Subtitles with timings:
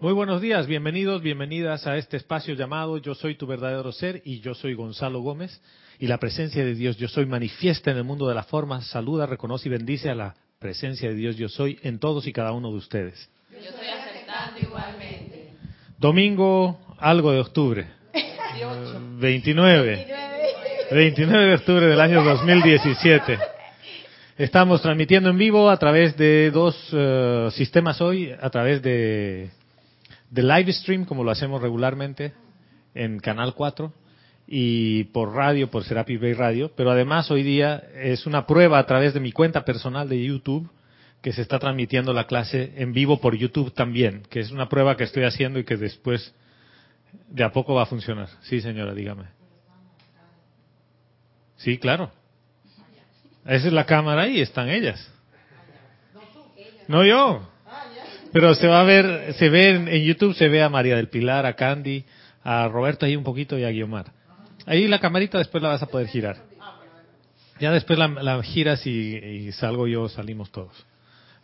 [0.00, 4.38] Muy buenos días, bienvenidos, bienvenidas a este espacio llamado Yo soy tu verdadero ser y
[4.38, 5.60] yo soy Gonzalo Gómez
[5.98, 9.26] y la presencia de Dios Yo soy manifiesta en el mundo de la forma, saluda,
[9.26, 12.70] reconoce y bendice a la presencia de Dios Yo soy en todos y cada uno
[12.70, 13.28] de ustedes.
[13.50, 15.54] Yo estoy aceptando igualmente.
[15.98, 17.88] Domingo, algo de octubre.
[19.18, 20.06] 29.
[20.92, 23.36] 29 de octubre del año 2017.
[24.36, 29.50] Estamos transmitiendo en vivo a través de dos eh, sistemas hoy, a través de,
[30.30, 32.32] de live stream, como lo hacemos regularmente
[32.94, 33.92] en Canal 4,
[34.46, 36.72] y por radio, por Serapis Bay Radio.
[36.74, 40.70] Pero además hoy día es una prueba a través de mi cuenta personal de YouTube,
[41.20, 44.96] que se está transmitiendo la clase en vivo por YouTube también, que es una prueba
[44.96, 46.32] que estoy haciendo y que después
[47.28, 48.28] de a poco va a funcionar.
[48.42, 49.24] Sí, señora, dígame.
[51.56, 52.10] Sí, claro.
[53.44, 55.12] Esa es la cámara y están ellas.
[56.86, 57.46] No yo.
[58.32, 61.08] Pero se va a ver, se ve en, en YouTube, se ve a María del
[61.08, 62.04] Pilar, a Candy,
[62.44, 64.12] a Roberto ahí un poquito y a Guiomar.
[64.66, 66.36] Ahí la camarita después la vas a poder girar.
[67.58, 70.86] Ya después la, giras y, salgo yo, salimos todos.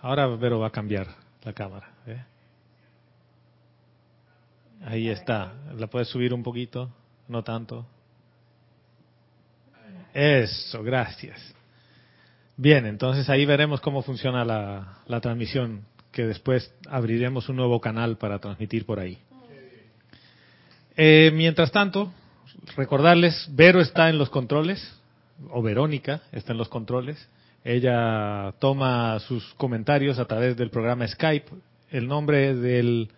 [0.00, 1.08] Ahora Vero va a cambiar
[1.42, 1.90] la cámara.
[2.06, 2.22] ¿eh?
[4.84, 5.54] Ahí está.
[5.76, 6.90] ¿La puedes subir un poquito?
[7.26, 7.86] No tanto.
[10.12, 11.54] Eso, gracias.
[12.56, 18.38] Bien, entonces ahí veremos cómo funciona la transmisión, que después abriremos un nuevo canal para
[18.38, 19.18] transmitir por ahí.
[20.96, 22.12] Eh, mientras tanto,
[22.76, 24.96] recordarles, Vero está en los controles,
[25.50, 27.28] o Verónica está en los controles.
[27.64, 31.50] Ella toma sus comentarios a través del programa Skype.
[31.90, 33.10] El nombre del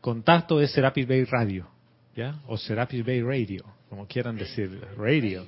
[0.00, 1.68] contacto es Serapis Bay Radio,
[2.14, 2.40] ¿ya?
[2.46, 5.46] O Serapis Bay Radio, como quieran decir, radio.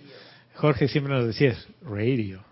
[0.55, 2.43] Jorge siempre nos decía es radio,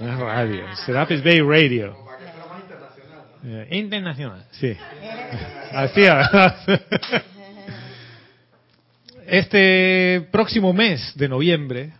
[0.00, 2.07] no es radio, Serapis Bay Radio.
[3.44, 4.76] Eh, internacional, sí.
[5.72, 6.02] Así
[9.26, 11.92] Este próximo mes de noviembre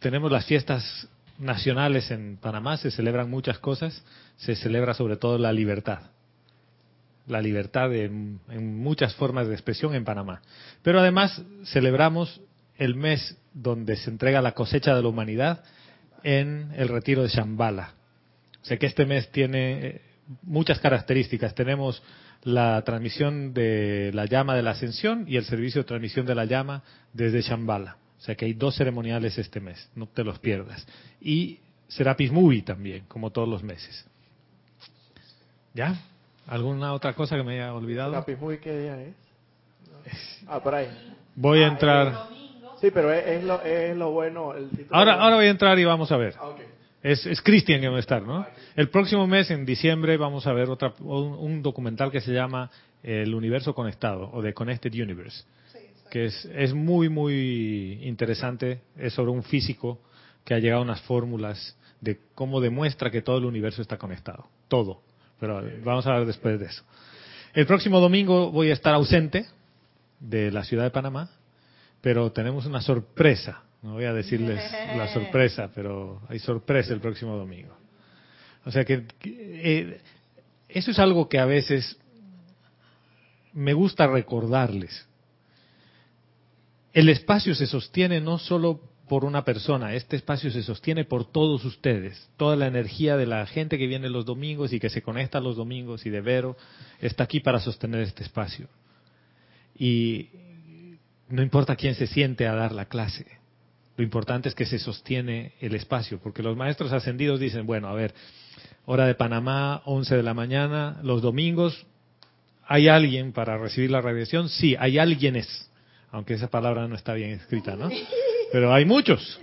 [0.00, 4.04] tenemos las fiestas nacionales en Panamá, se celebran muchas cosas,
[4.36, 6.00] se celebra sobre todo la libertad.
[7.26, 10.42] La libertad en, en muchas formas de expresión en Panamá.
[10.82, 12.40] Pero además celebramos
[12.76, 15.64] el mes donde se entrega la cosecha de la humanidad
[16.22, 17.94] en el retiro de Shambhala.
[18.62, 20.02] O sea que este mes tiene
[20.42, 21.54] muchas características.
[21.54, 22.02] Tenemos
[22.42, 26.44] la transmisión de la llama de la ascensión y el servicio de transmisión de la
[26.44, 27.96] llama desde Shambhala.
[28.18, 30.86] O sea que hay dos ceremoniales este mes, no te los pierdas.
[31.20, 31.58] Y
[31.88, 34.06] Serapis Movie también, como todos los meses.
[35.74, 35.94] ¿Ya?
[36.46, 38.10] ¿Alguna otra cosa que me haya olvidado?
[38.12, 39.14] ¿Serapis Movie qué día es?
[40.46, 40.88] Ah, por ahí.
[41.34, 42.28] Voy a entrar.
[42.80, 44.52] Sí, pero es, es lo, es lo bueno.
[44.54, 46.34] El título Ahora, de- ahora voy a entrar y vamos a ver.
[46.38, 46.60] Ah, ok.
[47.04, 48.46] Es, es Cristian que va a estar, ¿no?
[48.74, 52.70] El próximo mes, en diciembre, vamos a ver otra, un, un documental que se llama
[53.02, 55.44] El Universo Conectado o The Connected Universe,
[56.10, 58.80] que es, es muy, muy interesante.
[58.96, 60.00] Es sobre un físico
[60.46, 64.46] que ha llegado a unas fórmulas de cómo demuestra que todo el universo está conectado.
[64.68, 65.02] Todo.
[65.38, 66.84] Pero vamos a hablar después de eso.
[67.52, 69.44] El próximo domingo voy a estar ausente
[70.20, 71.28] de la ciudad de Panamá,
[72.00, 73.62] pero tenemos una sorpresa.
[73.84, 74.62] No voy a decirles
[74.96, 77.76] la sorpresa, pero hay sorpresa el próximo domingo.
[78.64, 80.00] O sea que eh,
[80.70, 81.98] eso es algo que a veces
[83.52, 85.06] me gusta recordarles.
[86.94, 91.62] El espacio se sostiene no solo por una persona, este espacio se sostiene por todos
[91.66, 92.30] ustedes.
[92.38, 95.56] Toda la energía de la gente que viene los domingos y que se conecta los
[95.56, 96.56] domingos y de Vero
[97.02, 98.66] está aquí para sostener este espacio.
[99.78, 100.30] Y
[101.28, 103.43] no importa quién se siente a dar la clase,
[103.96, 107.94] lo importante es que se sostiene el espacio, porque los maestros ascendidos dicen, bueno, a
[107.94, 108.12] ver,
[108.86, 111.86] hora de Panamá, 11 de la mañana, los domingos,
[112.66, 114.48] ¿hay alguien para recibir la radiación?
[114.48, 115.70] Sí, hay alguienes,
[116.10, 117.88] aunque esa palabra no está bien escrita, ¿no?
[118.52, 119.40] Pero hay muchos.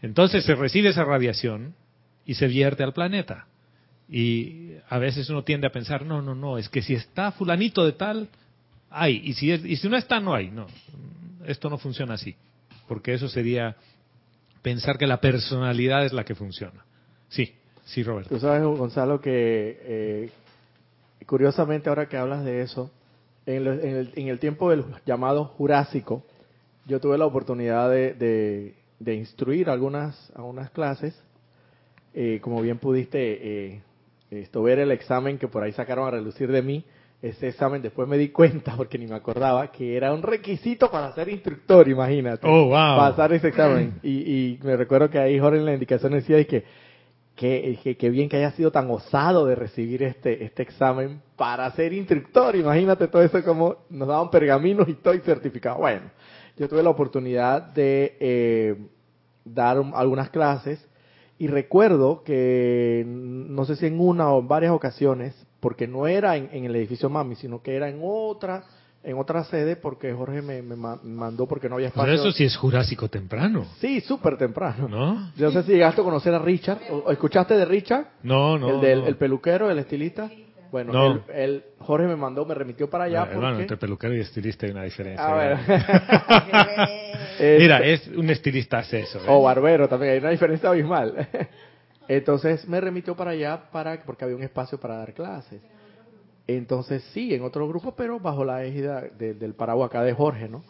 [0.00, 1.74] Entonces se recibe esa radiación
[2.24, 3.46] y se vierte al planeta.
[4.08, 7.84] Y a veces uno tiende a pensar, no, no, no, es que si está fulanito
[7.84, 8.28] de tal,
[8.90, 10.50] hay, y si, es- y si no está, no hay.
[10.50, 10.66] No,
[11.46, 12.34] esto no funciona así
[12.88, 13.76] porque eso sería
[14.62, 16.84] pensar que la personalidad es la que funciona.
[17.28, 17.54] Sí,
[17.84, 18.30] sí, Roberto.
[18.34, 20.30] Tú sabes, Gonzalo, que eh,
[21.26, 22.90] curiosamente ahora que hablas de eso,
[23.46, 26.24] en, el, en el tiempo del llamado Jurásico,
[26.86, 31.20] yo tuve la oportunidad de, de- de instruir algunas, algunas clases.
[32.14, 33.18] Eh, como bien pudiste
[33.74, 33.82] eh,
[34.30, 36.84] esto, ver el examen que por ahí sacaron a relucir de mí,
[37.28, 41.12] ese examen después me di cuenta, porque ni me acordaba, que era un requisito para
[41.14, 42.46] ser instructor, imagínate.
[42.46, 42.96] Oh, wow.
[42.96, 43.94] Pasar ese examen.
[44.02, 46.64] Y, y me recuerdo que ahí Jorge en la indicación decía y que
[47.34, 51.92] qué, qué, bien que haya sido tan osado de recibir este, este examen para ser
[51.92, 52.54] instructor.
[52.56, 55.78] Imagínate todo eso como nos daban pergaminos y todo y certificado.
[55.78, 56.10] Bueno,
[56.56, 58.76] yo tuve la oportunidad de eh,
[59.44, 60.86] dar algunas clases
[61.38, 66.36] y recuerdo que no sé si en una o en varias ocasiones, porque no era
[66.36, 68.64] en, en el edificio Mami, sino que era en otra
[69.02, 72.12] en otra sede porque Jorge me, mandó porque no había espacio.
[72.12, 73.64] Pero eso sí es jurásico temprano.
[73.78, 74.88] Sí, súper temprano.
[74.88, 75.32] ¿No?
[75.36, 76.80] Yo no sé si llegaste a conocer a Richard.
[76.90, 78.08] ¿O, ¿Escuchaste de Richard?
[78.22, 78.74] No, no.
[78.74, 80.30] El del el peluquero, el estilista.
[80.70, 83.24] Bueno, el, Jorge me mandó, me remitió para allá.
[83.24, 85.26] Bueno, entre peluquero y estilista hay una diferencia.
[85.26, 85.58] A ver.
[87.58, 89.18] Mira, es un estilista hace eso.
[89.18, 89.26] ¿eh?
[89.28, 91.26] O barbero también, hay una diferencia abismal.
[92.08, 95.62] Entonces me remitió para allá para porque había un espacio para dar clases.
[96.46, 100.62] Entonces sí, en otro grupo, pero bajo la égida del paraguas acá de Jorge, ¿no?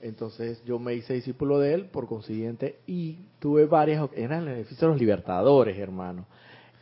[0.00, 4.88] Entonces yo me hice discípulo de él, por consiguiente, y tuve varias, eran el edificio
[4.88, 6.26] de los Libertadores, hermano.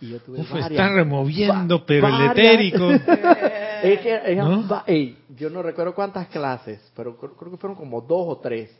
[0.00, 2.90] Y yo tuve Uf, está removiendo, pero el etérico.
[3.82, 8.38] es que, yo no recuerdo cuántas clases, pero creo, creo, que fueron como dos o
[8.38, 8.76] tres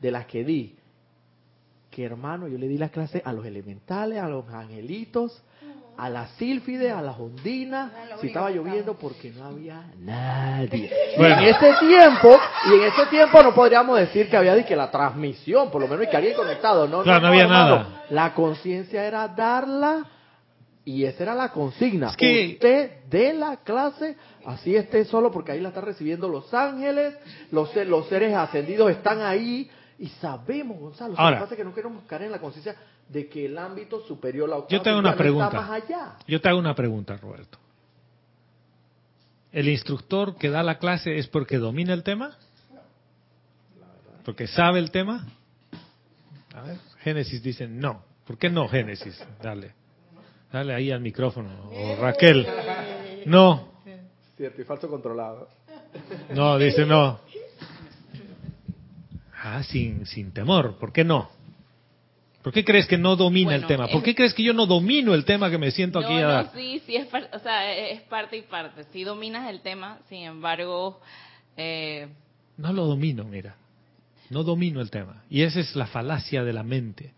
[0.00, 0.75] de las que di.
[1.96, 5.42] Que hermano, yo le di las clases a los elementales, a los angelitos,
[5.96, 7.90] a la sílfide, a las ondinas,
[8.20, 10.90] si estaba lloviendo porque no había nadie.
[11.16, 14.90] en ese tiempo, y en ese tiempo no podríamos decir que había de que la
[14.90, 18.04] transmisión, por lo menos que alguien conectado, no, no, había nada.
[18.10, 20.04] La conciencia era darla
[20.84, 22.14] y esa era la consigna.
[22.14, 22.56] que...
[22.56, 27.14] Usted de la clase, así esté solo porque ahí la está recibiendo los ángeles,
[27.50, 32.04] los, los seres ascendidos están ahí y sabemos, Gonzalo, Ahora, lo que que no queremos
[32.04, 32.76] caer en la conciencia
[33.08, 35.50] de que el ámbito superior, la yo te hago una pregunta.
[35.50, 36.16] más allá.
[36.26, 37.58] Yo te hago una pregunta, Roberto.
[39.52, 42.36] ¿El instructor que da la clase es porque domina el tema?
[44.24, 45.26] ¿Porque sabe el tema?
[46.54, 48.02] A ver, Génesis dice no.
[48.26, 49.24] ¿Por qué no, Génesis?
[49.40, 49.72] Dale.
[50.52, 51.70] Dale ahí al micrófono.
[51.70, 52.46] O Raquel.
[53.26, 53.72] No.
[54.36, 55.48] Cierto, y falso controlado.
[56.34, 57.20] No, dice no.
[59.48, 60.76] Ah, sin, sin temor.
[60.76, 61.30] ¿Por qué no?
[62.42, 63.86] ¿Por qué crees que no domina el tema?
[63.86, 66.44] ¿Por qué crees que yo no domino el tema que me siento aquí a dar?
[66.46, 68.84] No, sí, sí, es, o sea, es parte y parte.
[68.92, 71.00] Sí dominas el tema, sin embargo...
[71.56, 72.08] Eh...
[72.56, 73.54] No lo domino, mira.
[74.30, 75.22] No domino el tema.
[75.30, 77.12] Y esa es la falacia de la mente.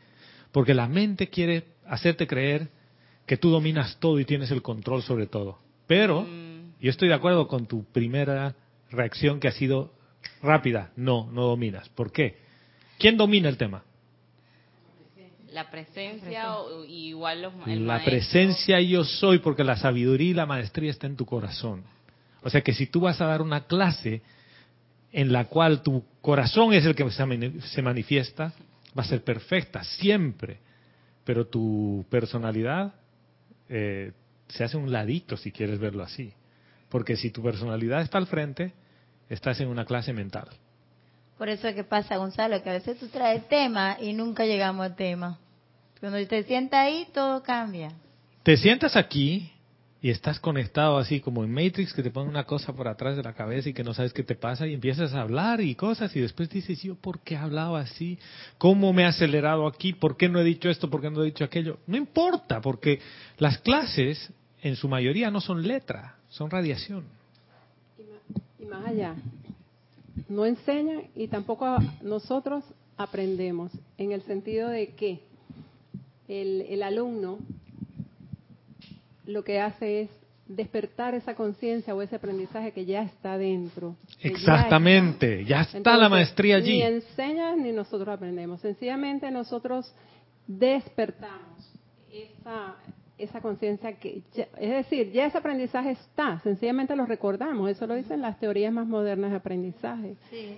[0.53, 2.69] Porque la mente quiere hacerte creer
[3.25, 5.59] que tú dominas todo y tienes el control sobre todo.
[5.87, 6.75] Pero, mm.
[6.81, 8.55] yo estoy de acuerdo con tu primera
[8.91, 9.93] reacción que ha sido
[10.43, 10.93] rápida.
[10.97, 11.89] No, no dominas.
[11.91, 12.39] ¿Por qué?
[12.99, 13.83] ¿Quién domina el tema?
[15.53, 16.47] La presencia
[16.87, 21.25] igual los La presencia yo soy porque la sabiduría y la maestría está en tu
[21.25, 21.85] corazón.
[22.43, 24.23] O sea que si tú vas a dar una clase
[25.11, 28.53] en la cual tu corazón es el que se manifiesta,
[28.97, 30.59] va a ser perfecta siempre.
[31.25, 32.95] Pero tu personalidad
[33.69, 34.13] eh,
[34.49, 36.33] se hace un ladito si quieres verlo así.
[36.89, 38.73] Porque si tu personalidad está al frente,
[39.29, 40.49] estás en una clase mental.
[41.37, 44.85] Por eso es que pasa, Gonzalo, que a veces tú traes tema y nunca llegamos
[44.85, 45.39] al tema.
[46.01, 47.93] Cuando te sientas ahí, todo cambia.
[48.43, 49.53] Te sientas aquí
[50.01, 53.23] y estás conectado así como en Matrix, que te pone una cosa por atrás de
[53.23, 56.15] la cabeza y que no sabes qué te pasa y empiezas a hablar y cosas
[56.15, 58.19] y después dices, yo, ¿por qué hablaba así?
[58.59, 59.93] ¿Cómo me he acelerado aquí?
[59.93, 60.89] ¿Por qué no he dicho esto?
[60.89, 61.79] ¿Por qué no he dicho aquello?
[61.87, 63.01] No importa, porque
[63.39, 64.33] las clases
[64.63, 67.18] en su mayoría no son letra, son radiación.
[68.69, 69.17] Más allá,
[70.29, 72.65] no enseñan y tampoco nosotros
[72.97, 75.21] aprendemos, en el sentido de que
[76.29, 77.39] el, alumno
[79.25, 80.11] lo que hace es
[80.47, 83.97] despertar esa conciencia o ese aprendizaje que ya está dentro.
[84.21, 86.73] Exactamente, ya está, la maestría allí.
[86.73, 89.95] Ni enseñan ni nosotros aprendemos, sencillamente nosotros
[90.47, 91.73] despertamos
[92.11, 92.77] esa,
[93.19, 94.23] esa conciencia que,
[94.59, 98.87] es decir, ya ese aprendizaje está, sencillamente lo recordamos, eso lo dicen las teorías más
[98.87, 100.15] modernas de aprendizaje,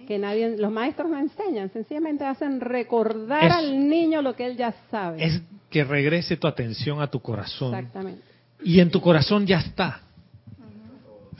[0.06, 4.74] que nadie, los maestros no enseñan, sencillamente hacen recordar al niño lo que él ya
[4.90, 5.24] sabe.
[5.24, 7.74] Es que regrese tu atención a tu corazón.
[7.74, 8.22] Exactamente.
[8.62, 10.02] Y en tu corazón ya está.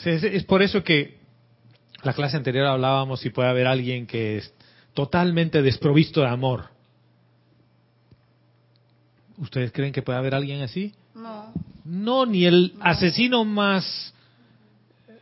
[0.05, 1.19] es, por eso que
[2.03, 4.55] la clase anterior hablábamos si puede haber alguien que es
[4.95, 6.71] totalmente desprovisto de amor.
[9.37, 10.95] ¿Ustedes creen que puede haber alguien así?
[11.85, 12.27] No.
[12.27, 14.15] Ni el asesino más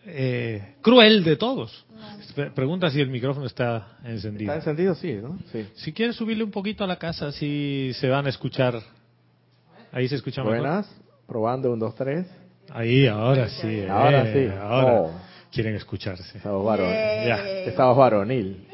[0.07, 1.85] eh, cruel de todos.
[2.55, 4.53] Pregunta si el micrófono está encendido.
[4.53, 5.39] Está encendido, sí, ¿no?
[5.75, 8.81] Si quieres subirle un poquito a la casa, si se van a escuchar.
[9.91, 10.89] Ahí se escucha Buenas,
[11.27, 12.27] probando un, dos, tres.
[12.71, 13.85] Ahí, ahora sí.
[13.89, 14.47] Ahora sí.
[14.61, 15.11] Ahora oh.
[15.51, 16.37] quieren escucharse.
[16.37, 16.95] Estamos varonil.
[16.95, 17.49] Ya.
[17.67, 18.67] Estamos varonil.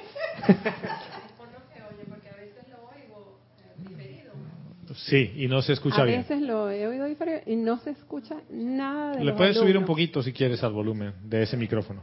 [4.94, 6.20] Sí, y no se escucha a bien.
[6.22, 9.70] veces lo he oído diferente y no se escucha nada de Le los puedes subir
[9.70, 9.88] un alumnos.
[9.88, 12.02] poquito si quieres al volumen de ese micrófono.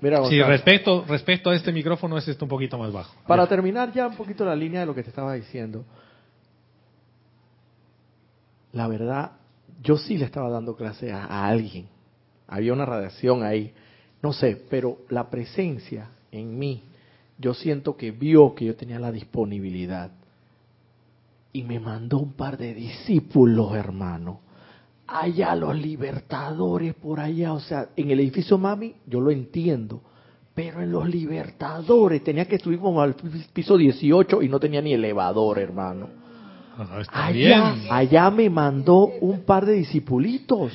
[0.00, 3.14] Mira, Sí, respecto, respecto a este micrófono, ese está un poquito más bajo.
[3.26, 3.48] para Ya.
[3.48, 5.84] terminar ya un poquito la línea de lo que te estaba diciendo,
[8.72, 9.32] la verdad,
[9.82, 11.86] yo sí le estaba dando clase a, a alguien.
[12.48, 13.72] Había una radiación ahí.
[14.22, 16.82] No sé, pero la presencia en mí,
[17.38, 20.10] yo siento que vio que yo tenía la disponibilidad.
[21.52, 24.40] Y me mandó un par de discípulos, hermano.
[25.06, 27.52] Allá los libertadores por allá.
[27.52, 30.02] O sea, en el edificio Mami, yo lo entiendo.
[30.54, 33.14] Pero en los libertadores tenía que subir como al
[33.52, 36.08] piso 18 y no tenía ni elevador, hermano.
[36.76, 37.86] Ah, Allá, bien.
[37.90, 40.72] allá me mandó un par de discipulitos.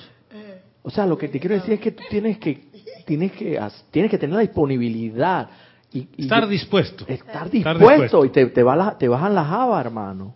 [0.81, 2.69] O sea, lo que te quiero decir es que tú tienes que,
[3.05, 3.59] tienes que,
[3.91, 5.49] tienes que tener la disponibilidad
[5.91, 7.05] y, y Estar dispuesto.
[7.08, 10.36] estar Estar dispuesto, y te, te, va la- te bajan la java, hermano.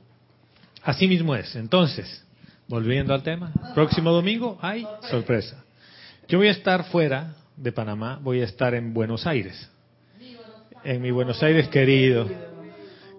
[0.83, 1.55] Así mismo es.
[1.55, 2.25] Entonces,
[2.67, 5.63] volviendo al tema, próximo domingo hay sorpresa.
[6.27, 9.69] Yo voy a estar fuera de Panamá, voy a estar en Buenos Aires.
[10.83, 12.27] En mi Buenos Aires querido,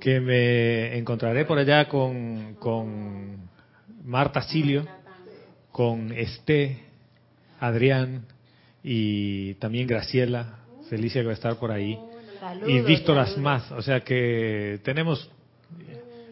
[0.00, 3.48] que me encontraré por allá con, con
[4.04, 4.86] Marta Silio,
[5.72, 6.82] con Esté,
[7.60, 8.26] Adrián
[8.82, 10.58] y también Graciela,
[10.90, 11.98] Felicia que va a estar por ahí.
[12.66, 13.70] Y Víctor Asmaz.
[13.72, 15.30] O sea que tenemos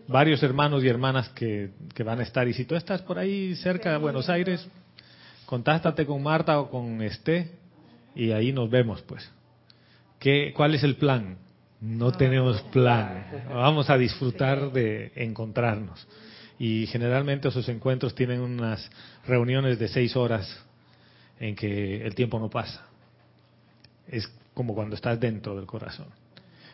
[0.08, 2.46] varios hermanos y hermanas que, que van a estar.
[2.48, 4.66] Y si tú estás por ahí cerca de Buenos Aires,
[5.46, 7.52] contáctate con Marta o con Esté
[8.14, 9.30] y ahí nos vemos, pues.
[10.18, 11.36] ¿Qué, ¿Cuál es el plan?
[11.80, 13.26] No tenemos plan.
[13.52, 16.06] Vamos a disfrutar de encontrarnos.
[16.58, 18.88] Y generalmente esos encuentros tienen unas
[19.26, 20.64] reuniones de seis horas
[21.40, 22.86] en que el tiempo no pasa.
[24.06, 26.06] Es como cuando estás dentro del corazón.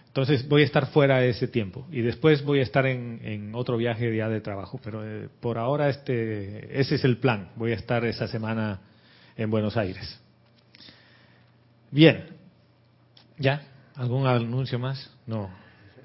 [0.07, 3.55] Entonces voy a estar fuera de ese tiempo y después voy a estar en, en
[3.55, 7.51] otro viaje ya de trabajo, pero eh, por ahora este ese es el plan.
[7.57, 8.81] Voy a estar esa semana
[9.37, 10.19] en Buenos Aires.
[11.91, 12.27] Bien,
[13.39, 13.63] ¿ya?
[13.95, 15.11] ¿Algún anuncio más?
[15.27, 15.51] No.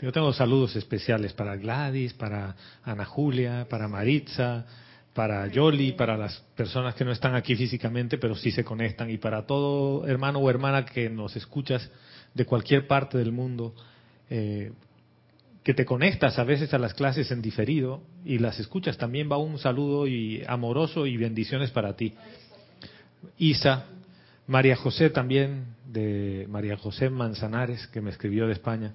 [0.01, 4.65] Yo tengo saludos especiales para Gladys, para Ana Julia, para Maritza,
[5.13, 9.17] para Yoli, para las personas que no están aquí físicamente, pero sí se conectan, y
[9.17, 11.89] para todo hermano o hermana que nos escuchas
[12.33, 13.75] de cualquier parte del mundo,
[14.29, 14.71] eh,
[15.63, 18.97] que te conectas a veces a las clases en diferido y las escuchas.
[18.97, 22.13] También va un saludo y amoroso y bendiciones para ti.
[23.37, 23.85] Isa,
[24.47, 28.93] María José también, de María José Manzanares, que me escribió de España.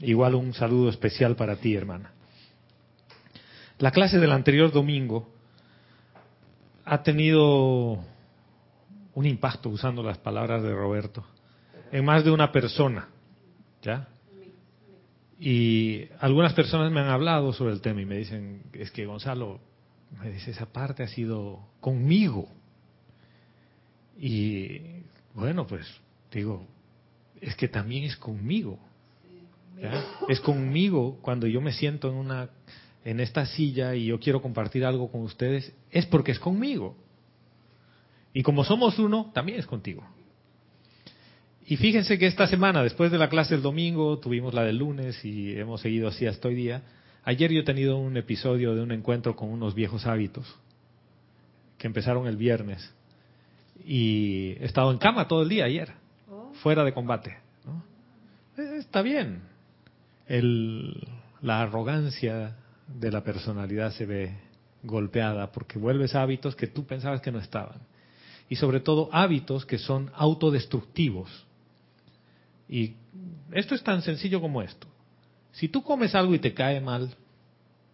[0.00, 2.12] Igual un saludo especial para ti, hermana.
[3.78, 5.28] La clase del anterior domingo
[6.84, 7.98] ha tenido
[9.14, 11.24] un impacto, usando las palabras de Roberto,
[11.92, 13.08] en más de una persona.
[13.82, 14.08] ¿Ya?
[15.38, 19.58] Y algunas personas me han hablado sobre el tema y me dicen, es que Gonzalo,
[20.20, 22.46] me dice, esa parte ha sido conmigo.
[24.18, 24.80] Y
[25.34, 25.86] bueno, pues
[26.30, 26.66] digo,
[27.40, 28.78] es que también es conmigo.
[30.28, 32.50] Es conmigo cuando yo me siento en una
[33.04, 36.96] en esta silla y yo quiero compartir algo con ustedes, es porque es conmigo.
[38.32, 40.06] Y como somos uno, también es contigo.
[41.66, 45.24] Y fíjense que esta semana, después de la clase del domingo, tuvimos la del lunes
[45.24, 46.82] y hemos seguido así hasta hoy día.
[47.24, 50.46] Ayer yo he tenido un episodio de un encuentro con unos viejos hábitos
[51.78, 52.92] que empezaron el viernes
[53.86, 55.92] y he estado en cama todo el día ayer,
[56.62, 57.36] fuera de combate.
[57.64, 57.82] ¿no?
[58.62, 59.42] Eh, Está bien.
[60.26, 61.06] El,
[61.40, 62.56] la arrogancia
[62.98, 64.34] de la personalidad se ve
[64.82, 67.78] golpeada porque vuelves a hábitos que tú pensabas que no estaban.
[68.48, 71.46] Y sobre todo hábitos que son autodestructivos.
[72.68, 72.94] Y
[73.52, 74.86] esto es tan sencillo como esto.
[75.52, 77.14] Si tú comes algo y te cae mal,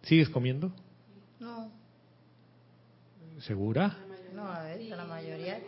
[0.03, 0.71] ¿sigues comiendo?
[1.39, 1.69] No,
[3.41, 3.97] ¿Segura?
[4.33, 5.59] no, a veces, la mayoría.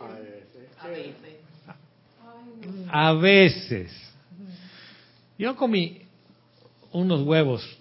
[2.88, 3.92] A veces.
[5.38, 6.02] Yo comí
[6.92, 7.79] unos huevos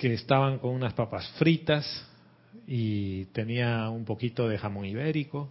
[0.00, 1.84] que estaban con unas papas fritas
[2.66, 5.50] y tenía un poquito de jamón ibérico.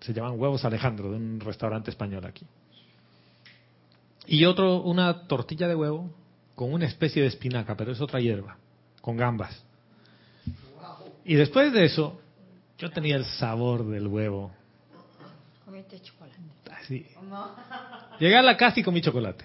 [0.00, 2.46] Se llaman huevos Alejandro, de un restaurante español aquí.
[4.26, 6.10] Y otro, una tortilla de huevo
[6.54, 8.56] con una especie de espinaca, pero es otra hierba,
[9.02, 9.62] con gambas.
[11.26, 12.18] Y después de eso,
[12.78, 14.50] yo tenía el sabor del huevo.
[15.66, 16.38] Comiste chocolate.
[16.70, 17.06] Así.
[18.18, 19.44] Llegué a la casa y comí chocolate.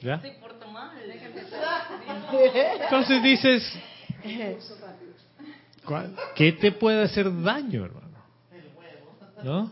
[0.00, 0.20] ¿Ya?
[2.82, 3.72] Entonces dices,
[5.84, 8.04] ¿cuál- ¿qué te puede hacer daño, hermano?
[9.42, 9.70] ¿No?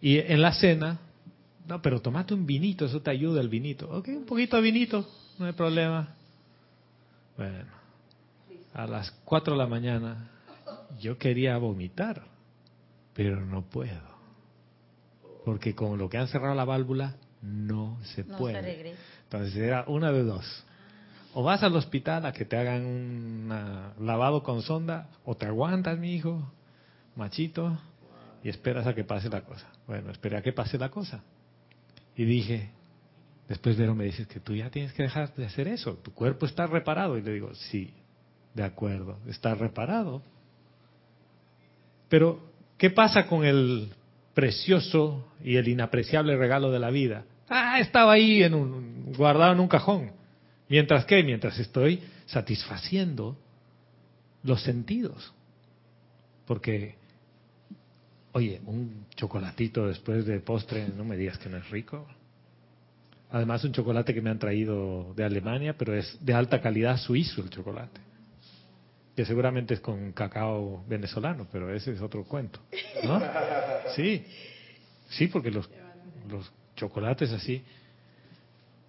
[0.00, 0.98] Y en la cena
[1.66, 3.90] No, pero tomate un vinito, eso te ayuda el vinito.
[3.90, 5.06] Ok, un poquito de vinito,
[5.38, 6.14] no hay problema.
[7.36, 7.70] Bueno,
[8.72, 10.30] a las 4 de la mañana
[10.98, 12.22] yo quería vomitar,
[13.12, 14.00] pero no puedo.
[15.44, 18.54] Porque con lo que han cerrado la válvula, no se No puede.
[18.54, 18.98] se regresa.
[19.28, 20.64] Entonces era una de dos.
[21.34, 23.48] O vas al hospital a que te hagan un
[24.00, 26.50] lavado con sonda, o te aguantas, mi hijo,
[27.14, 27.78] machito,
[28.42, 29.66] y esperas a que pase la cosa.
[29.86, 31.22] Bueno, esperé a que pase la cosa.
[32.16, 32.70] Y dije,
[33.48, 36.46] después Vero me dice que tú ya tienes que dejar de hacer eso, tu cuerpo
[36.46, 37.18] está reparado.
[37.18, 37.92] Y le digo, sí,
[38.54, 40.22] de acuerdo, está reparado.
[42.08, 42.40] Pero,
[42.78, 43.92] ¿qué pasa con el
[44.32, 47.24] precioso y el inapreciable regalo de la vida?
[47.48, 50.12] Ah, estaba ahí en un, guardado en un cajón.
[50.68, 53.36] Mientras que, mientras estoy satisfaciendo
[54.42, 55.32] los sentidos.
[56.46, 56.96] Porque,
[58.32, 62.06] oye, un chocolatito después de postre, no me digas que no es rico.
[63.30, 67.42] Además, un chocolate que me han traído de Alemania, pero es de alta calidad suizo
[67.42, 68.00] el chocolate.
[69.14, 72.60] Que seguramente es con cacao venezolano, pero ese es otro cuento.
[73.94, 74.24] Sí,
[75.08, 75.68] sí, porque los,
[76.30, 77.62] los chocolates así.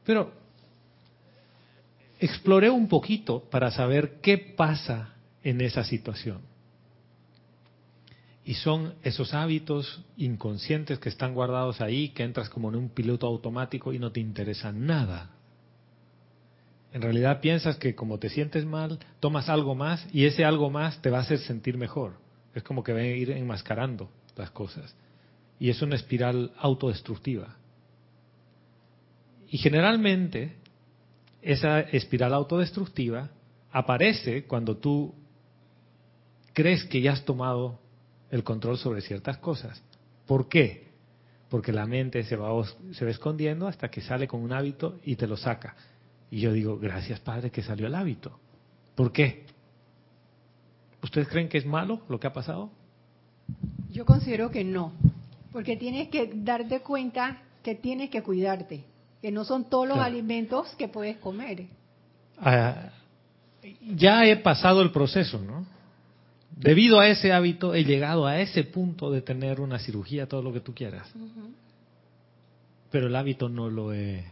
[0.05, 0.31] Pero
[2.19, 6.41] exploré un poquito para saber qué pasa en esa situación.
[8.45, 13.27] Y son esos hábitos inconscientes que están guardados ahí, que entras como en un piloto
[13.27, 15.31] automático y no te interesa nada.
[16.91, 20.99] En realidad piensas que como te sientes mal, tomas algo más y ese algo más
[21.01, 22.13] te va a hacer sentir mejor.
[22.55, 24.95] Es como que va a ir enmascarando las cosas.
[25.59, 27.58] Y es una espiral autodestructiva.
[29.49, 30.55] Y generalmente
[31.41, 33.29] esa espiral autodestructiva
[33.71, 35.13] aparece cuando tú
[36.53, 37.79] crees que ya has tomado
[38.31, 39.81] el control sobre ciertas cosas.
[40.27, 40.89] ¿Por qué?
[41.49, 42.49] Porque la mente se va,
[42.91, 45.75] se va escondiendo hasta que sale con un hábito y te lo saca.
[46.29, 48.39] Y yo digo, gracias Padre que salió el hábito.
[48.95, 49.45] ¿Por qué?
[51.01, 52.69] ¿Ustedes creen que es malo lo que ha pasado?
[53.89, 54.93] Yo considero que no,
[55.51, 58.83] porque tienes que darte cuenta que tienes que cuidarte,
[59.21, 60.11] que no son todos los Claro.
[60.11, 61.65] alimentos que puedes comer.
[62.39, 62.89] Ah,
[63.95, 65.65] ya he pasado el proceso, ¿no?
[66.55, 70.51] Debido a ese hábito he llegado a ese punto de tener una cirugía, todo lo
[70.53, 71.09] que tú quieras.
[72.91, 74.25] Pero el hábito no lo he...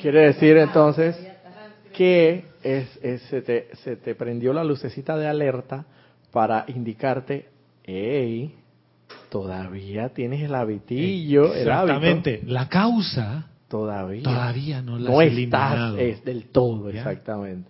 [0.00, 1.16] Quiere decir entonces
[1.92, 5.84] que es, es- se, te, se te prendió la lucecita de alerta
[6.30, 7.48] para indicarte,
[7.84, 8.54] hey,
[9.30, 11.94] todavía tienes el habitillo, el hábito.
[11.94, 12.42] Exactamente.
[12.46, 14.22] La causa Todavía.
[14.22, 15.98] todavía no la no has estás eliminado.
[15.98, 16.98] es del todo, ¿Ya?
[17.00, 17.68] exactamente.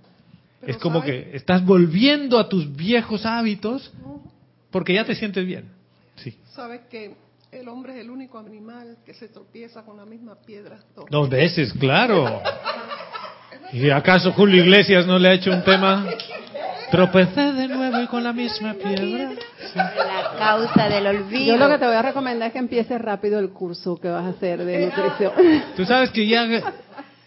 [0.67, 3.93] es como que estás volviendo a tus viejos hábitos
[4.71, 5.65] porque ya te sientes bien.
[6.17, 6.37] Sí.
[6.53, 7.15] Sabes que
[7.51, 10.79] el hombre es el único animal que se tropieza con la misma piedra.
[10.95, 12.41] dos Dos veces, claro.
[13.73, 16.07] ¿Y acaso Julio Iglesias no le ha hecho un tema?
[16.91, 17.68] Tropecé de
[18.11, 19.33] con la misma piedra.
[19.75, 21.55] La causa del olvido.
[21.55, 24.25] Yo lo que te voy a recomendar es que empieces rápido el curso que vas
[24.25, 25.33] a hacer de nutrición.
[25.77, 26.45] Tú sabes que ya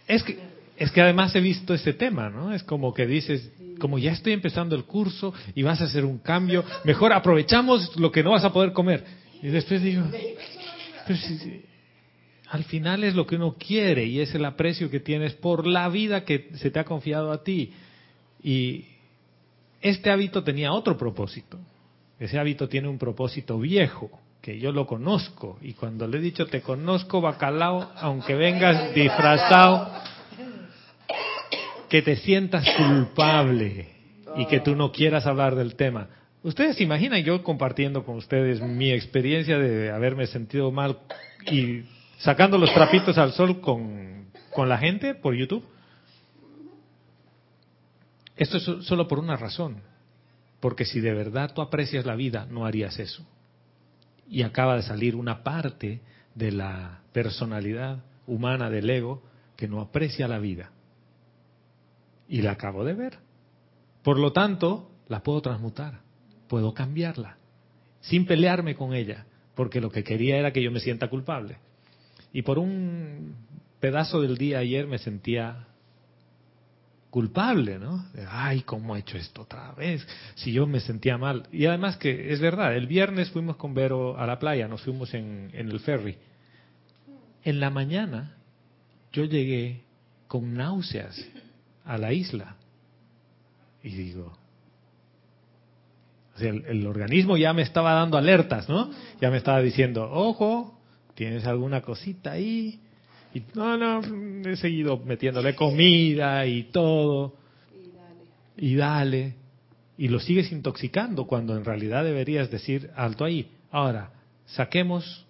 [0.07, 0.39] es que
[0.77, 2.51] es que además he visto ese tema, ¿no?
[2.53, 6.17] Es como que dices, como ya estoy empezando el curso y vas a hacer un
[6.17, 9.03] cambio, mejor aprovechamos lo que no vas a poder comer.
[9.43, 10.03] Y después digo,
[11.05, 11.61] pero si- si-
[12.49, 15.87] al final es lo que uno quiere y es el aprecio que tienes por la
[15.87, 17.71] vida que se te ha confiado a ti.
[18.43, 18.85] Y
[19.81, 21.59] este hábito tenía otro propósito.
[22.19, 25.57] Ese hábito tiene un propósito viejo, que yo lo conozco.
[25.61, 29.91] Y cuando le he dicho te conozco, bacalao, aunque vengas disfrazado,
[31.89, 33.89] que te sientas culpable
[34.37, 36.07] y que tú no quieras hablar del tema.
[36.43, 40.99] Ustedes se imaginan yo compartiendo con ustedes mi experiencia de haberme sentido mal
[41.51, 41.81] y
[42.19, 45.63] sacando los trapitos al sol con, con la gente por YouTube.
[48.35, 49.81] Esto es so- solo por una razón.
[50.59, 53.25] Porque si de verdad tú aprecias la vida, no harías eso.
[54.29, 56.01] Y acaba de salir una parte
[56.35, 59.23] de la personalidad humana del ego
[59.55, 60.71] que no aprecia la vida.
[62.29, 63.17] Y la acabo de ver.
[64.03, 65.99] Por lo tanto, la puedo transmutar,
[66.47, 67.37] puedo cambiarla,
[67.99, 71.57] sin pelearme con ella, porque lo que quería era que yo me sienta culpable.
[72.31, 73.35] Y por un
[73.79, 75.67] pedazo del día ayer me sentía
[77.11, 78.03] culpable, ¿no?
[78.27, 80.05] Ay, ¿cómo he hecho esto otra vez?
[80.33, 81.47] Si yo me sentía mal.
[81.51, 85.13] Y además que es verdad, el viernes fuimos con Vero a la playa, nos fuimos
[85.13, 86.17] en, en el ferry.
[87.43, 88.37] En la mañana
[89.13, 89.81] yo llegué
[90.27, 91.23] con náuseas
[91.85, 92.55] a la isla.
[93.83, 94.33] Y digo,
[96.35, 98.89] o sea, el, el organismo ya me estaba dando alertas, ¿no?
[99.19, 100.81] Ya me estaba diciendo, ojo,
[101.15, 102.79] ¿Tienes alguna cosita ahí?
[103.33, 104.01] Y no, no,
[104.49, 107.35] he seguido metiéndole comida y todo.
[108.57, 109.35] Y dale.
[109.97, 113.49] Y lo sigues intoxicando cuando en realidad deberías decir alto ahí.
[113.71, 114.11] Ahora,
[114.45, 115.25] saquemos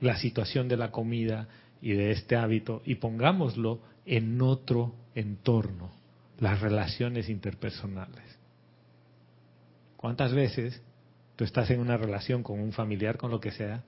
[0.00, 1.48] la situación de la comida
[1.82, 5.90] y de este hábito y pongámoslo en otro entorno,
[6.38, 8.24] las relaciones interpersonales.
[9.96, 10.80] ¿Cuántas veces
[11.36, 13.82] tú estás en una relación con un familiar, con lo que sea,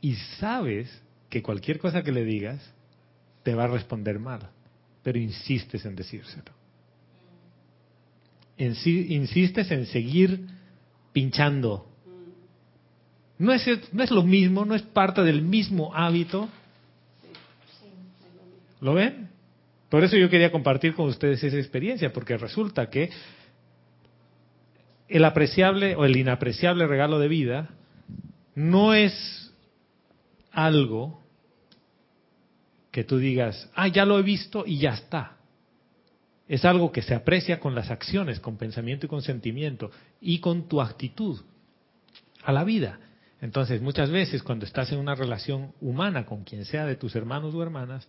[0.00, 2.60] y sabes que cualquier cosa que le digas
[3.42, 4.50] te va a responder mal,
[5.02, 6.56] pero insistes en decírselo?
[8.58, 10.46] insistes en seguir
[11.12, 11.86] pinchando.
[13.38, 16.48] No es, no es lo mismo, no es parte del mismo hábito.
[18.80, 19.28] ¿Lo ven?
[19.90, 23.10] Por eso yo quería compartir con ustedes esa experiencia, porque resulta que
[25.08, 27.70] el apreciable o el inapreciable regalo de vida
[28.54, 29.45] no es
[30.56, 31.20] algo
[32.90, 35.36] que tú digas, ah, ya lo he visto y ya está.
[36.48, 40.66] Es algo que se aprecia con las acciones, con pensamiento y con sentimiento, y con
[40.66, 41.38] tu actitud
[42.42, 42.98] a la vida.
[43.42, 47.54] Entonces, muchas veces cuando estás en una relación humana con quien sea de tus hermanos
[47.54, 48.08] o hermanas,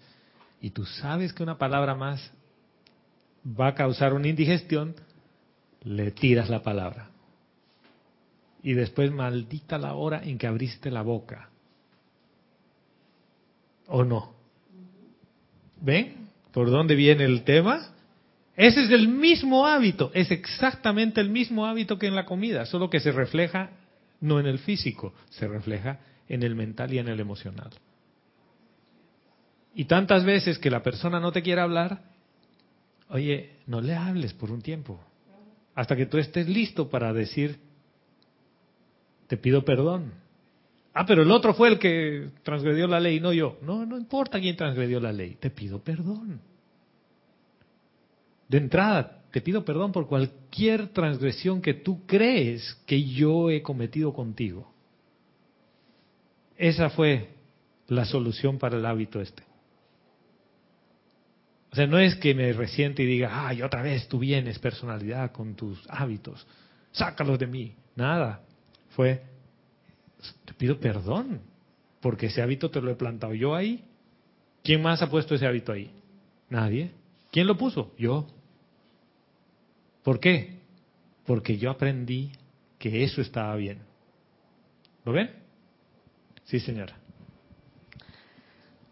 [0.61, 2.31] y tú sabes que una palabra más
[3.45, 4.95] va a causar una indigestión,
[5.83, 7.09] le tiras la palabra.
[8.63, 11.49] Y después maldita la hora en que abriste la boca.
[13.87, 14.33] ¿O no?
[15.81, 16.27] ¿Ven?
[16.51, 17.93] ¿Por dónde viene el tema?
[18.55, 22.89] Ese es el mismo hábito, es exactamente el mismo hábito que en la comida, solo
[22.89, 23.69] que se refleja
[24.19, 27.69] no en el físico, se refleja en el mental y en el emocional.
[29.75, 32.01] Y tantas veces que la persona no te quiere hablar,
[33.09, 34.99] oye, no le hables por un tiempo,
[35.75, 37.59] hasta que tú estés listo para decir,
[39.27, 40.13] te pido perdón.
[40.99, 43.59] Ah, pero el otro fue el que transgredió la ley, no yo.
[43.61, 46.41] No, no importa quién transgredió la ley, te pido perdón.
[48.49, 54.11] De entrada, te pido perdón por cualquier transgresión que tú crees que yo he cometido
[54.11, 54.73] contigo.
[56.57, 57.29] Esa fue
[57.89, 59.43] la solución para el hábito este.
[61.73, 65.31] O sea, no es que me resiente y diga, ay, otra vez tú vienes personalidad
[65.31, 66.47] con tus hábitos,
[66.91, 67.75] sácalos de mí.
[67.95, 68.41] Nada.
[68.95, 69.36] Fue,
[70.45, 71.41] te pido perdón,
[72.01, 73.83] porque ese hábito te lo he plantado yo ahí.
[74.63, 75.91] ¿Quién más ha puesto ese hábito ahí?
[76.49, 76.91] Nadie.
[77.31, 77.93] ¿Quién lo puso?
[77.97, 78.27] Yo.
[80.03, 80.59] ¿Por qué?
[81.25, 82.31] Porque yo aprendí
[82.79, 83.79] que eso estaba bien.
[85.05, 85.31] ¿Lo ven?
[86.45, 86.95] Sí, señora.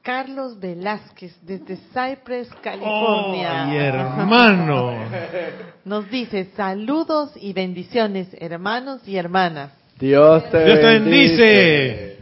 [0.01, 3.67] Carlos Velázquez, desde Cypress, California.
[3.67, 4.93] ¡Oh, hermano!
[5.85, 9.71] Nos dice, saludos y bendiciones, hermanos y hermanas.
[9.97, 11.41] Dios te, Dios te bendice.
[11.41, 12.19] bendice.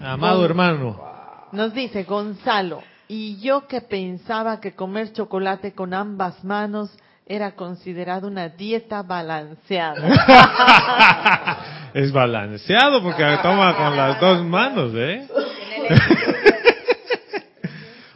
[0.00, 1.00] Amado hermano.
[1.50, 6.96] Nos dice Gonzalo, y yo que pensaba que comer chocolate con ambas manos
[7.26, 9.96] era considerado una dieta balanceada.
[11.94, 15.26] es balanceado porque toma con las dos manos, ¿eh?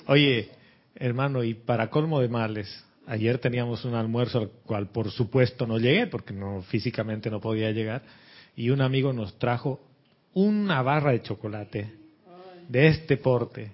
[0.06, 0.48] Oye,
[0.94, 5.78] hermano, y para colmo de males, ayer teníamos un almuerzo al cual por supuesto no
[5.78, 8.02] llegué porque no físicamente no podía llegar
[8.56, 9.80] y un amigo nos trajo
[10.34, 11.92] una barra de chocolate
[12.68, 13.72] de este porte,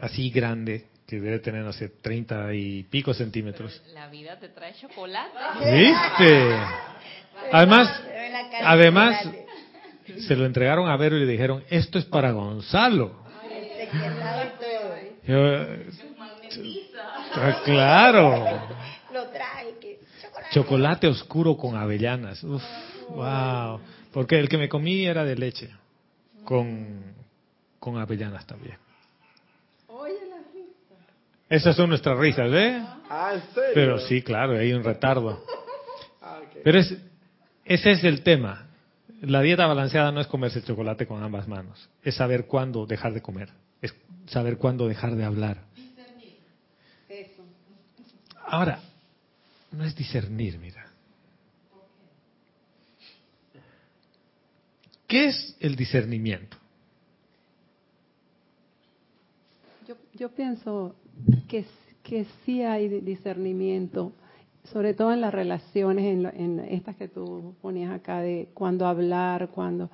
[0.00, 3.80] así grande, que debe tener, no sé, 30 y pico centímetros.
[3.94, 5.30] La vida te trae chocolate.
[5.72, 6.56] ¿Viste?
[7.52, 8.02] Además,
[8.64, 9.28] además,
[10.26, 13.24] se lo entregaron a Vero y le dijeron, esto es para Gonzalo.
[15.26, 15.36] Yo,
[17.34, 18.76] ah, claro.
[20.52, 22.42] Chocolate oscuro con avellanas.
[22.42, 22.62] Uf,
[23.10, 23.80] wow.
[24.12, 25.70] Porque el que me comí era de leche.
[26.44, 27.02] Con,
[27.78, 28.78] con avellanas también.
[31.48, 32.84] Esas son nuestras risas, ¿eh?
[33.08, 33.70] Ah, ¿en serio?
[33.74, 35.42] Pero sí, claro, hay un retardo.
[36.28, 36.40] Ah.
[36.64, 36.92] Pero es,
[37.64, 38.66] ese es el tema.
[39.20, 43.22] La dieta balanceada no es comerse chocolate con ambas manos, es saber cuándo dejar de
[43.22, 43.94] comer, es
[44.26, 45.58] saber cuándo dejar de hablar.
[48.44, 48.80] Ahora,
[49.70, 50.85] no es discernir, mira.
[55.06, 56.56] ¿Qué es el discernimiento?
[60.14, 60.96] Yo, pienso
[61.46, 61.64] que,
[62.02, 64.12] que sí hay discernimiento,
[64.72, 69.90] sobre todo en las relaciones, en, estas que tú ponías acá, de cuándo hablar, cuándo...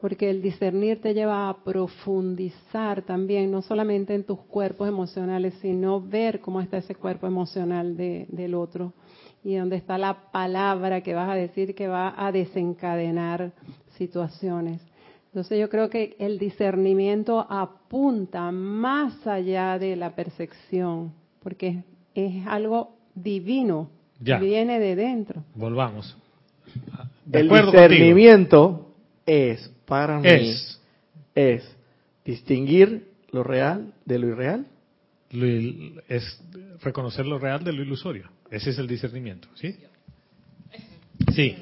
[0.00, 6.00] Porque el discernir te lleva a profundizar también, no solamente en tus cuerpos emocionales, sino
[6.00, 8.94] ver cómo está ese cuerpo emocional de- del otro
[9.44, 13.52] y dónde está la palabra que vas a decir que va a desencadenar
[14.00, 14.80] situaciones.
[15.26, 21.84] Entonces yo creo que el discernimiento apunta más allá de la percepción, porque
[22.14, 24.38] es algo divino, Ya.
[24.40, 25.44] viene de dentro.
[25.54, 26.16] Volvamos.
[27.26, 27.70] De El contigo.
[27.72, 28.94] discernimiento
[29.26, 30.80] es, para mí, Es
[31.34, 31.76] es
[32.24, 34.66] distinguir lo real de lo irreal.
[35.32, 36.24] lo il- es
[36.82, 38.28] reconocer lo real de lo ilusorio.
[38.50, 39.76] Ese es el discernimiento, ¿sí?
[41.36, 41.54] Sí.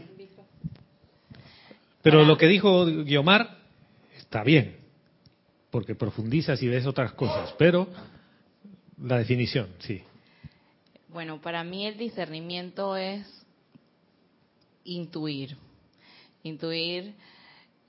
[2.11, 3.59] Pero lo que dijo Guiomar
[4.17, 4.77] está bien,
[5.71, 7.87] porque profundizas y ves otras cosas, pero
[9.03, 10.01] la definición, sí.
[11.09, 13.27] Bueno, para mí el discernimiento es
[14.85, 15.59] intuir,
[16.45, 17.13] intuir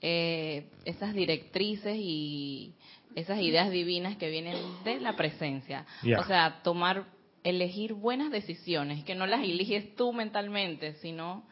[0.02, 2.74] eh, esas directrices y
[3.16, 5.86] esas ideas divinas que vienen de la presencia.
[6.18, 7.06] O sea, tomar,
[7.46, 11.46] elegir buenas decisiones, que no las eliges tú mentalmente, sino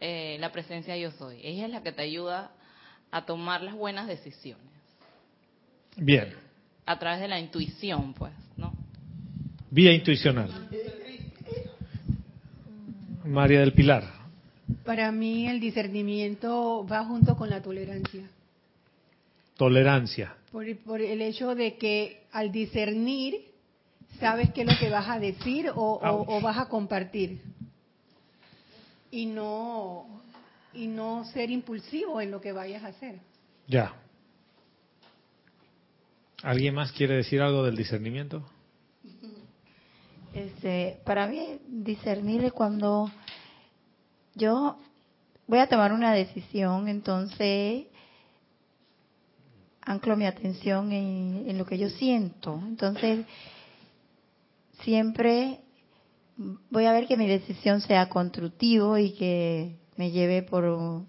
[0.00, 1.38] eh, la presencia yo soy.
[1.42, 2.50] Ella es la que te ayuda
[3.10, 4.64] a tomar las buenas decisiones
[5.96, 6.32] Bien,
[6.86, 8.72] a través de la intuición, pues, ¿no?
[9.70, 10.50] vía intuicional.
[13.24, 14.04] María del Pilar,
[14.84, 18.28] Para mí el discernimiento va junto con la tolerancia.
[19.56, 20.34] tolerancia.
[20.52, 23.36] Por, por el hecho de que al discernir,
[24.20, 27.40] sabes qué es lo que vas a decir o, o vas a compartir.
[29.14, 30.22] Y no,
[30.72, 33.20] y no ser impulsivo en lo que vayas a hacer.
[33.68, 33.94] Ya.
[36.42, 38.44] ¿Alguien más quiere decir algo del discernimiento?
[40.34, 43.08] Este, para mí discernir es cuando
[44.34, 44.80] yo
[45.46, 47.86] voy a tomar una decisión, entonces
[49.82, 52.60] anclo mi atención en, en lo que yo siento.
[52.66, 53.24] Entonces,
[54.82, 55.60] siempre
[56.70, 61.02] voy a ver que mi decisión sea constructivo y que me lleve por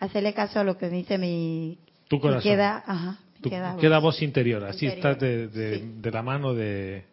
[0.00, 2.42] hacerle caso a lo que me dice mi Tu corazón.
[2.42, 4.14] queda, ajá, mi Tu- queda queda voz.
[4.16, 5.92] voz interior, así Interior, estás de, de- sí.
[6.00, 7.04] de la mano de...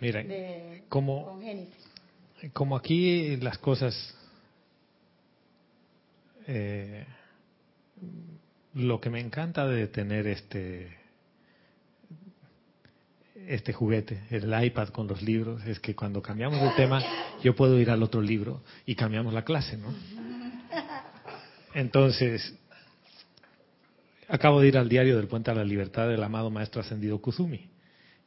[0.00, 1.74] Miren, de- como, con Génesis.
[2.52, 4.16] como aquí las cosas...
[6.46, 7.04] eh,
[8.74, 10.96] lo que me encanta de tener este
[13.50, 17.02] este juguete, el iPad con los libros, es que cuando cambiamos de tema,
[17.42, 19.92] yo puedo ir al otro libro y cambiamos la clase, ¿no?
[21.74, 22.54] Entonces,
[24.28, 27.68] acabo de ir al diario del Puente a la Libertad del amado Maestro Ascendido Kuzumi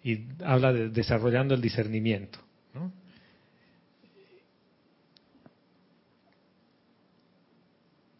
[0.03, 2.39] y habla de desarrollando el discernimiento,
[2.73, 2.91] ¿no?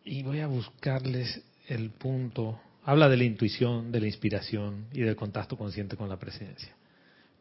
[0.05, 2.61] Y voy a buscarles el punto.
[2.85, 6.73] Habla de la intuición, de la inspiración y del contacto consciente con la presencia.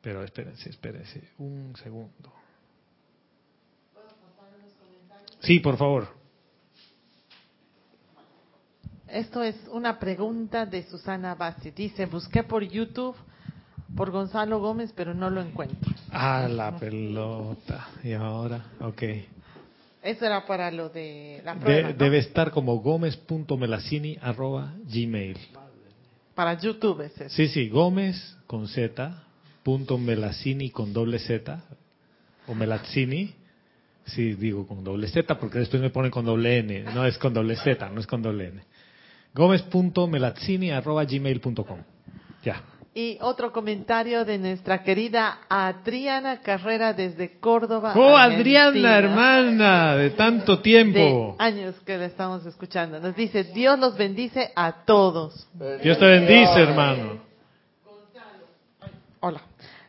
[0.03, 2.33] Pero espérense, espérense, un segundo.
[5.41, 6.09] Sí, por favor.
[9.09, 11.71] Esto es una pregunta de Susana Bassi.
[11.71, 13.15] Dice, busqué por YouTube
[13.95, 15.93] por Gonzalo Gómez, pero no lo encuentro.
[16.11, 17.89] Ah, la pelota.
[18.03, 19.03] Y ahora, ok.
[20.03, 21.95] Eso era para lo de la De- prueba, ¿no?
[21.97, 22.81] Debe estar como
[24.87, 25.37] gmail.
[26.35, 27.37] Para YouTube es eso.
[27.37, 29.23] Sí, sí, gómez con z,
[29.63, 31.59] punto melacini con doble z,
[32.47, 33.33] o melazzini,
[34.05, 37.33] sí, digo con doble z, porque después me ponen con doble n, no es con
[37.33, 38.63] doble z, no es con doble n.
[39.35, 41.79] gómez.melazzini arroba gmail.com.
[42.45, 42.63] Ya.
[42.95, 47.95] Y otro comentario de nuestra querida Adriana Carrera desde Córdoba.
[47.97, 48.67] ¡Oh, Argentina.
[48.67, 49.97] Adriana, hermana!
[49.97, 51.35] De tanto De tiempo.
[51.39, 53.01] años que la estamos escuchando.
[53.01, 55.49] Nos dice, Dios los bendice a todos.
[55.83, 57.23] Dios te bendice, hermano.
[59.21, 59.41] Hola.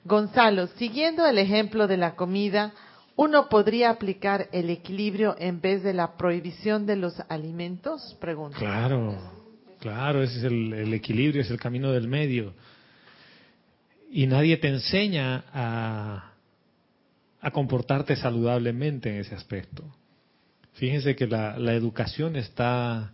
[0.05, 2.73] Gonzalo, siguiendo el ejemplo de la comida,
[3.15, 8.17] ¿uno podría aplicar el equilibrio en vez de la prohibición de los alimentos?
[8.19, 8.57] Pregunta.
[8.57, 9.17] Claro,
[9.79, 12.53] claro, ese es el, el equilibrio, es el camino del medio.
[14.11, 16.33] Y nadie te enseña a,
[17.41, 19.83] a comportarte saludablemente en ese aspecto.
[20.73, 23.13] Fíjense que la, educación está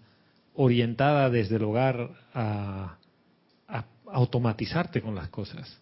[0.53, 2.97] orientada desde el hogar a
[4.11, 5.79] automatizarte con las cosas.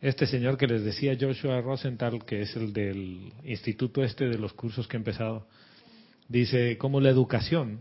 [0.00, 4.54] Este señor que les decía Joshua Rosenthal, que es el del instituto este de los
[4.54, 5.46] cursos que he empezado,
[6.26, 7.80] dice cómo la educación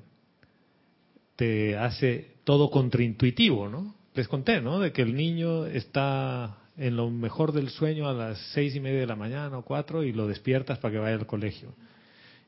[1.37, 3.95] te hace todo contraintuitivo, ¿no?
[4.15, 4.79] Les conté, ¿no?
[4.79, 8.99] De que el niño está en lo mejor del sueño a las seis y media
[8.99, 11.73] de la mañana o cuatro y lo despiertas para que vaya al colegio.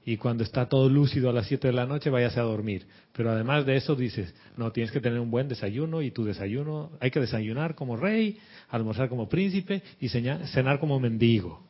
[0.05, 2.87] Y cuando está todo lúcido a las siete de la noche, váyase a dormir.
[3.13, 6.91] Pero además de eso dices, no, tienes que tener un buen desayuno y tu desayuno,
[6.99, 11.61] hay que desayunar como rey, almorzar como príncipe y cenar como mendigo.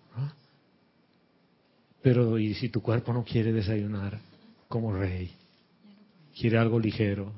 [2.01, 4.17] Pero ¿y si tu cuerpo no quiere desayunar
[4.67, 5.31] como rey?
[6.37, 7.31] quiere algo ligero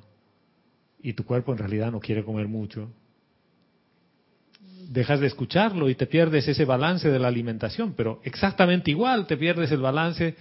[1.01, 2.89] y tu cuerpo en realidad no quiere comer mucho,
[4.89, 9.37] dejas de escucharlo y te pierdes ese balance de la alimentación, pero exactamente igual te
[9.37, 10.35] pierdes el balance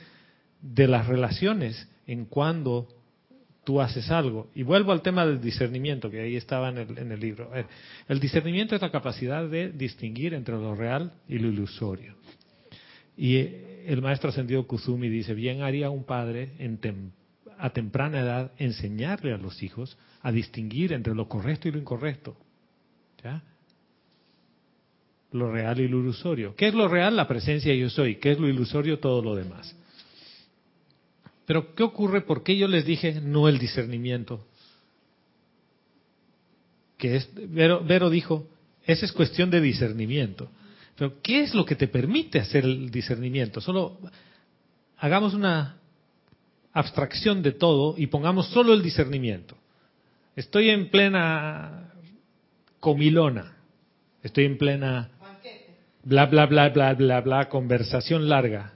[0.63, 2.89] de las relaciones en cuando
[3.65, 4.49] tú haces algo.
[4.55, 7.51] Y vuelvo al tema del discernimiento, que ahí estaba en el, libro.
[8.09, 12.15] El discernimiento es la capacidad de distinguir entre lo real y lo ilusorio.
[13.17, 17.11] Y eh, el maestro ascendido Kuzumi dice, bien haría un padre en tem-
[17.59, 22.37] a temprana edad enseñarle a los hijos a distinguir entre lo correcto y lo incorrecto.
[23.23, 23.43] ¿Ya?
[25.33, 26.55] Lo real y lo ilusorio.
[26.57, 27.17] ¿Qué es lo real?
[27.17, 28.17] La presencia yo soy.
[28.17, 28.99] ¿Qué es lo ilusorio?
[28.99, 29.77] Todo lo demás.
[31.47, 32.21] Pero ¿qué ocurre?
[32.23, 34.47] ¿Por qué yo les dije no el discernimiento?
[36.99, 38.47] Que es, Vero, Vero dijo,
[38.85, 40.49] esa es cuestión de discernimiento.
[40.97, 43.61] Pero ¿qué es lo que te permite hacer el discernimiento?
[43.61, 43.99] Solo
[44.99, 45.79] hagamos una
[46.73, 49.57] abstracción de todo y pongamos solo el discernimiento.
[50.37, 51.93] Estoy en plena
[52.81, 53.57] comilona,
[54.23, 55.11] estoy en plena
[56.05, 58.75] bla, bla, bla, bla, bla, bla, conversación larga.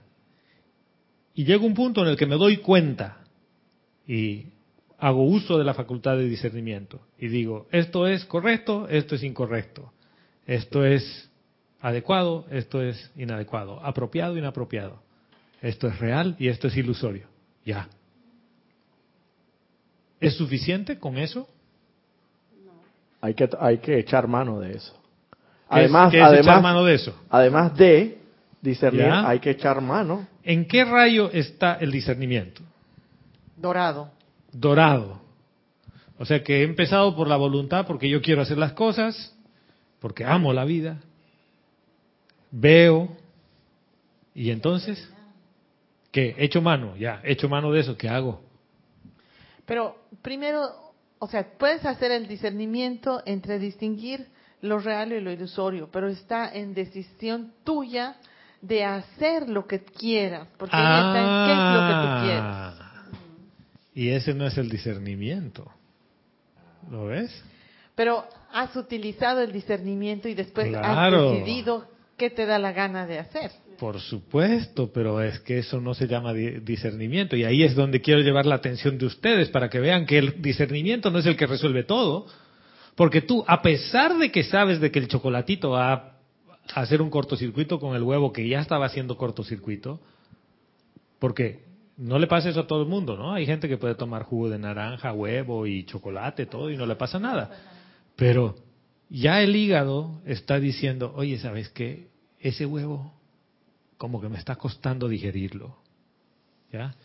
[1.37, 3.19] Y llega un punto en el que me doy cuenta
[4.07, 4.47] y
[4.97, 9.93] hago uso de la facultad de discernimiento y digo, esto es correcto, esto es incorrecto,
[10.47, 11.29] esto es
[11.79, 14.99] adecuado, esto es inadecuado, apropiado, inapropiado,
[15.61, 17.27] esto es real y esto es ilusorio.
[17.63, 17.87] Ya.
[20.19, 21.47] ¿Es suficiente con eso?
[23.21, 24.99] Hay que, hay que echar mano de eso.
[25.29, 25.37] ¿Qué
[25.69, 27.15] Además, es, qué es echar además, mano de eso?
[27.29, 28.17] además de
[28.61, 29.27] discernir, Ya.
[29.27, 30.27] hay que echar mano.
[30.43, 32.61] ¿En qué rayo está el discernimiento?
[33.55, 34.11] Dorado.
[34.51, 35.21] Dorado.
[36.19, 39.35] O sea que he empezado por la voluntad porque yo quiero hacer las cosas,
[39.99, 40.99] porque amo la vida,
[42.51, 43.09] veo,
[44.33, 45.11] y entonces,
[46.11, 46.35] ¿qué?
[46.37, 48.41] Echo mano, ya, echo mano de eso, ¿qué hago?
[49.65, 50.69] Pero primero,
[51.19, 54.27] o sea, puedes hacer el discernimiento entre distinguir
[54.61, 58.15] lo real y lo ilusorio, pero está en decisión tuya
[58.61, 62.43] de hacer lo que quieras, porque ahí está en qué es lo que tú quieres.
[62.43, 62.73] Ah.
[63.93, 65.71] Y ese no es el discernimiento.
[66.91, 67.43] ¿Lo ves?
[67.95, 71.29] Pero has utilizado el discernimiento y después Claro.
[71.29, 73.51] has decidido qué te da la gana de hacer.
[73.79, 77.35] Por supuesto, pero es que eso no se llama di- discernimiento.
[77.35, 80.41] Y ahí es donde quiero llevar la atención de ustedes para que vean que el
[80.41, 82.25] discernimiento no es el que resuelve todo.
[82.95, 86.16] Porque tú, a pesar de que sabes de que el chocolatito va a
[86.75, 89.99] hacer un cortocircuito con el huevo que ya estaba haciendo cortocircuito,
[91.19, 91.63] porque
[91.97, 93.33] no le pasa eso a todo el mundo, ¿no?
[93.33, 96.95] Hay gente que puede tomar jugo de naranja, huevo y chocolate, todo, y no le
[96.95, 97.49] pasa nada.
[98.15, 98.55] Pero
[99.09, 102.07] ya el hígado está diciendo, oye, ¿sabes qué?
[102.39, 103.13] Ese huevo
[103.97, 105.75] como que me está costando digerirlo.
[106.71, 106.95] ¿Ya?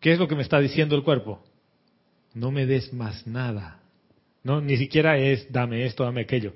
[0.00, 1.42] ¿Qué es lo que me está diciendo el cuerpo?
[2.34, 3.80] No me des más nada.
[4.42, 6.52] No, ni siquiera es dame esto, dame aquello.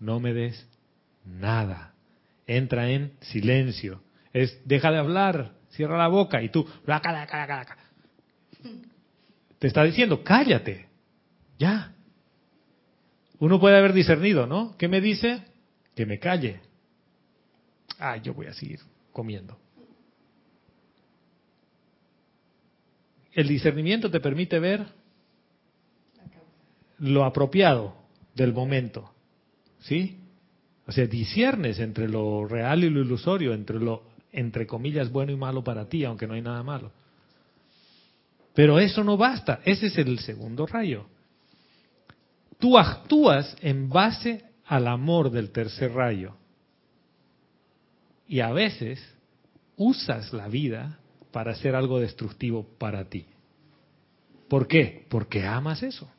[0.00, 0.66] No me des
[1.28, 1.94] nada.
[2.46, 4.02] Entra en silencio.
[4.32, 6.66] Es deja de hablar, cierra la boca y tú
[9.58, 10.88] te está diciendo cállate.
[11.58, 11.94] Ya.
[13.38, 14.76] Uno puede haber discernido, ¿no?
[14.76, 15.42] ¿Qué me dice?
[15.94, 16.60] Que me calle.
[17.98, 18.80] Ah, yo voy a seguir
[19.12, 19.58] comiendo.
[23.32, 24.86] El discernimiento te permite ver
[26.98, 27.94] lo apropiado
[28.34, 29.12] del momento.
[29.80, 30.18] ¿Sí?
[30.88, 35.36] O sea, disiernes entre lo real y lo ilusorio, entre lo, entre comillas, bueno y
[35.36, 36.90] malo para ti, aunque no hay nada malo.
[38.54, 39.60] Pero eso no basta.
[39.66, 41.04] Ese es el segundo rayo.
[42.58, 46.34] Tú actúas en base al amor del tercer rayo.
[48.26, 48.98] Y a veces
[49.76, 50.98] usas la vida
[51.32, 53.26] para hacer algo destructivo para ti.
[54.48, 55.04] ¿Por qué?
[55.10, 56.10] Porque amas eso.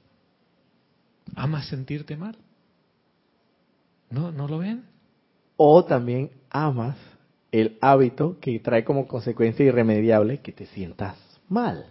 [1.35, 2.37] Amas sentirte mal.
[4.09, 4.85] ¿No, ¿No lo ven?
[5.57, 6.97] O también amas
[7.51, 11.17] el hábito que trae como consecuencia irremediable que te sientas
[11.47, 11.85] mal.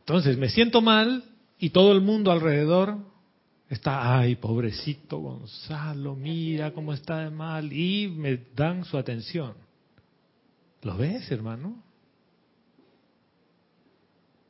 [0.00, 1.24] Entonces me siento mal
[1.58, 2.96] y todo el mundo alrededor
[3.68, 9.54] está, ay, pobrecito Gonzalo, mira cómo está de mal y me dan su atención.
[10.82, 11.82] ¿Lo ves, hermano?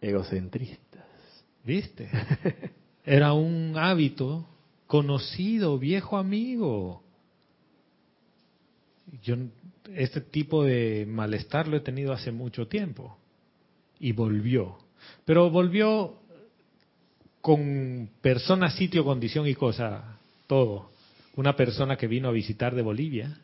[0.00, 1.04] Egocentristas.
[1.64, 2.08] ¿Viste?
[3.04, 4.46] Era un hábito
[4.86, 7.02] conocido, viejo amigo.
[9.22, 9.36] Yo
[9.94, 13.18] este tipo de malestar lo he tenido hace mucho tiempo
[14.00, 14.78] y volvió.
[15.24, 16.16] Pero volvió
[17.40, 20.90] con persona, sitio, condición y cosa, todo.
[21.36, 23.38] Una persona que vino a visitar de Bolivia,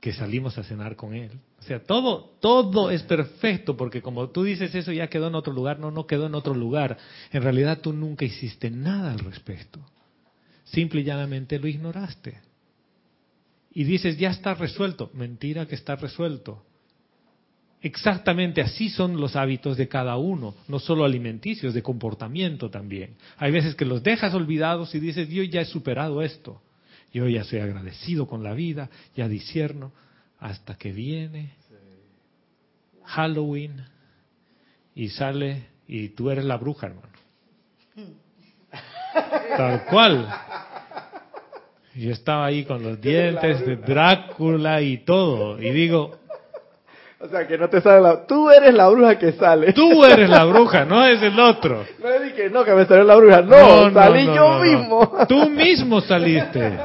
[0.00, 1.32] que salimos a cenar con él.
[1.58, 5.52] O sea, todo, todo es perfecto, porque como tú dices eso ya quedó en otro
[5.52, 6.96] lugar, no, no quedó en otro lugar.
[7.32, 9.80] En realidad tú nunca hiciste nada al respecto.
[10.64, 12.38] Simple y llanamente lo ignoraste.
[13.76, 15.10] Y dices, ya está resuelto.
[15.12, 16.64] Mentira que está resuelto.
[17.82, 23.16] Exactamente así son los hábitos de cada uno, no solo alimenticios, de comportamiento también.
[23.36, 26.62] Hay veces que los dejas olvidados y dices, yo ya he superado esto,
[27.12, 29.92] yo ya soy agradecido con la vida, ya disierno,
[30.40, 31.52] hasta que viene
[33.04, 33.84] Halloween
[34.94, 37.12] y sale y tú eres la bruja, hermano.
[39.12, 40.26] Tal cual.
[41.96, 46.18] Yo estaba ahí con los dientes de Drácula y todo, y digo,
[47.18, 48.26] O sea, que no te sale la...
[48.26, 49.72] Tú eres la bruja que sale.
[49.72, 51.82] Tú eres la bruja, no es el otro.
[51.98, 53.40] No le dije, no, que me salió la bruja.
[53.40, 54.62] No, salí no, yo no, no.
[54.64, 55.12] mismo.
[55.28, 56.78] Tú mismo saliste.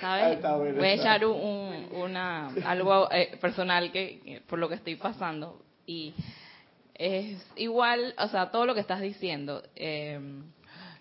[0.00, 0.40] ¿Sabes?
[0.42, 4.96] bueno, Voy a echar un, una, algo eh, personal que que- por lo que estoy
[4.96, 6.12] pasando y
[6.94, 9.62] es igual, o sea, todo lo que estás diciendo.
[9.76, 10.20] eh,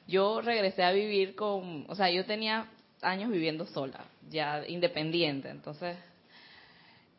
[0.07, 2.67] yo regresé a vivir con, o sea, yo tenía
[3.01, 5.97] años viviendo sola, ya independiente, entonces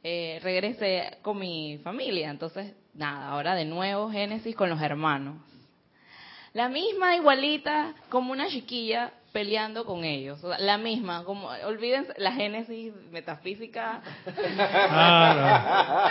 [0.02, 5.36] eh, regresé con mi familia, entonces nada, ahora de nuevo Génesis con los hermanos.
[6.52, 10.42] La misma igualita como una chiquilla peleando con ellos.
[10.44, 14.00] O sea, la misma, como olvídense la génesis metafísica.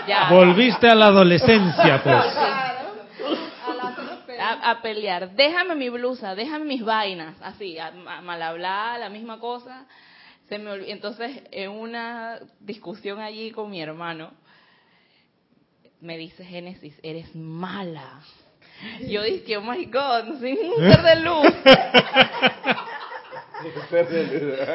[0.07, 0.29] Ya.
[0.29, 0.35] no.
[0.35, 2.25] Volviste a la adolescencia, pues.
[4.51, 5.31] A, a pelear.
[5.35, 9.85] Déjame mi blusa, déjame mis vainas, así, a, a mal hablar, la misma cosa.
[10.49, 14.31] Se me olvi- Entonces, en una discusión allí con mi hermano,
[16.01, 18.19] me dice Génesis, eres mala.
[19.07, 21.45] Yo dije, oh my God, no soy un ser de luz.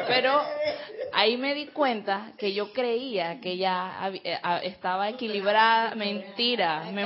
[0.07, 0.41] Pero
[1.13, 5.93] ahí me di cuenta que yo creía que ya eh, estaba equilibrada.
[5.95, 6.85] Mentira.
[6.91, 7.05] Me,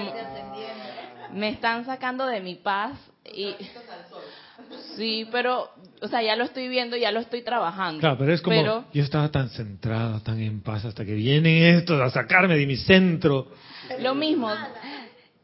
[1.33, 3.55] me están sacando de mi paz y
[4.95, 5.69] sí, pero
[6.01, 7.99] o sea, ya lo estoy viendo, ya lo estoy trabajando.
[7.99, 11.75] Claro, pero es como, Pero- yo estaba tan centrado, tan en paz, hasta que vienen
[11.77, 13.47] estos a sacarme de mi centro.
[13.99, 14.49] Lo mismo.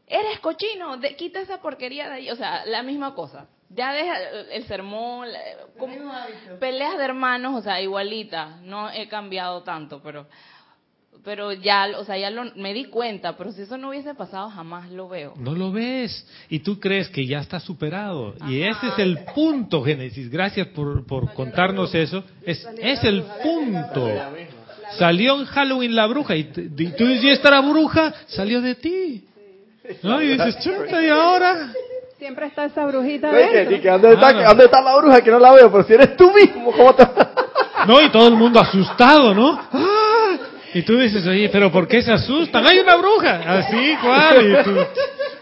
[0.06, 2.30] Eres cochino, de- quita esa porquería de ahí.
[2.30, 3.46] O sea, la misma cosa.
[3.70, 4.16] Ya deja
[4.50, 5.38] el sermón, la-
[5.78, 5.94] como-
[6.58, 8.56] peleas de hermanos, o sea, igualita.
[8.62, 10.26] No he cambiado tanto, pero
[11.24, 13.36] pero ya, o sea, ya lo, me di cuenta.
[13.36, 15.34] Pero si eso no hubiese pasado, jamás lo veo.
[15.38, 16.26] No lo ves.
[16.48, 18.34] Y tú crees que ya está superado.
[18.48, 20.30] Y ese es el punto, Génesis.
[20.30, 22.24] Gracias por, por contarnos eso.
[22.44, 24.08] Es, es el punto.
[24.98, 26.36] Salió en Halloween la bruja.
[26.36, 28.14] Y, y tú dices, ¿y esta la bruja?
[28.28, 29.24] Salió de ti.
[30.02, 30.20] ¿No?
[30.22, 31.72] Y dices, chuta, ¿y ahora?
[32.18, 34.48] Siempre está esa brujita Oye, que- ¿dónde, está, Claro.
[34.48, 35.70] ¿Dónde está la bruja que no la veo?
[35.70, 37.06] Pero si eres tú mismo, ¿cómo te
[37.86, 39.52] No, y todo el mundo asustado, ¿no?
[39.72, 39.94] ¡Ah!
[40.74, 42.66] Y tú dices, oye, pero ¿por qué se asustan?
[42.66, 43.36] ¡Hay una bruja!
[43.58, 44.50] Así, ¿cuál?
[44.50, 44.76] Y tú,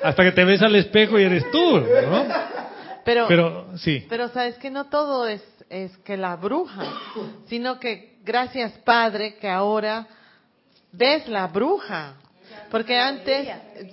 [0.02, 2.24] hasta que te ves al espejo y eres tú, ¿no?
[3.04, 4.04] Pero, Pero, sí.
[4.08, 6.82] pero sabes que no todo es, es que la bruja,
[7.48, 10.06] sino que gracias Padre que ahora
[10.92, 12.14] ves la bruja.
[12.70, 13.48] Porque antes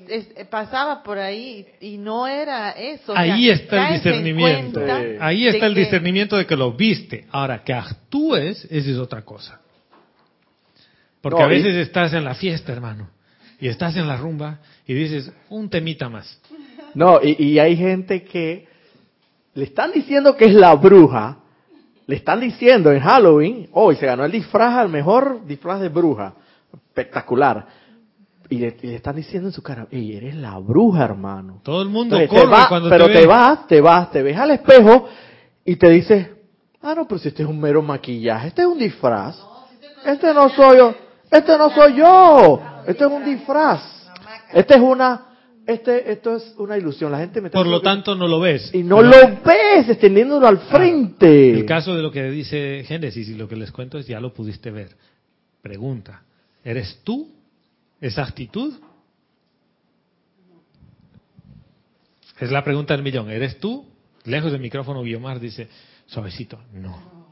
[0.08, 3.12] es- pasaba por ahí y no era eso.
[3.12, 4.80] o sea, Ahí está el discernimiento.
[4.80, 5.16] Sí.
[5.20, 7.28] Ahí está el que- discernimiento de que lo viste.
[7.32, 9.60] Ahora, que actúes, esa es otra cosa.
[11.24, 13.08] Porque No, a y- veces estás en la fiesta, hermano,
[13.60, 16.40] y estás en la rumba y dices, un temita más.
[16.94, 18.68] No, y, y hay gente que
[19.56, 21.38] le están diciendo que es la bruja,
[22.08, 26.34] le están diciendo en Halloween, hoy se ganó el disfraz al mejor disfraz de bruja,
[26.74, 27.66] espectacular.
[28.50, 31.62] Y le, y le están diciendo en su cara, ey, eres la bruja, hermano.
[31.64, 34.22] Todo el mundo Entonces, te corre va- cuando pero te te, vas, te vas, te
[34.22, 35.08] ves al espejo
[35.64, 36.28] y te dices,
[36.82, 39.38] ah, no, pero si este es un mero maquillaje, este es un disfraz.
[40.06, 40.94] Este no soy yo,
[41.34, 43.82] este no soy yo, este es un disfraz.
[44.54, 45.26] Este es una,
[45.66, 47.12] este, esto es una ilusión.
[47.12, 48.70] La gente me está Por lo tanto, no lo ves.
[48.74, 51.52] y no lo ves extendiéndolo al frente.
[51.52, 54.34] El caso de lo que dice Génesis y lo que les cuento es, ya lo
[54.34, 54.90] pudiste ver.
[55.62, 56.22] Pregunta,
[56.64, 57.30] ¿eres tú
[58.00, 58.74] esa actitud?
[62.40, 63.30] Es la pregunta del millón.
[63.30, 63.86] ¿Eres tú?
[64.26, 65.68] Lejos del micrófono, Guiomar dice,
[66.06, 67.24] suavecito, no.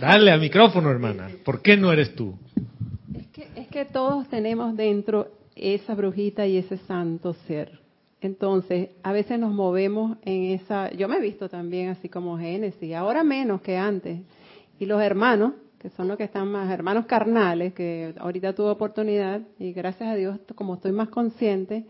[0.00, 1.28] Dale al micrófono, hermana.
[1.44, 2.36] ¿Por qué no eres tú?
[3.12, 7.80] Es que, es que todos tenemos dentro esa brujita y ese santo ser.
[8.20, 10.90] Entonces, a veces nos movemos en esa...
[10.92, 14.20] Yo me he visto también así como Génesis, ahora menos que antes.
[14.78, 19.42] Y los hermanos, que son los que están más, hermanos carnales, que ahorita tuve oportunidad,
[19.58, 21.84] y gracias a Dios, como estoy más consciente,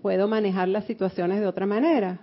[0.00, 2.20] puedo manejar las situaciones de otra manera.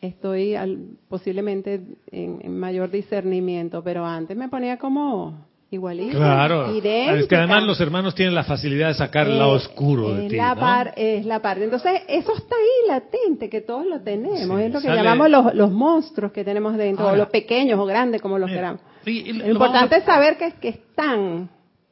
[0.00, 6.16] Estoy al- posiblemente en, en mayor discernimiento, pero antes me ponía como igualito.
[6.16, 6.74] Claro.
[6.74, 7.18] idéntica.
[7.18, 10.28] Es que además los hermanos tienen la facilidad de sacar el lado Eh, oscuro de
[10.28, 10.36] ti.
[10.36, 10.60] La ¿no?
[10.60, 11.64] par- es la parte.
[11.64, 14.38] Entonces, eso está ahí latente, que todos lo tenemos.
[14.38, 17.28] Sí, es lo que sale- llamamos los, los monstruos que tenemos dentro, Ahora, o los
[17.28, 18.80] pequeños o grandes, como los queramos.
[19.04, 21.48] y- y Lo lo importante es saber que, que están.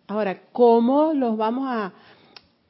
[0.08, 1.92] Ahora, ¿cómo los vamos a,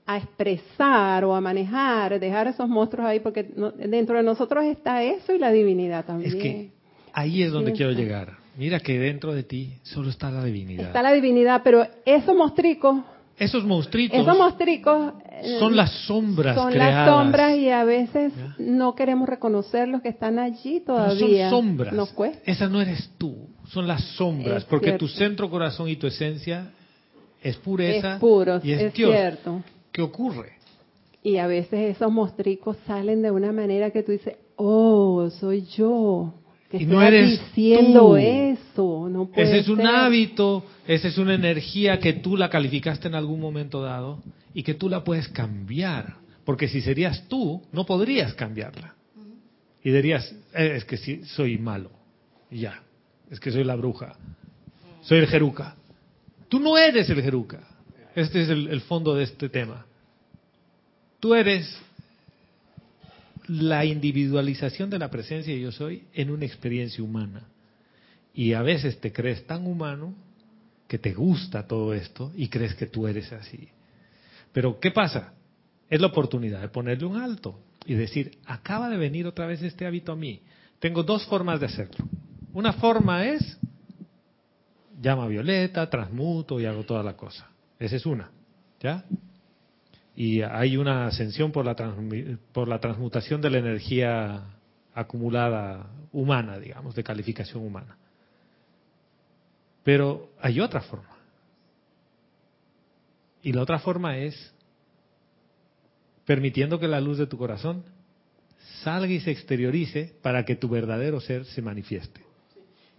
[0.07, 3.21] a expresar o a manejar, dejar esos monstruos ahí?
[3.21, 6.31] Porque no- dentro de nosotros está eso y la divinidad también.
[6.31, 6.71] Es que
[7.13, 8.03] ahí es donde Sí, quiero está.
[8.03, 8.33] llegar.
[8.57, 10.87] Mira que dentro de ti solo está la divinidad.
[10.87, 13.01] Está la divinidad, pero esos mostricos,
[13.39, 17.07] Esos monstruitos esos mostricos eh, son las sombras son creadas.
[17.07, 18.55] las sombras y a veces ¿Ya?
[18.59, 21.51] no queremos reconocer los que están allí todavía.
[21.51, 21.93] son sombras.
[21.93, 22.51] Nos cuesta.
[22.51, 23.49] Esa no eres tú.
[23.69, 24.59] Son las sombras.
[24.59, 25.07] Es porque cierto.
[25.07, 26.71] tu centro, corazón y tu esencia
[27.43, 29.11] es pureza es puro, y es, es Dios.
[29.11, 29.63] cierto.
[29.93, 30.53] ¿Qué ocurre?
[31.23, 36.33] Y a veces esos mostricos salen de una manera que tú dices, oh, soy yo.
[36.71, 38.17] Que Y no eres diciendo tú.
[38.17, 39.09] eso.
[39.09, 39.87] No puede Ese es un ser.
[39.87, 44.75] hábito, esa es una energía que tú la calificaste en algún momento dado y que
[44.75, 46.17] tú la puedes cambiar.
[46.45, 48.95] Porque si serías tú, no podrías cambiarla.
[49.85, 51.91] Y dirías, "Eh, es que sí, soy malo.
[52.51, 52.83] Y ya,
[53.31, 54.17] es que soy la bruja.
[55.03, 55.77] Soy el jeruca.
[56.49, 57.61] Tú no eres el jeruca.
[58.17, 59.87] Este es el, el fondo de este tema.
[61.21, 61.77] Tú eres
[63.49, 67.49] la individualización de la presencia de yo soy en una experiencia humana.
[68.35, 70.15] Y a veces te crees tan humano
[70.89, 73.69] que te gusta todo esto y crees que tú eres así.
[74.53, 75.33] Pero ¿qué pasa?
[75.89, 79.87] Es la oportunidad de ponerle un alto y decir, acaba de venir otra vez este
[79.87, 80.41] hábito a mí.
[80.79, 82.05] Tengo dos formas de hacerlo.
[82.53, 83.59] Una forma es,
[85.01, 87.49] llama a Violeta, transmuto y hago toda la cosa.
[87.79, 88.31] Esa es una.
[88.81, 89.05] ¿Ya?
[90.17, 91.77] Y hay una ascensión por la,
[92.53, 94.43] por la transmutación de la energía
[94.95, 97.99] acumulada humana, digamos, de calificación humana.
[99.85, 101.17] Pero hay otra forma.
[103.43, 104.55] Y la otra forma es
[106.25, 107.85] permitiendo que la luz de tu corazón
[108.83, 112.23] salga y se exteriorice para que tu verdadero ser se manifieste.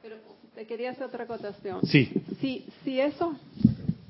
[0.04, 0.18] Pero
[0.54, 1.82] te quería hacer otra acotación.
[1.84, 2.12] Sí.
[2.40, 3.36] Si, si esos,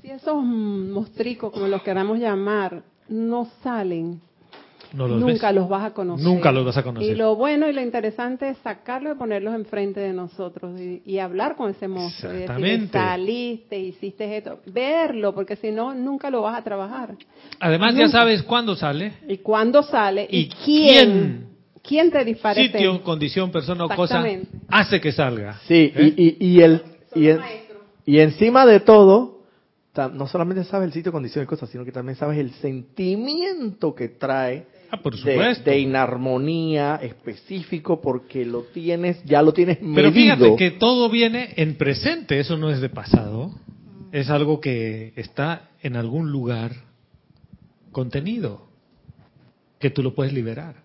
[0.02, 4.20] si esos mostricos, como los queramos llamar, no salen,
[4.92, 5.56] No los nunca ves.
[5.56, 6.24] los vas a conocer.
[6.24, 7.12] Nunca los vas a conocer.
[7.12, 11.18] Y lo bueno y lo interesante es sacarlos y ponerlos enfrente de nosotros y, y
[11.18, 12.32] hablar con ese monstruo.
[12.32, 12.98] Y decirle, Exactamente.
[12.98, 14.60] saliste, hiciste esto.
[14.66, 17.14] Verlo, porque si no, nunca lo vas a trabajar.
[17.60, 20.26] Además ya sabes cuándo sale, ¿Y cuándo sale?
[20.30, 20.88] ¿Y, ¿Y quién?
[20.94, 21.48] quién?
[21.82, 24.22] ¿Quién te dispara sitio, condición, persona o cosa
[24.68, 25.58] hace que salga.
[25.66, 26.14] Sí, ¿Eh?
[26.16, 26.82] y, y, y, el,
[27.14, 27.28] y,
[28.04, 29.37] y encima de todo,
[30.06, 34.10] no solamente sabes el sitio, condición y cosas, sino que también sabes el sentimiento que
[34.10, 39.96] trae Ah, por de, inarmonía específico porque lo tienes, ya lo tienes medido.
[39.96, 43.50] Pero fíjate que todo viene en presente, eso no es de pasado,
[44.12, 46.72] es algo que está en algún lugar
[47.92, 48.66] contenido,
[49.78, 50.76] que tú lo puedes liberar.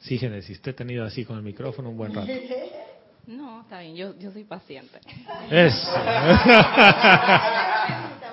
[0.00, 2.32] Sí, Génesis, te he tenido así con el micrófono un buen rato.
[3.28, 5.00] No, está bien, yo, yo soy paciente.
[5.50, 5.92] Eso.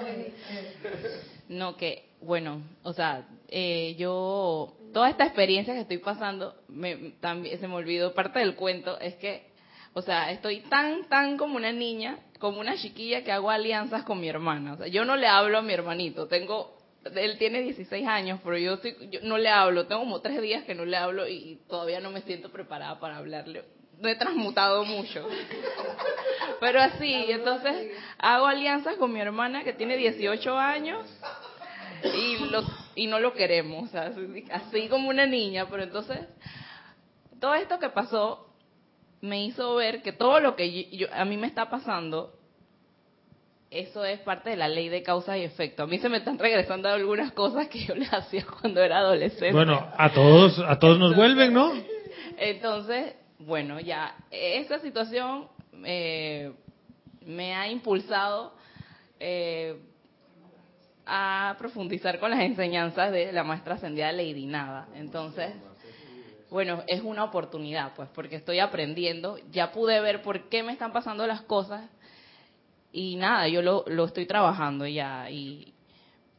[1.47, 7.59] No, que, bueno, o sea, eh, yo, toda esta experiencia que estoy pasando, me, también
[7.59, 9.51] se me olvidó parte del cuento, es que,
[9.93, 14.19] o sea, estoy tan, tan como una niña, como una chiquilla que hago alianzas con
[14.19, 14.73] mi hermana.
[14.73, 16.75] O sea, yo no le hablo a mi hermanito, tengo,
[17.15, 20.63] él tiene 16 años, pero yo, estoy- yo no le hablo, tengo como tres días
[20.63, 23.63] que no le hablo y todavía no me siento preparada para hablarle.
[23.99, 25.27] No he transmutado mucho.
[26.59, 31.05] Pero así, entonces hago alianzas con mi hermana que tiene 18 años
[32.03, 32.63] y, lo,
[32.95, 36.19] y no lo queremos, así, así como una niña, pero entonces
[37.39, 38.47] todo esto que pasó
[39.21, 42.33] me hizo ver que todo lo que yo- yo- a mí me está pasando,
[43.71, 45.83] eso es parte de la ley de causa y efecto.
[45.83, 49.51] A mí se me están regresando algunas cosas que yo les hacía cuando era adolescente.
[49.51, 51.73] Bueno, a todos, a todos nos vuelven, ¿no?
[52.37, 55.47] Entonces, bueno, ya, esa situación
[55.83, 56.53] eh,
[57.25, 58.53] me ha impulsado
[59.19, 59.79] eh,
[61.05, 64.87] a profundizar con las enseñanzas de la maestra ascendida Lady Nada.
[64.95, 65.53] Entonces,
[66.49, 70.93] bueno, es una oportunidad, pues, porque estoy aprendiendo, ya pude ver por qué me están
[70.93, 71.89] pasando las cosas
[72.91, 75.73] y nada, yo lo, lo estoy trabajando ya, y,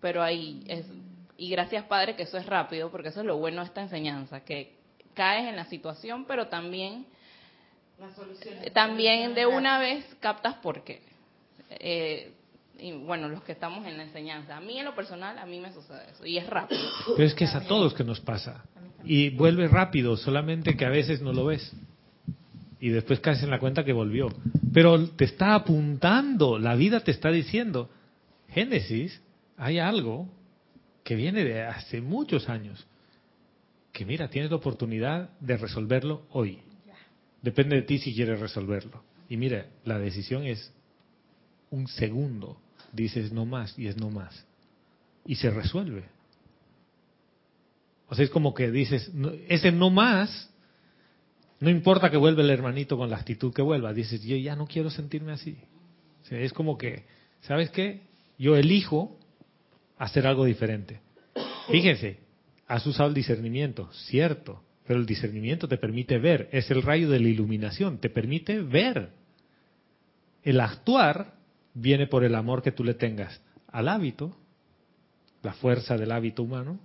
[0.01, 0.87] pero ahí es,
[1.37, 4.41] y gracias Padre que eso es rápido, porque eso es lo bueno de esta enseñanza,
[4.43, 4.76] que
[5.17, 7.07] caes en la situación, pero también
[8.73, 11.01] también de una vez captas por qué.
[11.71, 12.33] Eh,
[12.79, 15.59] y bueno, los que estamos en la enseñanza, a mí en lo personal, a mí
[15.61, 16.83] me sucede eso, y es rápido.
[17.17, 18.64] Pero es que es a todos que nos pasa.
[19.05, 21.73] Y vuelve rápido, solamente que a veces no lo ves.
[22.79, 24.29] Y después caes en la cuenta que volvió.
[24.75, 27.89] Pero te está apuntando, la vida te está diciendo,
[28.51, 29.23] Génesis,
[29.57, 30.29] hay algo
[31.03, 32.87] que viene de hace muchos años,
[33.97, 36.59] que mira, tienes la oportunidad de resolverlo hoy.
[37.41, 39.03] Depende de ti si quieres resolverlo.
[39.27, 40.71] Y mira, la decisión es
[41.71, 42.61] un segundo.
[42.93, 44.45] Dices no más y es no más.
[45.25, 46.05] Y se resuelve.
[48.09, 49.11] O sea, es como que dices,
[49.49, 50.51] ese no más,
[51.59, 54.67] no importa que vuelva el hermanito con la actitud que vuelva, dices, yo ya no
[54.67, 55.57] quiero sentirme así.
[56.31, 57.07] es como que,
[57.41, 58.03] ¿sabes qué?
[58.39, 59.19] Yo elijo
[59.97, 61.01] hacer algo diferente.
[61.71, 62.26] Fíjense,
[62.67, 67.21] has usado el discernimiento, cierto, pero el discernimiento te permite ver, es el rayo de
[67.21, 69.11] la iluminación, te permite ver.
[70.43, 71.35] El actuar
[71.75, 74.37] viene por el amor que tú le tengas al hábito,
[75.43, 76.79] la fuerza del hábito humano,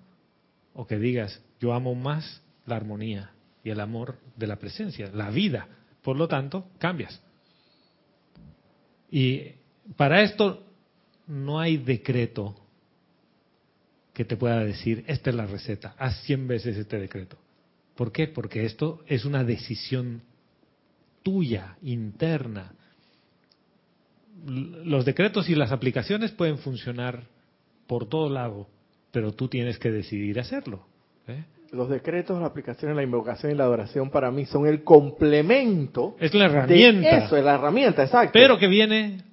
[0.73, 3.31] o que digas, yo amo más la armonía
[3.63, 5.67] y el amor de la presencia, la vida.
[6.01, 7.21] Por lo tanto, cambias.
[9.11, 9.51] Y
[9.95, 10.63] para esto
[11.27, 12.55] no hay decreto
[14.21, 17.37] que te pueda decir, esta es la receta, haz 100 veces este decreto.
[17.95, 18.27] ¿Por qué?
[18.27, 20.21] Porque esto es una decisión
[21.23, 22.71] tuya, interna.
[24.45, 27.23] Los decretos y las aplicaciones pueden funcionar
[27.87, 28.67] por todo lado,
[29.11, 30.85] pero tú tienes que decidir hacerlo.
[31.27, 31.43] ¿eh?
[31.71, 36.15] Los decretos, la aplicación, la invocación y la adoración para mí son el complemento.
[36.19, 37.25] Es la herramienta.
[37.25, 38.33] eso, es la herramienta, exacto.
[38.33, 39.23] Pero que viene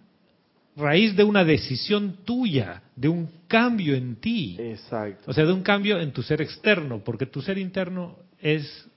[0.78, 4.57] raíz de una decisión tuya, de un cambio en ti.
[4.59, 5.30] Exacto.
[5.30, 8.88] O sea, de un cambio en tu ser externo, porque tu ser interno es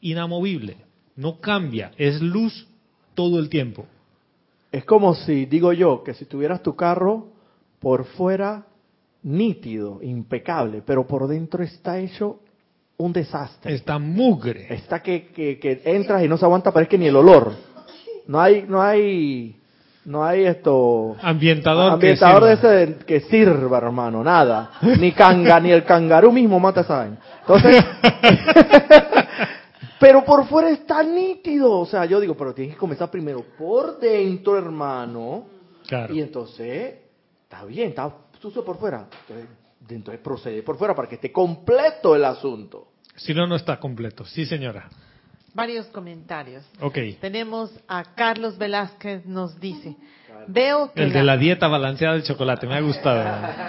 [0.00, 0.76] inamovible,
[1.16, 2.68] no cambia, es luz
[3.14, 3.86] todo el tiempo.
[4.70, 7.32] Es como si, digo yo, que si tuvieras tu carro
[7.80, 8.66] por fuera
[9.24, 12.40] nítido, impecable, pero por dentro está hecho
[12.98, 13.74] un desastre.
[13.74, 14.72] Está mugre.
[14.72, 17.52] Está que, que, entras y no se aguanta, parece que ni el olor.
[18.28, 19.57] No hay, no hay,
[20.08, 21.16] no hay esto.
[21.20, 21.92] Ambientador.
[21.92, 24.70] Ambientador de ese que sirva, hermano, nada.
[24.98, 27.76] Ni canga, ni el cangarú mismo mata esa Entonces,
[30.00, 31.80] pero por fuera está nítido.
[31.80, 35.44] O sea, yo digo, pero tienes que comenzar primero por dentro, hermano.
[35.86, 36.14] Claro.
[36.14, 36.94] Y entonces,
[37.42, 39.06] está bien, está sucio por fuera.
[39.90, 42.92] Entonces, procede por fuera para que esté completo el asunto.
[43.14, 44.24] Si no, no está completo.
[44.24, 44.88] Sí, señora.
[45.58, 46.64] Varios comentarios.
[46.80, 46.96] Ok.
[47.20, 49.96] Tenemos a Carlos Velázquez, nos dice,
[50.46, 51.02] veo que...
[51.02, 53.24] El de la dieta balanceada del chocolate, me ha gustado.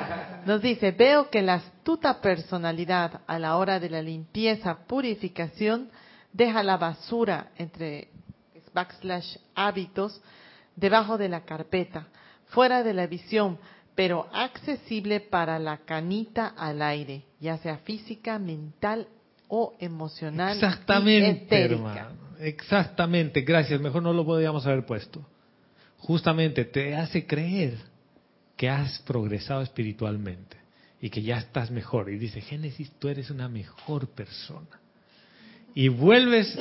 [0.46, 5.90] Nos dice, veo que la astuta personalidad a la hora de la limpieza, purificación,
[6.32, 8.10] deja la basura entre
[8.72, 10.22] backslash hábitos
[10.76, 12.06] debajo de la carpeta,
[12.50, 13.58] fuera de la visión,
[13.96, 19.08] pero accesible para la canita al aire, ya sea física, mental
[19.50, 20.54] o emocional.
[20.54, 22.30] Exactamente, hermano.
[22.40, 23.82] Exactamente, gracias.
[23.82, 25.26] Mejor no lo podíamos haber puesto.
[25.98, 27.78] Justamente te hace creer
[28.56, 30.58] que has progresado espiritualmente
[31.02, 32.10] y que ya estás mejor.
[32.10, 34.80] Y dice, Génesis, tú eres una mejor persona.
[35.74, 36.58] Y vuelves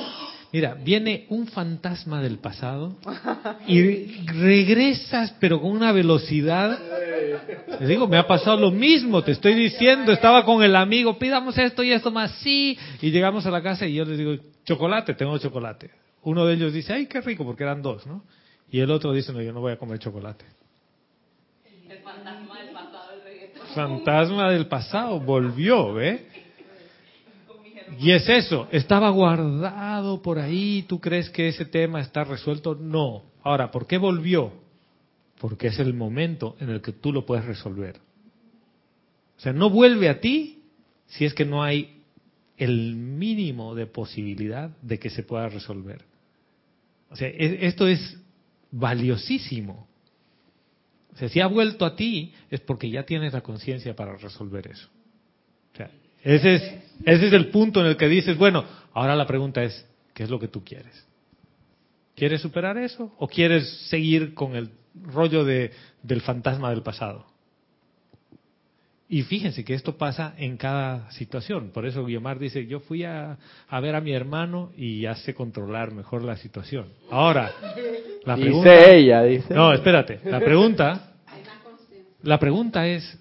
[0.51, 2.95] Mira, viene un fantasma del pasado
[3.67, 6.79] y regresas, pero con una velocidad.
[7.77, 11.57] Te digo, me ha pasado lo mismo, te estoy diciendo, estaba con el amigo, pidamos
[11.57, 12.77] esto y esto más, sí.
[13.01, 14.35] Y llegamos a la casa y yo les digo,
[14.65, 15.91] chocolate, tengo chocolate.
[16.23, 18.23] Uno de ellos dice, ay, qué rico, porque eran dos, ¿no?
[18.71, 20.45] Y el otro dice, no, yo no voy a comer chocolate.
[21.87, 23.09] El fantasma del pasado.
[23.27, 26.48] El fantasma del pasado volvió, ¿ve?
[27.97, 32.75] Y es eso, estaba guardado por ahí, ¿tú crees que ese tema está resuelto?
[32.75, 33.23] No.
[33.43, 34.53] Ahora, ¿por qué volvió?
[35.39, 37.97] Porque es el momento en el que tú lo puedes resolver.
[39.37, 40.63] O sea, no vuelve a ti
[41.07, 42.03] si es que no hay
[42.57, 46.03] el mínimo de posibilidad de que se pueda resolver.
[47.09, 48.17] O sea, esto es
[48.71, 49.87] valiosísimo.
[51.13, 54.67] O sea, si ha vuelto a ti es porque ya tienes la conciencia para resolver
[54.67, 54.87] eso.
[55.73, 55.89] O sea,
[56.23, 56.61] ese es,
[57.05, 60.29] ese es el punto en el que dices, bueno, ahora la pregunta es, ¿qué es
[60.29, 61.05] lo que tú quieres?
[62.15, 65.71] ¿Quieres superar eso o quieres seguir con el rollo de,
[66.03, 67.25] del fantasma del pasado?
[69.11, 71.71] Y fíjense que esto pasa en cada situación.
[71.71, 75.33] Por eso Guiomar dice, yo fui a, a ver a mi hermano y ya sé
[75.33, 76.89] controlar mejor la situación.
[77.09, 77.51] Ahora,
[78.23, 78.69] la pregunta...
[78.69, 79.51] Dice ella, dice.
[79.51, 80.19] No, espérate.
[80.25, 81.13] La pregunta,
[82.21, 83.17] la pregunta es,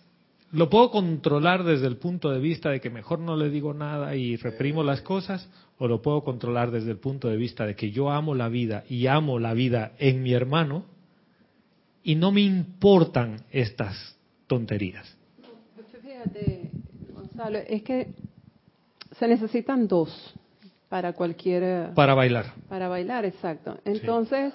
[0.51, 4.17] ¿Lo puedo controlar desde el punto de vista de que mejor no le digo nada
[4.17, 5.49] y reprimo las cosas?
[5.79, 8.85] ¿O lo puedo controlar desde el punto de vista de que yo amo la vida
[8.89, 10.85] y amo la vida en mi hermano
[12.03, 15.17] y no me importan estas tonterías?
[16.03, 16.71] Fíjate,
[17.13, 18.09] Gonzalo, es que
[19.19, 20.35] se necesitan dos
[20.89, 21.93] para cualquier...
[21.95, 22.55] Para bailar.
[22.69, 23.79] Para bailar, exacto.
[23.85, 24.55] Entonces,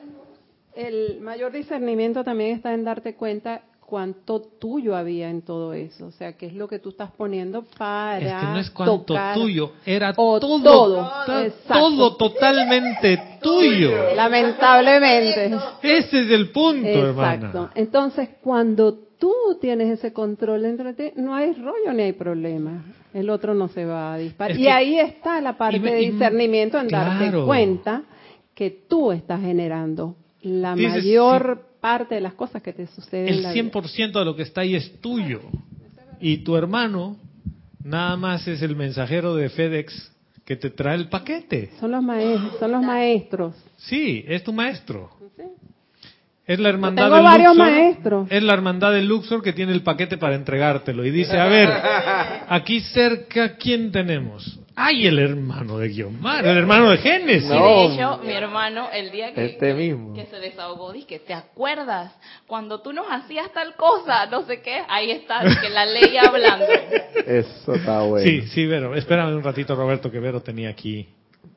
[0.75, 6.11] El mayor discernimiento también está en darte cuenta cuánto tuyo había en todo eso, o
[6.11, 9.35] sea, qué es lo que tú estás poniendo para Es que no es cuanto tocar.
[9.35, 11.11] tuyo, era todo, todo,
[11.67, 14.13] todo totalmente tuyo.
[14.15, 15.51] Lamentablemente.
[15.81, 17.45] Ese es el punto, Exacto.
[17.47, 17.71] hermana.
[17.75, 19.31] Entonces, cuando tú
[19.61, 22.83] tienes ese control entre ti, no hay rollo ni hay problema.
[23.13, 24.51] El otro no se va a disparar.
[24.51, 28.03] Es y ahí está la parte me- de discernimiento en darte cuenta
[28.55, 33.33] que tú estás generando la Dices, mayor parte de las cosas que te suceden en
[33.33, 33.71] El la vida.
[33.71, 35.41] 100% de lo que está ahí es tuyo.
[36.21, 37.17] Y tu hermano
[37.83, 40.13] nada más es el mensajero de FedEx
[40.45, 41.71] que te trae el paquete.
[41.81, 43.55] Son los maestros, son los maestros.
[43.75, 45.09] Sí, es tu maestro.
[46.45, 47.71] Es la hermandad tengo del varios Luxor.
[47.73, 48.27] maestros.
[48.31, 51.69] Es la hermandad del Luxor que tiene el paquete para entregártelo y dice, a ver,
[52.47, 54.57] aquí cerca quién tenemos.
[54.75, 57.45] Ay, el hermano de Guiomar, el hermano de Génesis.
[57.45, 57.89] Y No.
[57.89, 60.13] de hecho, mi hermano, el día que, Este que- mismo.
[60.15, 62.11] que se desahogó, dije, ¿te acuerdas?
[62.47, 66.65] Cuando tú nos hacías tal cosa, no sé qué, ahí está, que la ley hablando.
[67.27, 68.25] Eso está bueno.
[68.27, 68.95] Sí, sí, Vero.
[68.95, 71.07] Espérame un ratito, Roberto, que Vero tenía aquí.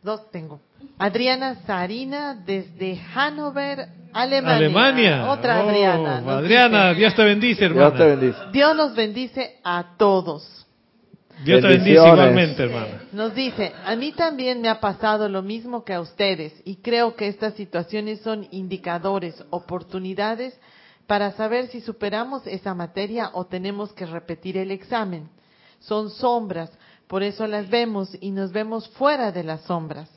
[0.03, 0.61] Dos tengo.
[0.99, 4.57] Adriana Sarina desde Hannover, Alemania.
[4.57, 5.31] Alemania.
[5.31, 6.21] Otra Oh, Adriana.
[6.21, 7.91] Nos Adriana, dice, Dios te bendice, hermana.
[7.91, 8.39] Dios te bendice.
[8.53, 10.66] Dios nos bendice a todos.
[11.45, 13.03] Dios te bendice igualmente, hermana.
[13.13, 17.15] Nos dice, a mí también me ha pasado lo mismo que a ustedes y creo
[17.15, 20.59] que estas situaciones son indicadores, oportunidades
[21.07, 25.29] para saber si superamos esa materia o tenemos que repetir el examen.
[25.79, 26.71] Son sombras,
[27.07, 30.11] por eso las vemos y nos vemos fuera de las sombras.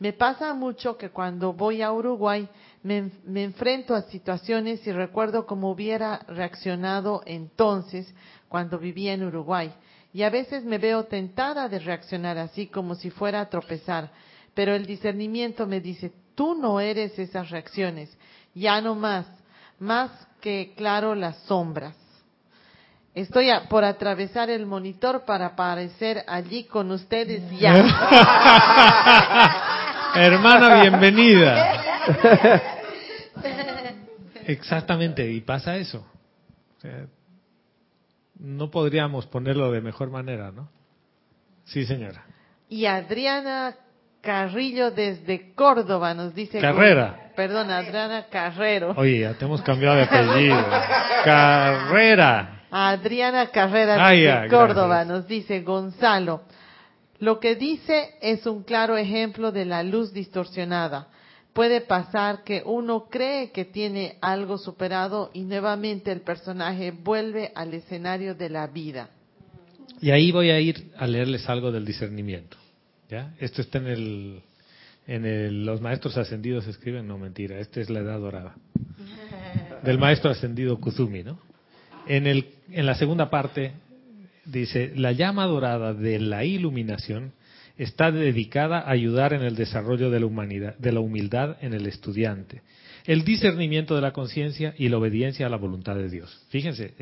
[0.00, 2.48] Me pasa mucho que cuando voy a Uruguay
[2.82, 8.12] me, me enfrento a situaciones y recuerdo cómo hubiera reaccionado entonces
[8.48, 9.72] cuando vivía en Uruguay.
[10.18, 14.10] Y a veces me veo tentada de reaccionar así como si fuera a tropezar.
[14.52, 18.10] Pero el discernimiento me dice, tú no eres esas reacciones,
[18.52, 19.26] ya no más,
[19.78, 20.10] más
[20.40, 21.94] que claro las sombras.
[23.14, 27.74] Estoy a- por atravesar el monitor para aparecer allí con ustedes ya.
[30.16, 31.80] Hermana, bienvenida.
[34.48, 36.04] Exactamente, y pasa eso.
[36.76, 37.06] O sea,
[38.38, 40.68] no podríamos ponerlo de mejor manera, ¿no?
[41.64, 42.24] Sí, señora.
[42.68, 43.74] Y Adriana
[44.20, 46.60] Carrillo desde Córdoba nos dice...
[46.60, 47.30] Carrera.
[47.36, 48.94] Perdón, Adriana Carrero.
[48.96, 50.56] Oye, ya te hemos cambiado de apellido.
[51.24, 52.62] Carrera.
[52.70, 55.08] Adriana Carrera Ah, desde Córdoba gracias.
[55.08, 56.42] nos dice Gonzalo.
[57.20, 61.08] Lo que dice es un claro ejemplo de la luz distorsionada.
[61.52, 67.74] Puede pasar que uno cree que tiene algo superado y nuevamente el personaje vuelve al
[67.74, 69.10] escenario de la vida.
[70.00, 72.56] Y ahí voy a ir a leerles algo del discernimiento.
[73.08, 73.34] ¿Ya?
[73.38, 74.42] Esto está en el,
[75.06, 78.54] en el, los maestros ascendidos escriben, no mentira, esta es la edad dorada.
[79.82, 81.38] Del maestro ascendido Kuzumi, ¿no?
[82.06, 83.72] En el, en la segunda parte
[84.44, 87.32] dice, la llama dorada de la iluminación
[87.78, 91.86] está dedicada a ayudar en el desarrollo de la humanidad, de la humildad en el
[91.86, 92.62] estudiante,
[93.06, 96.44] el discernimiento de la conciencia y la obediencia a la voluntad de Dios.
[96.50, 96.94] Fíjense,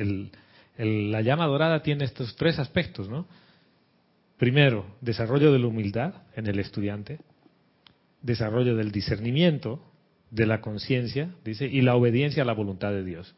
[0.77, 3.27] la llama dorada tiene estos tres aspectos, ¿no?
[4.37, 7.21] Primero, desarrollo de la humildad en el estudiante,
[8.21, 9.83] desarrollo del discernimiento
[10.31, 13.35] de la conciencia, dice, y la obediencia a la voluntad de Dios.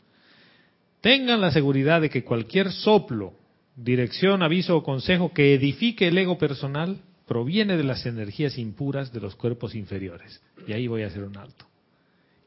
[1.01, 3.35] Tengan la seguridad de que cualquier soplo,
[3.77, 9.21] dirección, aviso o consejo que edifique el ego personal proviene de las energías impuras de
[9.21, 10.41] los cuerpos inferiores.
[10.67, 11.67] Y ahí voy a hacer un alto.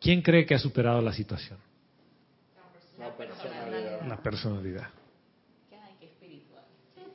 [0.01, 1.59] ¿Quién cree que ha superado la situación?
[4.07, 4.89] La personalidad.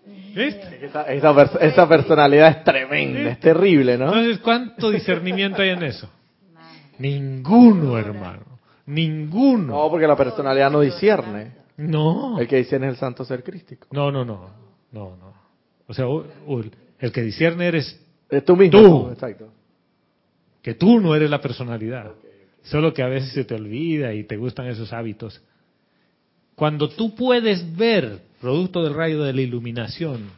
[0.07, 0.87] ¿Viste?
[0.87, 4.07] Esa, esa esa personalidad es tremenda, es terrible, ¿no?
[4.07, 6.09] Entonces, ¿cuánto discernimiento hay en eso?
[6.99, 8.45] Ninguno, hermano.
[8.87, 9.75] Ninguno.
[9.75, 11.53] No, porque la personalidad no discierne.
[11.77, 12.39] No.
[12.39, 13.89] El que discierne es el santo ser crístico.
[13.91, 14.49] No, no, no.
[14.93, 15.35] No, no.
[15.89, 16.25] O sea, u-
[16.99, 18.81] el que discierne eres Es tú mismo.
[18.81, 19.11] Tú.
[19.11, 19.53] Exacto.
[20.63, 22.13] que tú no eres la personalidad.
[22.63, 25.41] Solo que a veces se te olvida y te gustan esos hábitos.
[26.57, 30.31] Cuando tú puedes ver, producto del rayo de la iluminación,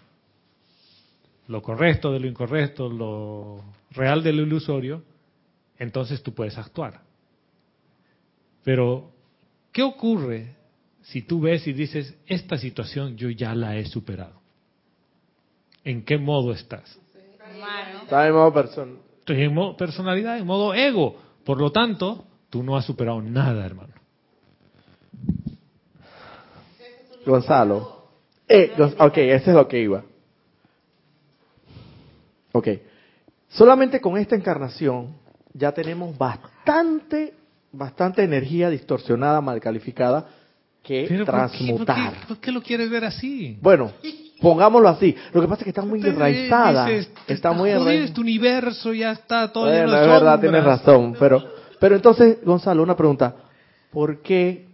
[1.47, 5.03] lo correcto de lo incorrecto, lo real de lo ilusorio,
[5.79, 7.01] entonces tú puedes actuar.
[8.65, 9.11] Pero,
[9.73, 10.57] ¿qué ocurre
[11.03, 14.43] si tú ves y dices, esta situación yo ya la he superado?
[15.89, 16.99] ¿En qué modo estás?
[18.03, 21.17] Está en modo person- Estoy en modo personalidad, en modo ego.
[21.45, 23.95] Por lo tanto, tú no has superado nada, hermano.
[27.25, 28.07] Gonzalo.
[28.47, 30.03] Eh, ok, ese es lo que iba.
[32.53, 32.69] Ok.
[33.49, 35.15] Solamente con esta encarnación
[35.55, 37.33] ya tenemos bastante
[37.73, 40.27] bastante energía distorsionada, mal calificada,
[40.83, 42.11] que Pero ¿por qué- transmutar.
[42.13, 43.59] ¿por qué, por qué lo quieres ver así?
[43.63, 43.93] Bueno,
[44.41, 45.15] pongámoslo así.
[45.33, 46.87] Lo que pasa es que está muy enraizada.
[46.87, 48.07] dices, está muy enraizada.
[48.07, 50.41] este universo ya está todo Bueno, lleno de es verdad, sombras.
[50.41, 51.17] tienes razón.
[51.19, 51.45] Pero,
[51.79, 53.37] pero entonces, Gonzalo, una pregunta.
[53.91, 54.67] ¿Por qué,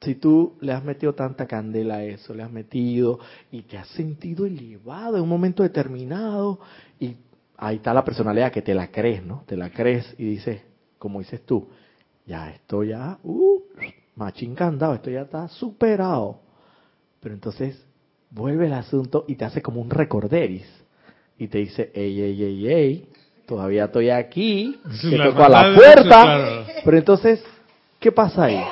[0.00, 3.18] si tú le has metido tanta candela a eso, le has metido
[3.50, 6.60] y te has sentido elevado en un momento determinado,
[6.98, 7.16] y
[7.56, 9.44] ahí está la personalidad que te la crees, ¿no?
[9.46, 10.62] Te la crees y dices,
[10.98, 11.68] como dices tú,
[12.26, 13.60] ya esto ya, uh,
[14.14, 16.40] machín candado, esto ya está superado.
[17.20, 17.84] Pero entonces
[18.30, 20.66] vuelve el asunto y te hace como un recorderis.
[21.38, 23.08] Y te dice, ey, ey, ey, ey,
[23.46, 26.22] todavía estoy aquí, te La toco a la puerta.
[26.22, 26.66] Claro.
[26.84, 27.42] Pero entonces,
[27.98, 28.62] ¿qué pasa ahí?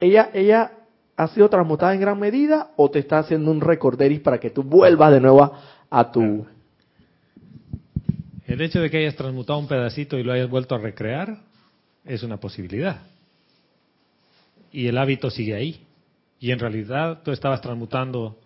[0.00, 0.72] ¿Ella, ella
[1.16, 4.62] ha sido transmutada en gran medida o te está haciendo un recorderis para que tú
[4.62, 6.46] vuelvas de nuevo a, a tu...
[8.46, 11.36] El hecho de que hayas transmutado un pedacito y lo hayas vuelto a recrear
[12.04, 13.02] es una posibilidad.
[14.72, 15.86] Y el hábito sigue ahí.
[16.40, 18.40] Y en realidad tú estabas transmutando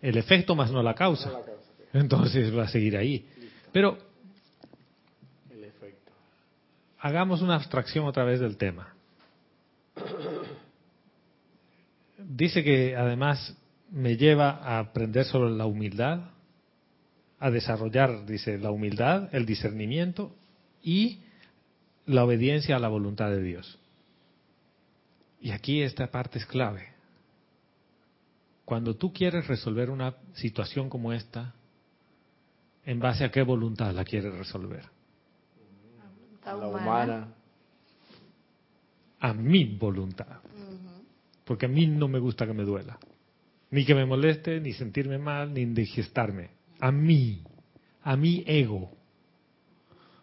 [0.00, 1.30] el efecto más no la causa.
[1.92, 3.28] Entonces va a seguir ahí.
[3.70, 3.98] Pero
[6.98, 8.94] hagamos una abstracción otra vez del tema.
[12.18, 13.54] Dice que además
[13.90, 16.30] me lleva a aprender sobre la humildad,
[17.38, 20.34] a desarrollar, dice, la humildad, el discernimiento
[20.82, 21.20] y
[22.06, 23.78] la obediencia a la voluntad de Dios.
[25.40, 26.93] Y aquí esta parte es clave.
[28.64, 31.54] Cuando tú quieres resolver una situación como esta,
[32.84, 34.84] ¿en base a qué voluntad la quieres resolver?
[36.44, 36.82] La humana.
[36.82, 37.34] humana.
[39.20, 40.40] A mi voluntad.
[41.44, 42.98] Porque a mí no me gusta que me duela.
[43.70, 46.50] Ni que me moleste, ni sentirme mal, ni indigestarme.
[46.80, 47.42] A mí.
[48.02, 48.92] A mi ego.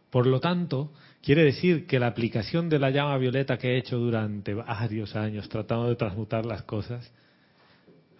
[0.09, 3.97] Por lo tanto, quiere decir que la aplicación de la llama violeta que he hecho
[3.97, 7.11] durante varios años tratando de transmutar las cosas,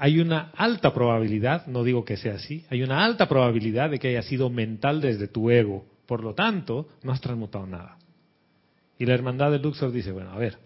[0.04, 4.08] hay una alta probabilidad, no digo que sea así, hay una alta probabilidad de que
[4.08, 5.86] haya sido mental desde tu ego.
[6.08, 7.99] Por lo tanto, no has transmutado nada.
[8.97, 10.58] Y la hermandad de Luxor dice, bueno, a ver,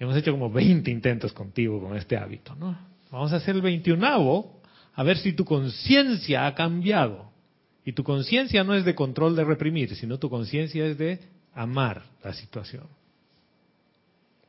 [0.00, 2.76] hemos hecho como 20 intentos contigo con este hábito, ¿no?
[3.12, 4.52] Vamos a hacer el 21
[4.94, 7.30] a ver si tu conciencia ha cambiado.
[7.84, 11.20] Y tu conciencia no es de control de reprimir, sino tu conciencia es de
[11.54, 12.88] amar la situación.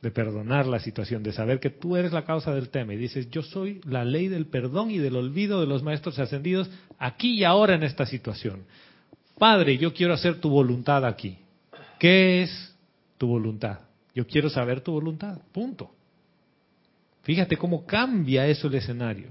[0.02, 2.94] De perdonar la situación, de saber que tú eres la causa del tema.
[2.94, 6.70] Y dices, yo soy la ley del perdón y del olvido de los maestros ascendidos
[6.98, 8.64] aquí y ahora en esta situación.
[9.38, 11.38] Padre, yo quiero hacer tu voluntad aquí.
[12.00, 12.76] ¿Qué es
[13.18, 13.80] tu voluntad?
[14.16, 15.38] Yo quiero saber tu voluntad.
[15.52, 15.92] Punto.
[17.24, 19.30] Fíjate cómo cambia eso el escenario.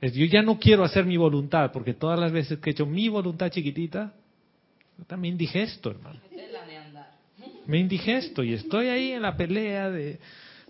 [0.00, 2.86] Es, yo ya no quiero hacer mi voluntad, porque todas las veces que he hecho
[2.86, 4.14] mi voluntad chiquitita,
[4.96, 6.20] yo también indigesto, hermano.
[7.66, 10.18] Me indigesto y estoy ahí en la pelea de,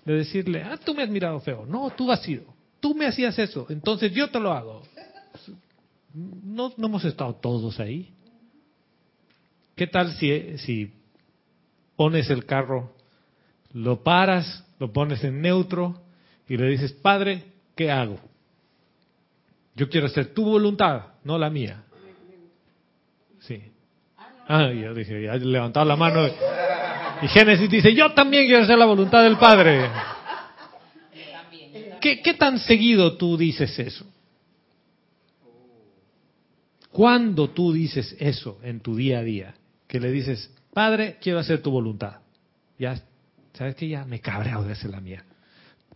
[0.04, 1.64] de decirle, ah, tú me has mirado feo.
[1.66, 2.44] No, tú has sido.
[2.80, 4.82] Tú me hacías eso, entonces yo te lo hago.
[6.14, 8.12] No, no hemos estado todos ahí.
[9.76, 10.92] ¿Qué tal si, si
[11.96, 12.94] pones el carro,
[13.72, 16.00] lo paras, lo pones en neutro
[16.48, 17.44] y le dices, Padre,
[17.76, 18.18] ¿qué hago?
[19.76, 21.84] Yo quiero hacer tu voluntad, no la mía.
[23.40, 23.62] Sí.
[24.48, 26.26] Ah, yo dije, ya he levantado la mano.
[27.22, 29.90] Y Génesis dice, yo también quiero hacer la voluntad del Padre.
[32.00, 34.06] ¿Qué, qué tan seguido tú dices eso?
[36.90, 39.54] ¿Cuándo tú dices eso en tu día a día?
[39.86, 42.16] Que le dices, Padre, quiero hacer tu voluntad.
[42.78, 43.00] Ya,
[43.52, 45.24] ¿sabes que Ya me he cabreado de hacer la mía.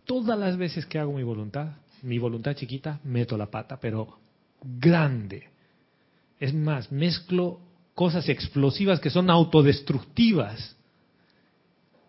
[0.05, 1.73] Todas las veces que hago mi voluntad,
[2.03, 4.19] mi voluntad chiquita, meto la pata, pero
[4.61, 5.49] grande.
[6.39, 7.59] Es más, mezclo
[7.93, 10.74] cosas explosivas que son autodestructivas.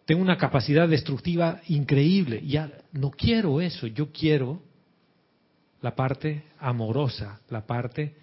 [0.07, 2.43] Tengo una capacidad destructiva increíble.
[2.47, 4.63] Ya no quiero eso, yo quiero
[5.83, 8.15] la parte amorosa, la parte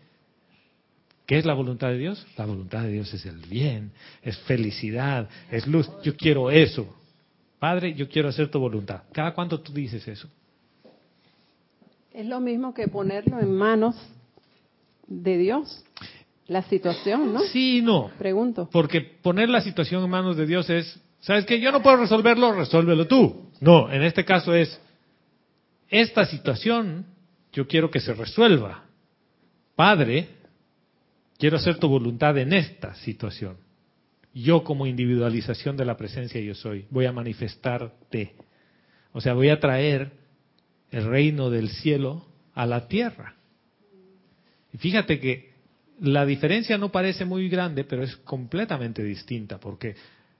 [1.25, 2.25] ¿Qué es la voluntad de Dios?
[2.37, 5.89] La voluntad de Dios es el bien, es felicidad, es luz.
[6.03, 6.85] Yo quiero eso.
[7.59, 9.03] Padre, yo quiero hacer tu voluntad.
[9.13, 10.27] ¿Cada cuánto tú dices eso?
[12.13, 13.95] Es lo mismo que ponerlo en manos
[15.07, 15.85] de Dios.
[16.47, 17.39] La situación, ¿no?
[17.39, 18.11] Sí no.
[18.17, 18.67] Pregunto.
[18.69, 21.59] Porque poner la situación en manos de Dios es, ¿sabes qué?
[21.59, 23.49] Yo no puedo resolverlo, resuélvelo tú.
[23.59, 24.79] No, en este caso es,
[25.89, 27.05] esta situación
[27.51, 28.85] yo quiero que se resuelva.
[29.75, 30.29] Padre,
[31.37, 33.57] quiero hacer tu voluntad en esta situación.
[34.33, 38.33] Yo como individualización de la presencia yo soy, voy a manifestarte.
[39.11, 40.11] O sea, voy a traer
[40.91, 43.35] el reino del cielo a la tierra.
[44.73, 45.53] Y fíjate que
[45.99, 49.95] la diferencia no parece muy grande, pero es completamente distinta, porque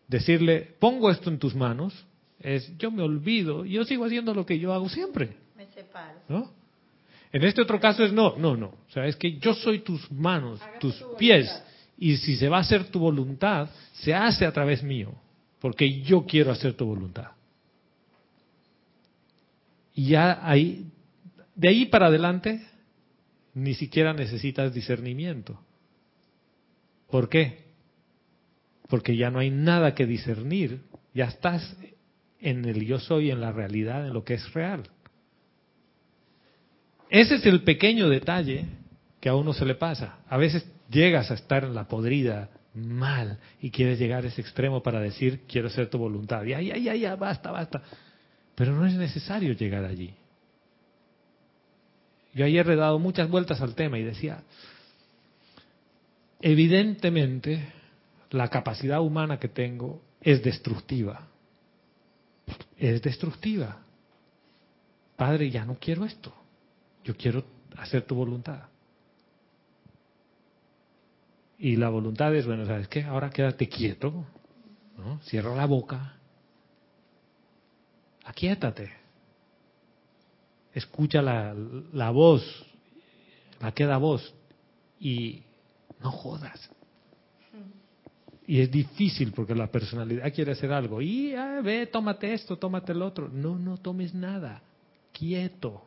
[0.07, 1.93] Decirle, pongo esto en tus manos,
[2.39, 5.37] es yo me olvido, yo sigo haciendo lo que yo hago siempre.
[5.55, 6.19] Me separo.
[6.27, 6.51] ¿No?
[7.31, 8.67] En este otro caso es no, no, no.
[8.67, 11.49] O sea, es que yo soy tus manos, tus pies.
[11.97, 15.13] Y si se va a hacer tu voluntad, se hace a través mío.
[15.59, 17.31] Porque yo quiero hacer tu voluntad.
[19.95, 20.85] Y ya ahí,
[21.55, 22.63] de ahí para adelante,
[23.55, 25.59] ni siquiera necesitas discernimiento.
[27.09, 27.62] ¿Por qué?
[28.93, 30.81] Porque ya no hay nada que discernir.
[31.15, 31.75] Ya estás
[32.39, 34.83] en el yo soy, en la realidad, en lo que es real.
[37.09, 38.67] Ese es el pequeño detalle
[39.19, 40.19] que a uno se le pasa.
[40.29, 44.83] A veces llegas a estar en la podrida mal y quieres llegar a ese extremo
[44.83, 46.43] para decir quiero hacer tu voluntad.
[46.43, 47.81] Y ay, ay, ay, ya, basta, basta.
[48.53, 50.13] Pero no es necesario llegar allí.
[52.35, 54.43] Yo ayer he dado muchas vueltas al tema y decía,
[56.41, 57.81] evidentemente
[58.33, 61.27] la capacidad humana que tengo es destructiva.
[62.75, 63.77] Es destructiva.
[65.15, 66.33] Padre, ya no quiero esto.
[67.03, 67.43] Yo quiero
[67.77, 68.63] hacer tu voluntad.
[71.59, 73.03] Y la voluntad es, bueno, ¿sabes qué?
[73.03, 74.25] Ahora quédate quieto,
[74.97, 75.19] ¿no?
[75.21, 76.17] Cierra la boca.
[78.25, 78.91] Aquíétate.
[80.73, 81.55] Escucha la,
[81.93, 82.43] la voz,
[83.61, 84.33] la queda voz.
[84.99, 85.43] Y
[85.99, 86.71] no jodas.
[88.45, 91.01] Y es difícil porque la personalidad quiere hacer algo.
[91.01, 93.29] Y ah, ve, tómate esto, tómate el otro.
[93.29, 94.61] No, no tomes nada.
[95.11, 95.85] Quieto.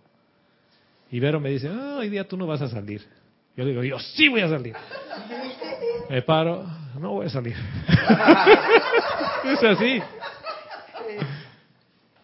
[1.10, 3.02] Y Vero me dice, "Ah, hoy día tú no vas a salir.
[3.56, 4.74] Yo le digo, yo sí voy a salir.
[6.10, 6.66] Me paro,
[7.00, 7.56] no voy a salir.
[9.44, 10.00] es así.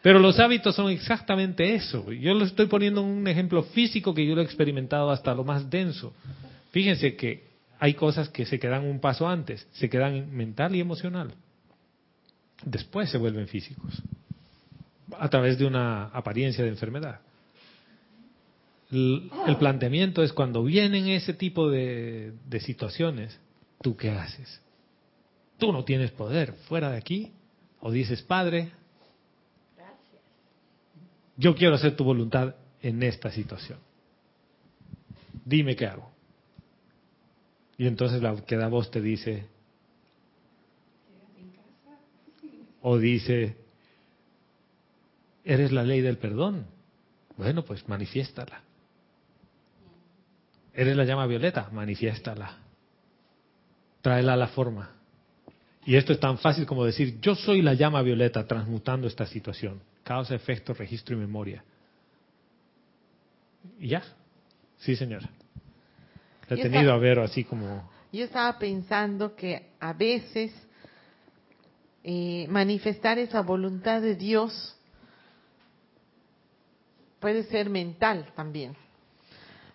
[0.02, 2.12] Pero los hábitos son exactamente eso.
[2.12, 5.70] Yo le estoy poniendo un ejemplo físico que yo lo he experimentado hasta lo más
[5.70, 6.12] denso.
[6.70, 7.51] Fíjense que
[7.82, 11.34] hay cosas que se quedan un paso antes, se quedan mental y emocional.
[12.64, 14.00] Después se vuelven físicos,
[15.18, 17.22] a través de una apariencia de enfermedad.
[18.92, 23.36] El, planteamiento es cuando vienen ese tipo de, de situaciones,
[23.80, 24.62] ¿tú qué haces?
[25.58, 27.32] Tú no tienes poder fuera de aquí,
[27.80, 28.70] o dices, Padre,
[31.36, 33.80] yo quiero hacer tu voluntad en esta situación.
[35.44, 36.11] Dime qué hago.
[37.78, 39.46] Y entonces la que da voz te dice,
[42.82, 43.56] o dice,
[45.44, 46.66] eres la ley del perdón.
[47.36, 48.62] Bueno, pues manifiéstala.
[50.74, 52.58] Eres la llama violeta, manifiéstala.
[54.00, 54.90] Tráela a la forma.
[55.84, 59.80] Y esto es tan fácil como decir, yo soy la llama violeta transmutando esta situación.
[60.02, 61.64] Causa, efecto, registro y memoria.
[63.78, 64.02] Y ya.
[64.78, 65.28] Sí, señora.
[66.48, 67.90] He Yo tenido estaba- a ver así como...
[68.12, 70.52] Yo estaba pensando que a veces
[72.04, 74.76] eh, manifestar esa voluntad de Dios
[77.20, 78.76] puede ser mental también.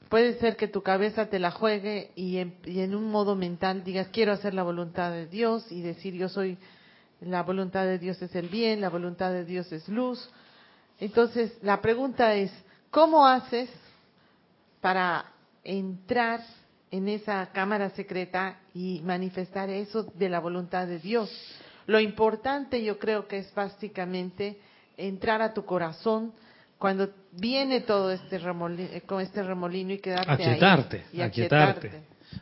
[0.09, 3.83] Puede ser que tu cabeza te la juegue y en, y en un modo mental
[3.83, 6.57] digas quiero hacer la voluntad de Dios y decir yo soy
[7.19, 10.29] la voluntad de Dios es el bien, la voluntad de Dios es luz.
[10.99, 12.51] Entonces la pregunta es
[12.91, 13.69] ¿cómo haces
[14.79, 15.25] para
[15.67, 16.41] entrar
[16.89, 21.29] en esa cámara secreta y manifestar eso de la voluntad de Dios.
[21.85, 24.57] Lo importante yo creo que es básicamente
[24.95, 26.33] entrar a tu corazón
[26.77, 31.19] cuando viene todo este remolino, con este remolino y quedarte Aquietarte, ahí.
[31.19, 31.91] Y aquietarte.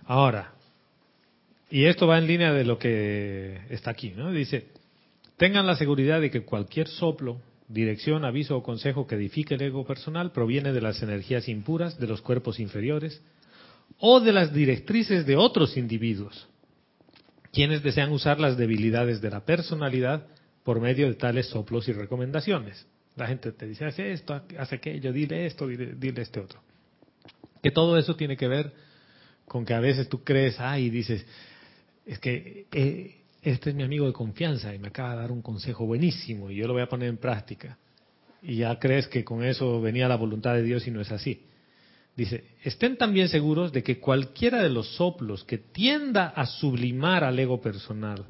[0.06, 0.52] Ahora,
[1.70, 4.32] y esto va en línea de lo que está aquí, ¿no?
[4.32, 4.68] Dice,
[5.38, 9.86] tengan la seguridad de que cualquier soplo, dirección, aviso o consejo que edifique el ego
[9.86, 13.22] personal proviene de las energías impuras de los cuerpos inferiores
[14.00, 16.48] o de las directrices de otros individuos,
[17.52, 20.28] quienes desean usar las debilidades de la personalidad
[20.64, 22.86] por medio de tales soplos y recomendaciones.
[23.16, 26.60] La gente te dice, hace esto, hace aquello, dile esto, dile, este otro.
[27.64, 28.74] Que todo eso tiene que ver
[29.46, 31.26] con que a veces tú crees, ay, y dices,
[32.06, 33.16] es que eh,
[33.46, 36.56] este es mi amigo de confianza y me acaba de dar un consejo buenísimo y
[36.56, 37.78] yo lo voy a poner en práctica.
[38.42, 41.44] Y ya crees que con eso venía la voluntad de Dios y no es así.
[42.16, 47.38] Dice, estén también seguros de que cualquiera de los soplos que tienda a sublimar al
[47.38, 48.26] ego personal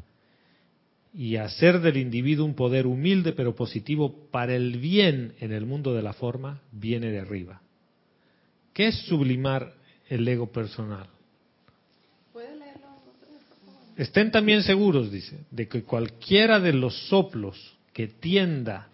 [1.14, 5.94] y hacer del individuo un poder humilde pero positivo para el bien en el mundo
[5.94, 7.62] de la forma, viene de arriba.
[8.74, 9.76] ¿Qué es sublimar
[10.10, 11.15] el ego personal?
[13.98, 18.90] Estén también seguros, dice, de que cualquiera de los soplos que tienda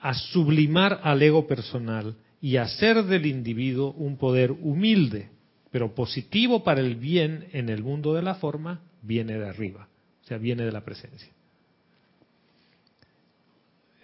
[0.00, 5.28] a sublimar al ego personal y hacer del individuo un poder humilde,
[5.72, 9.88] pero positivo para el bien en el mundo de la forma, viene de arriba,
[10.22, 11.32] o sea, viene de la presencia.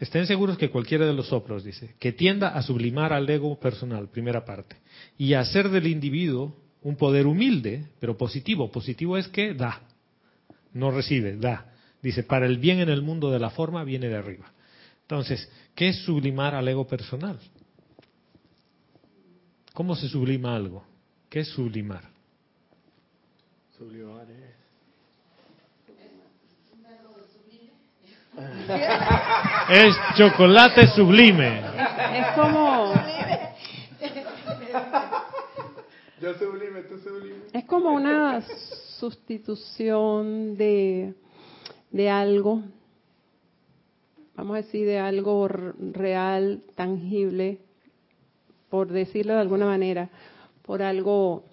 [0.01, 4.09] estén seguros que cualquiera de los soplos, dice, que tienda a sublimar al ego personal,
[4.09, 4.76] primera parte,
[5.16, 8.70] y hacer del individuo un poder humilde, pero positivo.
[8.70, 9.80] Positivo es que da,
[10.75, 11.72] no recibe, da.
[12.03, 14.53] Dice, para el bien en el mundo de la forma viene de arriba.
[15.03, 17.39] Entonces, ¿qué es sublimar al ego personal?
[19.72, 20.85] ¿Cómo se sublima algo?
[21.31, 22.03] ¿Qué es sublimar?
[23.77, 24.55] Sublimar es...
[29.70, 31.61] Es chocolate sublime.
[32.14, 32.93] Es como,
[36.20, 37.37] Yo sublime, tú sublime.
[37.53, 38.41] es como una
[39.05, 41.13] sustitución de,
[41.91, 42.63] de algo,
[44.35, 47.59] vamos a decir, de algo real, tangible,
[48.71, 50.09] por decirlo de alguna manera,
[50.63, 51.45] por algo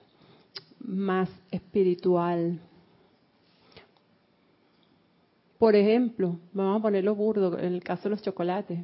[0.79, 2.61] más espiritual.
[5.57, 8.79] Por ejemplo, vamos a ponerlo burdo, en el caso de los chocolates.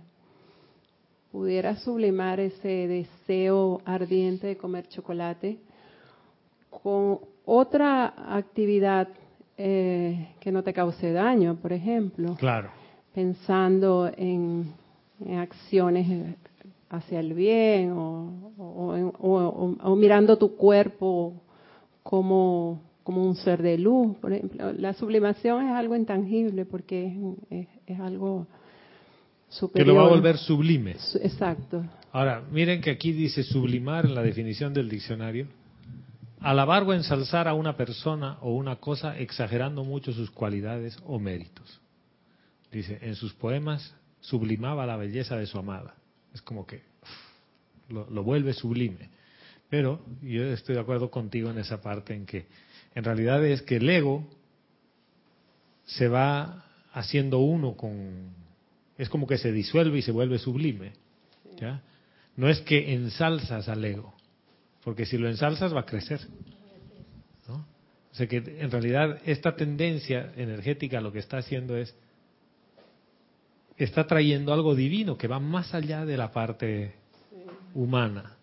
[1.32, 5.58] Pudiera sublimar ese deseo ardiente de comer chocolate
[6.70, 9.08] con otra actividad
[9.58, 12.70] eh, que no te cause daño, por ejemplo, Claro.
[13.16, 14.72] pensando en,
[15.26, 16.36] en acciones
[16.90, 21.34] hacia el bien o, o- o- mirando tu cuerpo
[22.04, 24.16] como, como un ser de luz.
[24.18, 27.16] Por ejemplo, la sublimación es algo intangible porque es,
[27.62, 28.46] es- es algo
[29.50, 29.88] Que superior.
[29.88, 30.96] lo va a volver sublime.
[31.00, 31.84] Su- Exacto.
[32.12, 35.48] Ahora, miren que aquí dice sublimar en la definición del diccionario.
[36.42, 41.82] Alabar o ensalzar a una persona o una cosa exagerando mucho sus cualidades o méritos.
[42.72, 45.96] Dice, en sus poemas sublimaba la belleza de su amada.
[46.34, 46.84] Es como que
[47.90, 49.10] lo, lo vuelve sublime.
[49.70, 52.46] Pero yo estoy de acuerdo contigo en esa parte en que
[52.96, 54.28] en realidad es que el ego
[55.86, 58.32] se va haciendo uno con...
[58.98, 60.94] Es como que se disuelve y se vuelve sublime.
[61.58, 61.82] ¿ya?
[62.36, 64.14] No es que ensalzas al ego,
[64.84, 66.22] porque si lo ensalzas va a crecer.
[67.48, 67.56] ¿no?
[68.12, 71.96] O sea que en realidad esta tendencia energética lo que está haciendo es,
[73.78, 76.96] está trayendo algo divino que va más allá de la parte
[77.74, 78.38] humana.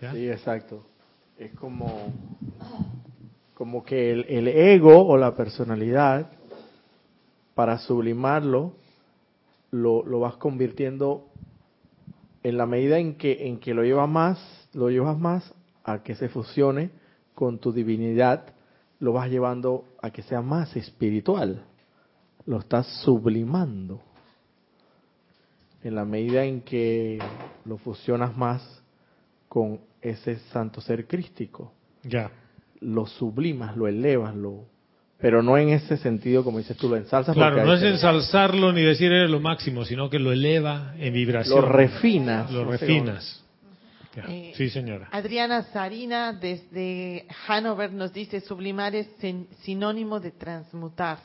[0.00, 0.12] ¿ya?
[0.12, 0.86] Sí, exacto.
[1.38, 2.12] Es como,
[3.54, 6.30] como que el, el ego o la personalidad,
[7.54, 8.74] para sublimarlo,
[9.70, 11.26] lo, lo vas convirtiendo
[12.42, 15.54] en la medida en que, en que lo llevas más, lo llevas más
[15.84, 16.90] a que se fusione
[17.34, 18.54] con tu divinidad,
[18.98, 21.64] lo vas llevando a que sea más espiritual.
[22.46, 24.00] Lo estás sublimando.
[25.82, 27.18] En la medida en que
[27.64, 28.82] lo fusionas más
[29.48, 31.72] con ese santo ser crístico.
[32.02, 32.30] Ya.
[32.80, 34.66] Lo sublimas, lo elevas, lo
[35.20, 38.82] pero no en ese sentido como dices tú lo ensalzas Claro, no es ensalzarlo ni
[38.82, 41.60] decir eres lo máximo, sino que lo eleva en vibración.
[41.60, 42.50] lo refinas.
[42.50, 43.44] Lo refinas.
[44.16, 45.08] Eh, Sí, señora.
[45.12, 51.18] Adriana Sarina desde Hanover nos dice sublimar es sin- sinónimo de transmutar.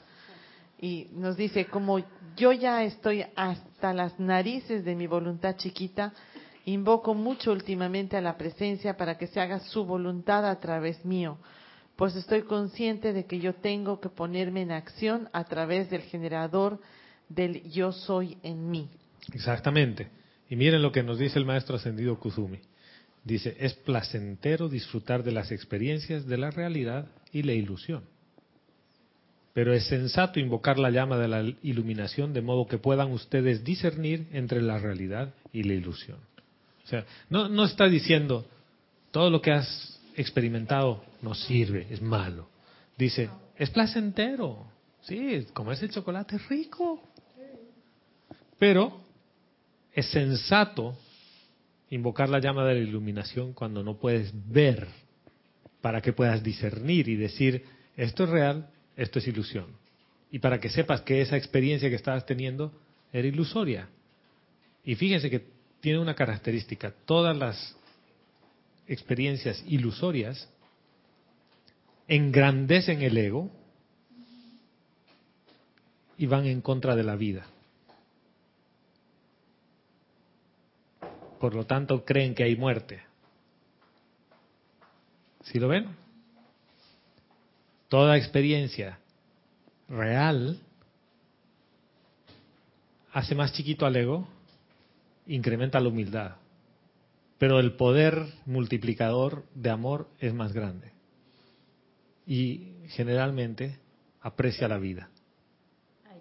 [0.79, 1.99] Y nos dice, como
[2.35, 6.13] yo ya estoy hasta las narices de mi voluntad chiquita,
[6.65, 11.37] invoco mucho últimamente a la presencia para que se haga su voluntad a través mío,
[11.95, 16.79] pues estoy consciente de que yo tengo que ponerme en acción a través del generador
[17.29, 18.89] del yo soy en mí.
[19.33, 20.09] Exactamente.
[20.49, 22.59] Y miren lo que nos dice el maestro ascendido Kuzumi.
[23.25, 28.03] Dice, es placentero disfrutar de las experiencias de la realidad y la ilusión.
[29.51, 34.27] Pero es sensato invocar la llama de la iluminación de modo que puedan ustedes discernir
[34.31, 36.19] entre la realidad y la ilusión.
[36.83, 38.45] O sea, no, no está diciendo
[39.09, 42.47] todo lo que has experimentado no sirve, es malo.
[42.95, 44.67] Dice, es placentero.
[45.01, 47.01] Sí, comerse el chocolate es rico.
[48.59, 49.01] Pero
[49.93, 50.95] es sensato
[51.89, 54.87] invocar la llama de la iluminación cuando no puedes ver,
[55.81, 57.63] para que puedas discernir y decir,
[57.95, 59.67] esto es real, esto es ilusión.
[60.31, 62.73] Y para que sepas que esa experiencia que estabas teniendo
[63.13, 63.87] era ilusoria.
[64.83, 65.45] Y fíjense que
[65.79, 67.77] tiene una característica, todas las
[68.87, 70.49] experiencias ilusorias
[72.07, 73.51] engrandecen el ego
[76.17, 77.45] y van en contra de la vida.
[81.39, 83.01] Por lo tanto, creen que hay muerte.
[85.43, 85.87] ¿Sí lo ven?
[87.87, 88.99] Toda experiencia
[89.87, 90.59] real
[93.13, 94.27] hace más chiquito al ego,
[95.27, 96.35] incrementa la humildad.
[97.37, 100.91] Pero el poder multiplicador de amor es más grande.
[102.25, 103.79] Y generalmente
[104.21, 105.09] aprecia la vida.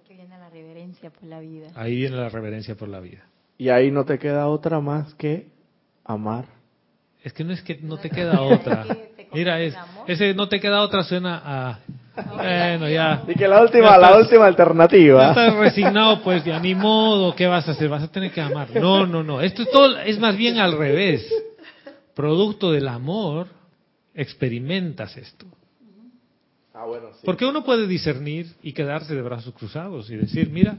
[0.06, 1.68] Qué bien viene la reverencia por la vida.
[1.74, 3.24] Ahí viene la reverencia por la vida.
[3.56, 5.48] Y ahí no te queda otra más que
[6.04, 6.46] amar.
[7.22, 8.84] Es que no es que no te queda otra.
[9.32, 9.74] Mira, es,
[10.06, 11.78] ese no te queda otra suena a...
[12.36, 13.24] Bueno, ya.
[13.26, 15.28] Y que la última, la última Ya alternativa.
[15.30, 17.88] estás resignado, pues ya ni modo, ¿qué vas a hacer?
[17.88, 18.68] Vas a tener que amar.
[18.76, 19.40] No, no, no.
[19.40, 21.28] Esto es todo, es más bien al revés.
[22.14, 23.48] Producto del amor,
[24.14, 25.46] experimentas esto.
[26.72, 27.22] Ah, bueno, sí.
[27.24, 30.76] Porque uno puede discernir y quedarse de brazos cruzados y decir, mira,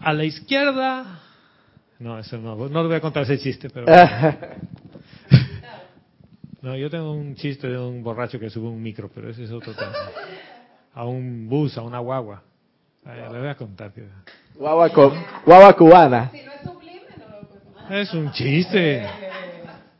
[0.00, 1.20] a la izquierda...
[2.00, 3.86] No, eso no, no le voy a contar ese chiste, pero...
[6.62, 9.50] No, yo tengo un chiste de un borracho que sube un micro, pero ese es
[9.50, 9.92] otro tema.
[10.92, 12.42] A un bus, a una guagua.
[13.04, 13.92] Ay, le voy a contar.
[13.92, 14.04] que-
[14.56, 15.14] guagua, co-
[15.46, 16.30] guagua cubana.
[17.88, 19.06] Es un chiste.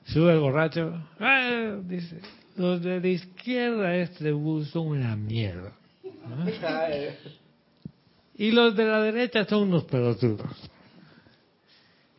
[0.05, 0.93] Sube el borracho.
[1.18, 2.20] "Ah", dice,
[2.56, 5.72] los de la izquierda este bus son una mierda.
[6.28, 6.44] ¿no?
[8.36, 10.70] Y los de la derecha son unos pelotudos.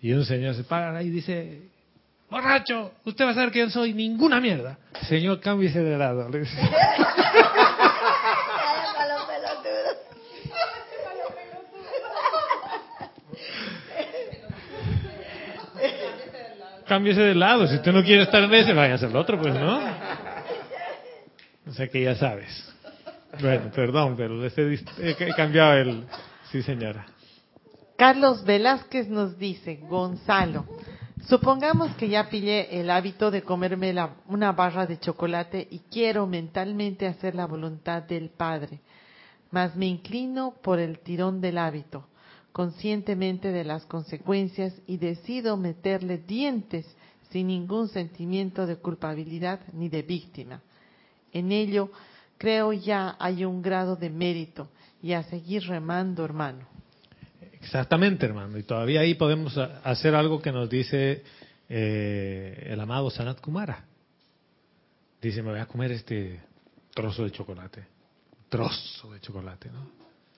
[0.01, 1.61] Y un señor se para ahí y dice,
[2.29, 4.79] borracho, usted va a saber que yo no soy ninguna mierda.
[5.07, 6.27] Señor, cámbiese de lado.
[6.27, 6.57] le dice.
[16.87, 17.67] Cámbiese de lado.
[17.67, 19.79] Si usted no quiere estar en ese, vaya a hacer el otro, pues no.
[21.67, 22.73] O sea que ya sabes.
[23.39, 24.51] Bueno, perdón, pero he
[24.99, 26.03] he cambiado el...
[26.51, 27.05] Sí, señora.
[28.01, 30.65] Carlos Velázquez nos dice, Gonzalo,
[31.27, 36.25] supongamos que ya pillé el hábito de comerme la- una barra de chocolate y quiero
[36.25, 38.79] mentalmente hacer la voluntad del Padre,
[39.51, 42.07] mas me inclino por el tirón del hábito,
[42.51, 46.87] conscientemente de las consecuencias y decido meterle dientes
[47.29, 50.59] sin ningún sentimiento de culpabilidad ni de víctima.
[51.31, 51.91] En ello
[52.39, 54.69] creo ya hay un grado de mérito
[55.03, 56.70] y a seguir remando, hermano.
[57.61, 58.57] Exactamente, hermano.
[58.57, 61.23] Y todavía ahí podemos hacer algo que nos dice
[61.69, 63.85] eh, el amado Sanat Kumara.
[65.21, 66.41] Dice, me voy a comer este
[66.93, 67.85] trozo de chocolate.
[68.49, 69.89] Trozo de chocolate, ¿no?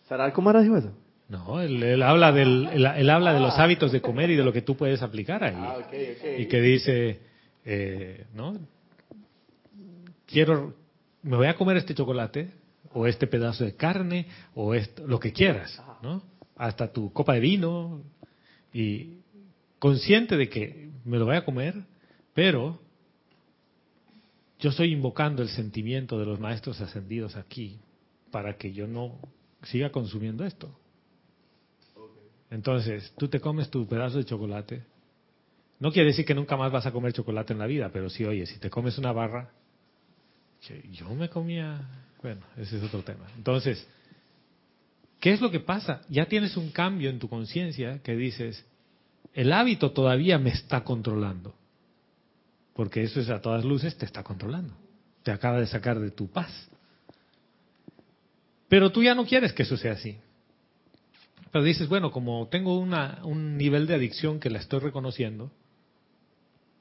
[0.08, 0.92] ¿Sarah Kumara dijo eso?
[1.30, 4.44] No, él, él habla del, él, él habla de los hábitos de comer y de
[4.44, 5.56] lo que tú puedes aplicar ahí.
[5.58, 5.78] Ah.
[6.38, 7.22] Y que dice,
[7.66, 8.58] eh, ¿no?
[10.28, 10.76] Quiero,
[11.24, 12.52] me voy a comer este chocolate
[12.94, 16.22] o este pedazo de carne o esto, lo que quieras, ¿no?
[16.56, 18.02] Hasta tu copa de vino
[18.74, 19.18] y
[19.80, 21.76] consciente de que me lo voy a comer,
[22.34, 22.80] pero
[24.60, 27.80] yo estoy invocando el sentimiento de los maestros ascendidos aquí
[28.32, 29.20] para que yo no
[29.64, 30.74] siga consumiendo esto.
[32.50, 34.84] Entonces, tú te comes tu pedazo de chocolate.
[35.80, 38.24] No quiere decir que nunca más vas a comer chocolate en la vida, pero sí,
[38.26, 39.52] oye, si te comes una barra,
[40.66, 41.82] que yo me comía,
[42.22, 43.26] bueno, ese es otro tema.
[43.36, 43.86] Entonces,
[45.24, 46.02] ¿qué es lo que pasa?
[46.10, 48.66] Ya tienes un cambio en tu conciencia que dices,
[49.34, 51.56] el hábito todavía me está controlando,
[52.74, 54.76] porque eso es a todas luces, te está controlando,
[55.24, 56.52] te acaba de sacar de tu paz.
[58.68, 60.18] Pero tú ya no quieres que eso sea así.
[61.54, 65.54] Pero dices, bueno, como tengo un nivel de adicción que la estoy reconociendo,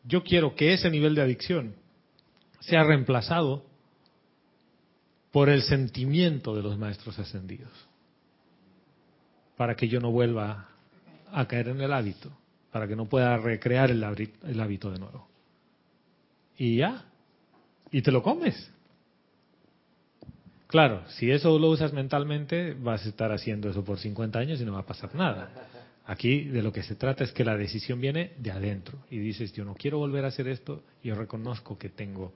[0.03, 1.77] yo quiero que ese nivel de adicción
[2.59, 3.65] sea reemplazado
[5.31, 7.71] por el sentimiento de los maestros ascendidos,
[9.63, 10.67] para que yo no vuelva
[11.31, 12.37] a caer en el hábito,
[12.73, 15.29] para que no pueda recrear el, hábito de nuevo.
[16.59, 17.05] Y ya,
[17.93, 18.73] y te lo comes.
[20.67, 24.65] Claro, si eso lo usas mentalmente, vas a estar haciendo eso por 50 años y
[24.65, 25.53] no va a pasar nada.
[26.07, 29.53] Aquí de lo que se trata es que la decisión viene de adentro y dices,
[29.53, 32.33] yo no quiero volver a hacer esto, yo reconozco que tengo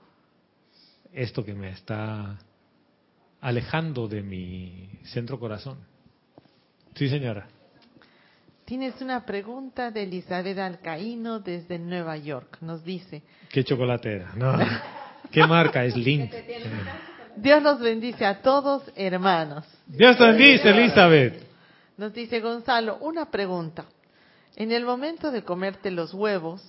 [1.11, 2.39] esto que me está
[3.41, 5.96] alejando de mi centro corazón.
[6.97, 7.45] Sí, señora.
[8.65, 12.57] Tienes una pregunta de Elizabeth Alcaíno desde Nueva York.
[12.61, 14.33] Nos dice, ¿Qué chocolate era?
[14.35, 14.57] No.
[15.31, 15.85] ¿Qué marca?
[15.85, 16.33] Es Link.
[17.35, 19.63] Dios los bendice a todos, hermanos.
[19.85, 21.43] Dios te bendice, Elizabeth.
[21.97, 23.85] Nos dice Gonzalo, una pregunta.
[24.55, 26.61] En el momento de comerte los huevos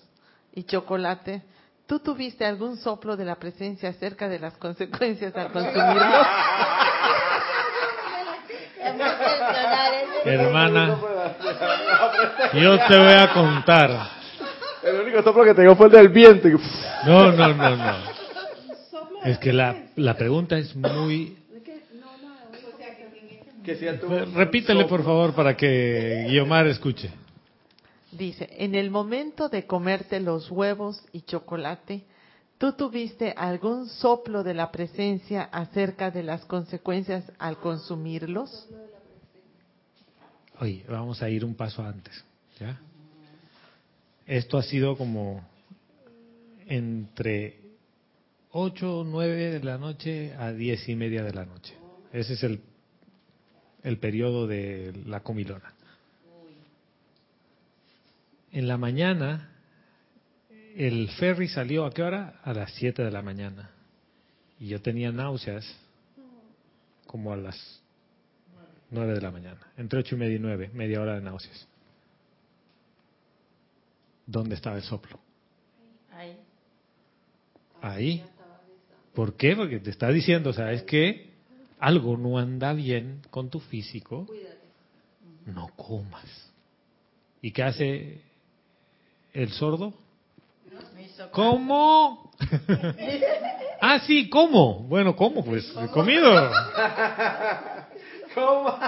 [0.54, 1.42] y chocolate,
[1.86, 6.26] ¿tú tuviste algún soplo de la presencia acerca de las consecuencias al consumirlos?
[10.24, 10.98] Hermana,
[12.54, 14.18] yo te voy a contar.
[14.82, 16.48] El único soplo que tengo fue el del viento.
[17.06, 17.94] No, no, no, no.
[19.24, 21.36] Es que la, la pregunta es muy...
[24.34, 27.10] Repítele, por favor, para que Guiomar escuche.
[28.10, 32.04] Dice, en el momento de comerte los huevos y chocolate,
[32.56, 38.66] ¿tú tuviste algún soplo de la presencia acerca de las consecuencias al consumirlos?
[40.60, 42.24] Oye, vamos a ir un paso antes.
[44.26, 45.46] Esto ha sido como
[46.66, 47.60] entre
[48.50, 51.74] 8 o 9 de la noche a 10 y media de la noche.
[52.12, 52.60] Ese es el,
[53.82, 55.72] el periodo de la comilona.
[58.50, 59.52] En la mañana,
[60.74, 62.40] el ferry salió a qué hora?
[62.42, 63.70] A las 7 de la mañana.
[64.58, 65.64] Y yo tenía náuseas
[67.06, 67.82] como a las
[68.90, 69.60] 9 de la mañana.
[69.76, 71.66] Entre 8 y media y 9, media hora de náuseas.
[74.26, 75.18] ¿Dónde estaba el soplo?
[76.12, 76.36] Ahí.
[77.80, 78.24] Ahí.
[79.14, 79.56] ¿Por qué?
[79.56, 81.30] Porque te está diciendo, ¿sabes qué?
[81.78, 84.26] Algo no anda bien con tu físico.
[85.46, 86.52] No comas.
[87.40, 88.20] ¿Y qué hace
[89.32, 89.94] el sordo?
[91.32, 92.30] ¿Cómo?
[93.80, 94.80] ah, sí, ¿cómo?
[94.80, 95.44] Bueno, ¿cómo?
[95.44, 96.30] Pues he comido.
[98.38, 98.78] ¿Cómo?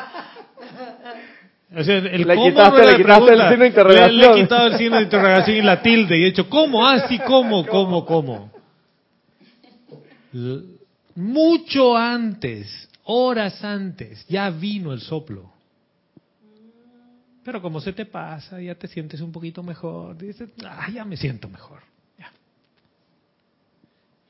[1.76, 4.16] O sea, el Le cómo quitaste- le el signo de interrogación.
[4.16, 6.86] Le, he quitado el signo de interrogación y la tilde y he hecho ¿cómo?
[6.86, 7.64] Ah, sí, ¿cómo?
[7.68, 8.04] ¿Cómo?
[8.04, 8.50] ¿Cómo?
[11.14, 15.52] Mucho antes, horas antes, ya vino el soplo.
[17.44, 20.16] Pero como se te pasa, ya te sientes un poquito mejor.
[20.18, 21.80] Dices, ah, ya me siento mejor.
[22.18, 22.30] Ya.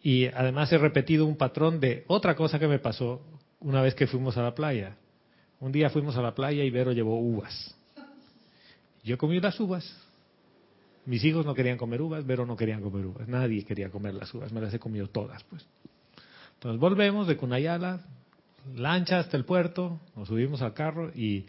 [0.03, 3.21] Y además he repetido un patrón de otra cosa que me pasó
[3.61, 4.97] una vez que fuimos a la playa.
[5.61, 7.75] Un día fuimos a la playa y Vero llevó uvas.
[9.05, 9.97] Yo comí las uvas.
[11.07, 13.29] Mis hijos no querían comer uvas, Vero no querían comer uvas.
[13.29, 15.65] Nadie quería comer las uvas, me las he comido todas, pues.
[16.55, 18.01] Entonces volvemos de Cunayala,
[18.75, 21.47] lancha hasta el puerto, nos subimos al carro y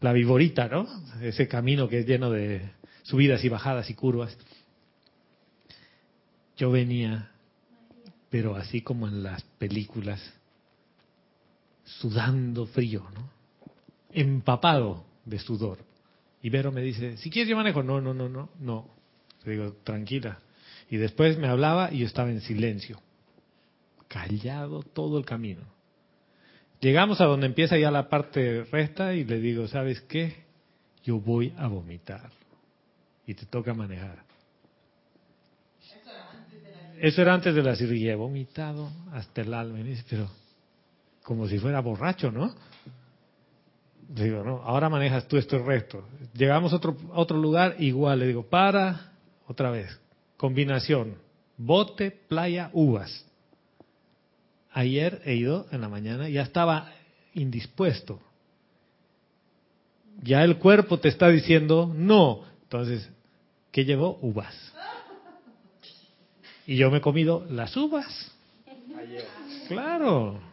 [0.00, 0.86] la viborita, ¿no?
[1.20, 2.70] Ese camino que es lleno de
[3.02, 4.36] subidas y bajadas y curvas.
[6.56, 7.30] Yo venía,
[8.30, 10.20] pero así como en las películas,
[11.84, 13.30] sudando frío, ¿no?
[14.10, 15.78] Empapado de sudor.
[16.42, 17.82] Y Vero me dice, si quieres yo manejo.
[17.82, 18.88] No, no, no, no, no.
[19.44, 20.38] Le digo, tranquila.
[20.90, 23.00] Y después me hablaba y yo estaba en silencio,
[24.08, 25.62] callado todo el camino.
[26.80, 30.42] Llegamos a donde empieza ya la parte recta y le digo, ¿sabes qué?
[31.04, 32.30] Yo voy a vomitar.
[33.26, 34.24] Y te toca manejar.
[37.00, 38.16] Eso era antes de la cirugía.
[38.16, 39.80] Vomitado hasta el alma.
[39.80, 40.28] Y pero
[41.22, 42.54] como si fuera borracho, ¿no?
[44.08, 46.04] Digo, no, ahora manejas tú esto el resto.
[46.34, 48.18] Llegamos a otro, a otro lugar, igual.
[48.18, 49.12] Le digo, para,
[49.46, 49.98] otra vez.
[50.36, 51.16] Combinación.
[51.56, 53.24] Bote, playa, uvas.
[54.72, 56.90] Ayer he ido en la mañana, ya estaba
[57.34, 58.20] indispuesto.
[60.22, 62.44] Ya el cuerpo te está diciendo no.
[62.64, 63.08] Entonces,
[63.70, 64.18] ¿qué llevó?
[64.20, 64.54] Uvas.
[66.66, 68.30] Y yo me he comido las uvas.
[69.68, 70.51] Claro.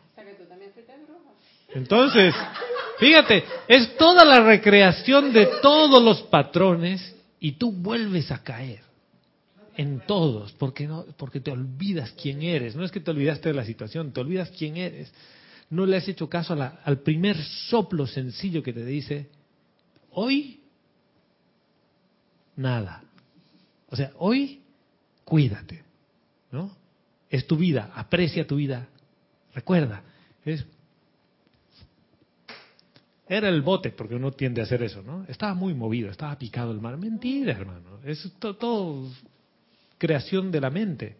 [1.74, 2.34] Entonces,
[3.00, 8.82] fíjate, es toda la recreación de todos los patrones y tú vuelves a caer
[9.78, 12.76] en todos, porque no, porque te olvidas quién eres.
[12.76, 15.14] No es que te olvidaste de la situación, te olvidas quién eres.
[15.70, 19.30] No le has hecho caso al primer soplo sencillo que te dice,
[20.12, 20.60] hoy
[22.56, 23.04] nada.
[23.88, 24.62] O sea, hoy
[25.24, 25.84] cuídate,
[26.52, 26.76] ¿no?
[27.30, 28.88] Es tu vida, aprecia tu vida.
[29.54, 30.04] Recuerda,
[30.44, 30.66] es
[33.30, 35.24] era el bote, porque uno tiende a hacer eso, ¿no?
[35.28, 36.98] Estaba muy movido, estaba picado el mar.
[36.98, 38.00] Mentira, hermano.
[38.04, 39.08] Es to- todo
[40.00, 41.18] creación de la mente.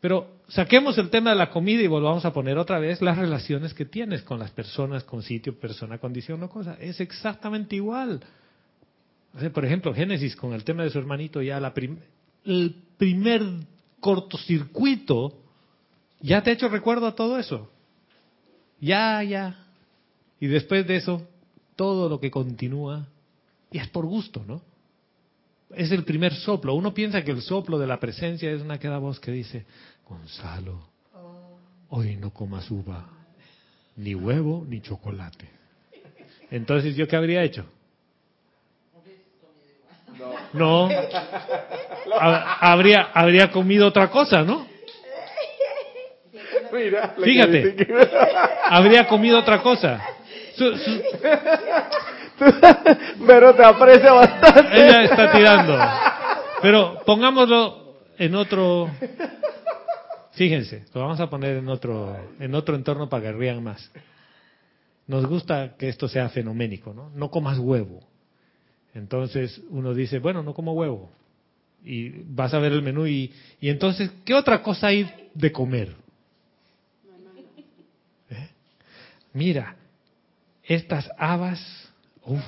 [0.00, 3.72] Pero saquemos el tema de la comida y volvamos a poner otra vez las relaciones
[3.72, 6.76] que tienes con las personas, con sitio, persona, condición o cosa.
[6.80, 8.20] Es exactamente igual.
[9.52, 11.72] Por ejemplo, Génesis con el tema de su hermanito, ya la
[12.44, 13.42] el primer
[14.00, 15.34] cortocircuito
[16.20, 17.70] ya te ha hecho recuerdo a todo eso.
[18.80, 19.67] Ya, ya.
[20.40, 21.26] Y después de eso,
[21.76, 23.06] todo lo que continúa,
[23.70, 24.60] y es por gusto, ¿no?
[25.74, 26.74] Es el primer soplo.
[26.74, 29.66] Uno piensa que el soplo de la presencia es una queda voz que dice,
[30.08, 30.80] Gonzalo,
[31.90, 33.06] hoy no comas uva,
[33.96, 35.48] ni huevo, ni chocolate.
[36.50, 37.66] Entonces, ¿yo qué habría hecho?
[40.54, 40.88] No.
[42.20, 44.66] Ha- Habría, habría comido otra cosa, ¿no?
[46.72, 47.86] Mira, Fíjate.
[48.66, 50.00] Habría comido otra cosa.
[53.26, 54.76] Pero te aprecia bastante.
[54.76, 55.78] ella está tirando.
[56.62, 58.90] Pero pongámoslo en otro.
[60.32, 63.90] Fíjense, lo vamos a poner en otro, en otro entorno para que rían más.
[65.06, 67.10] Nos gusta que esto sea fenoménico, ¿no?
[67.10, 68.00] No comas huevo.
[68.94, 71.10] Entonces uno dice, bueno, no como huevo.
[71.84, 75.94] Y vas a ver el menú y, y entonces, ¿qué otra cosa hay de comer?
[78.30, 78.48] ¿Eh?
[79.32, 79.76] Mira,
[80.68, 81.60] estas habas
[82.28, 82.40] Uf.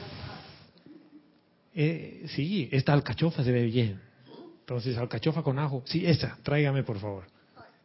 [1.74, 4.00] Eh, sí, esta alcachofa se ve bien.
[4.60, 5.82] Entonces, alcachofa con ajo.
[5.86, 7.24] Sí, esa, tráigame por favor.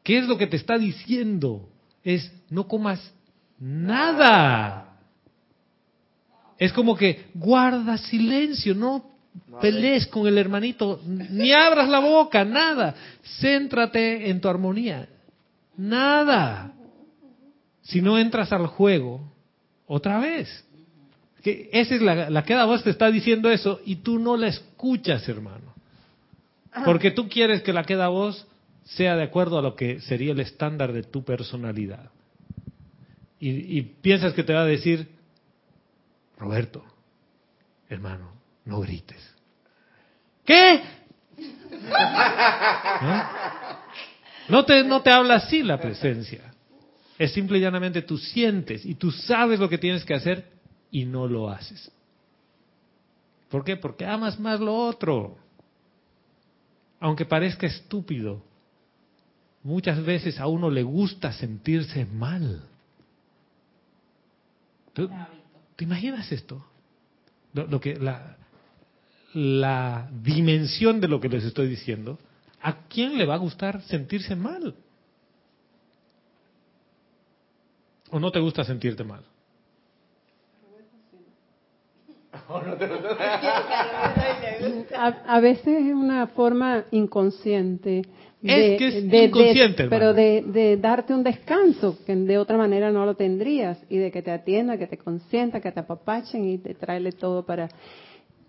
[0.03, 1.69] ¿Qué es lo que te está diciendo?
[2.03, 3.13] Es, no comas
[3.59, 4.97] nada.
[6.57, 9.15] Es como que guarda silencio, no
[9.61, 12.95] pelees con el hermanito, ni abras la boca, nada.
[13.39, 15.07] Céntrate en tu armonía.
[15.77, 16.73] Nada.
[17.81, 19.34] Si no entras al juego,
[19.87, 20.65] otra vez.
[21.43, 24.47] Que esa es la, la que voz te está diciendo eso y tú no la
[24.47, 25.73] escuchas, hermano.
[26.83, 28.47] Porque tú quieres que la queda voz
[28.83, 32.09] sea de acuerdo a lo que sería el estándar de tu personalidad.
[33.39, 35.07] Y, y piensas que te va a decir,
[36.37, 36.83] Roberto,
[37.89, 38.31] hermano,
[38.65, 39.35] no grites.
[40.43, 40.81] ¿Qué?
[43.01, 43.45] ¿No?
[44.47, 46.53] No te, no te habla así la presencia.
[47.17, 50.51] Es simple y llanamente tú sientes y tú sabes lo que tienes que hacer
[50.91, 51.91] y no lo haces.
[53.49, 53.77] ¿Por qué?
[53.77, 55.37] Porque amas más lo otro.
[56.99, 58.43] Aunque parezca estúpido,
[59.63, 62.63] muchas veces a uno le gusta sentirse mal.
[64.93, 65.09] ¿Tú,
[65.75, 66.65] ¿Te imaginas esto?
[67.53, 68.37] Lo, lo que la,
[69.33, 72.17] la dimensión de lo que les estoy diciendo.
[72.61, 74.75] ¿A quién le va a gustar sentirse mal?
[78.11, 79.23] ¿O no te gusta sentirte mal?
[84.97, 88.03] A, a veces es una forma inconsciente.
[88.41, 93.05] Es que es inconsciente, pero de, de darte un descanso que de otra manera no
[93.05, 96.75] lo tendrías y de que te atienda, que te consienta, que te apapachen y te
[96.75, 97.69] traerle todo para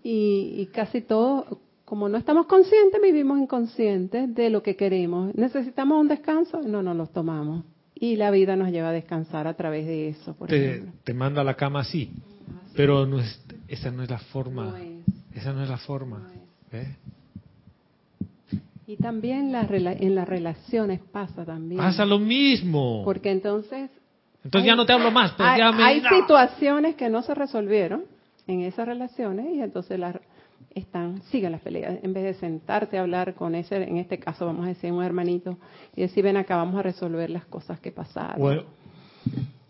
[0.03, 5.33] y, y casi todo como no estamos conscientes vivimos inconscientes de lo que queremos.
[5.35, 7.63] Necesitamos un descanso, no nos los tomamos
[7.99, 10.35] y la vida nos lleva a descansar a través de eso.
[10.35, 12.11] Por Te, te manda a la cama así,
[12.75, 14.65] pero no es, esa no es la forma.
[14.65, 14.87] No es.
[15.35, 16.19] Esa no es la forma.
[16.19, 16.29] No
[16.79, 16.87] es.
[16.87, 16.95] ¿eh?
[18.87, 21.77] Y también rela- en las relaciones pasa también.
[21.79, 23.01] Pasa lo mismo.
[23.03, 23.89] Porque entonces
[24.43, 25.33] Entonces ya no te hablo más.
[25.33, 26.09] Pues hay, ya me- hay no.
[26.09, 28.05] situaciones que no se resolvieron
[28.47, 30.15] en esas relaciones y entonces las
[30.77, 34.45] están siguen las peleas en vez de sentarte a hablar con ese en este caso
[34.45, 35.57] vamos a decir un hermanito
[35.95, 38.65] y decir ven acá vamos a resolver las cosas que pasaron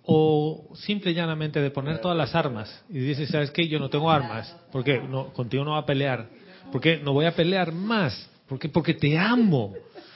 [0.09, 3.67] O, o simple y llanamente de poner todas las armas y dices, ¿sabes qué?
[3.67, 4.55] Yo no tengo armas.
[4.71, 5.01] ¿Por qué?
[5.01, 6.27] No, contigo no va a pelear.
[6.71, 6.97] ¿Por qué?
[7.03, 8.29] No voy a pelear más.
[8.47, 8.69] ¿Por qué?
[8.69, 9.73] Porque te amo.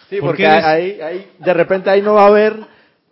[0.10, 2.56] Sí, Porque porque eres- ahí, ahí, de repente ahí no va a haber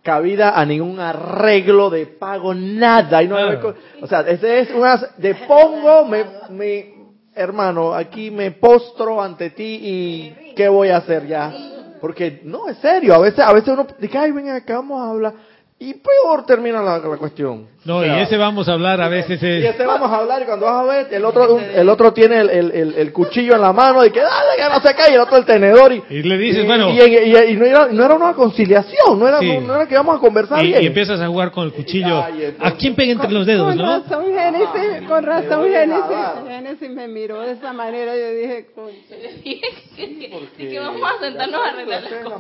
[0.02, 3.18] cabida a ningún arreglo de pago, nada.
[3.18, 3.76] Ahí no va a haber Claro.
[3.76, 6.94] co- o sea, ese es una de pongo, me, me,
[7.40, 11.54] hermano, aquí me postro ante ti y ¿qué voy a hacer ya?
[12.02, 15.10] Porque no, es serio, a veces, a veces uno dice, ay, ven acá, vamos a
[15.10, 15.34] hablar.
[15.82, 17.68] Y peor termina la, la cuestión.
[17.86, 19.64] No, O y sea, ese vamos a hablar a veces y es...
[19.64, 22.42] este vamos a hablar y cuando vas a ver, el otro, un- el otro tiene
[22.42, 25.12] el, el, el- el cuchillo en la mano y que dale, que no se cae,
[25.12, 27.66] y el otro el tenedor y, Y le dices, y- bueno- y, y- y no,
[27.66, 29.54] era, no era una conciliación, no era, Sí.
[29.54, 30.84] no, no era que vamos a conversar Y, bien.
[30.84, 32.22] y empiezas a jugar con el cuchillo.
[32.26, 33.86] Ay, entonces- ¿A quién pega entre los dedos, con no?
[34.02, 36.04] razón Génesis con razón Génesis.
[36.50, 39.16] Génesis me miró de esa manera yo dije "Concha".
[39.46, 42.40] y que vamos a sentarnos a arreglar las cosas.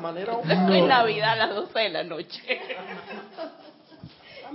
[0.76, 2.41] En Navidad a las 12 de la noche.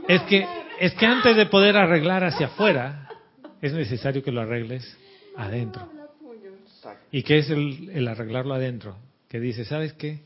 [0.09, 0.47] Es que,
[0.81, 3.09] es que antes de poder arreglar hacia afuera,
[3.63, 4.97] es necesario que lo arregles
[5.37, 5.89] adentro.
[7.11, 8.97] ¿Y qué es el, el arreglarlo adentro?
[9.29, 10.21] Que dice, ¿sabes qué?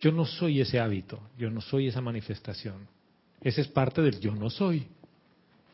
[0.00, 2.88] Yo no soy ese hábito, yo no soy esa manifestación.
[3.40, 4.86] Ese es parte del yo no soy.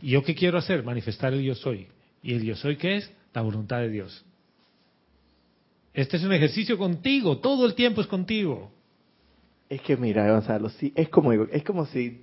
[0.02, 0.84] ¿Y yo qué quiero hacer?
[0.84, 1.88] Manifestar el yo soy.
[2.22, 3.12] ¿Y el yo soy qué es?
[3.32, 4.24] La voluntad de Dios.
[5.94, 8.70] Este es un ejercicio contigo, todo el tiempo es contigo.
[9.68, 12.22] Es que mira, Gonzalo, sí, es como es como si,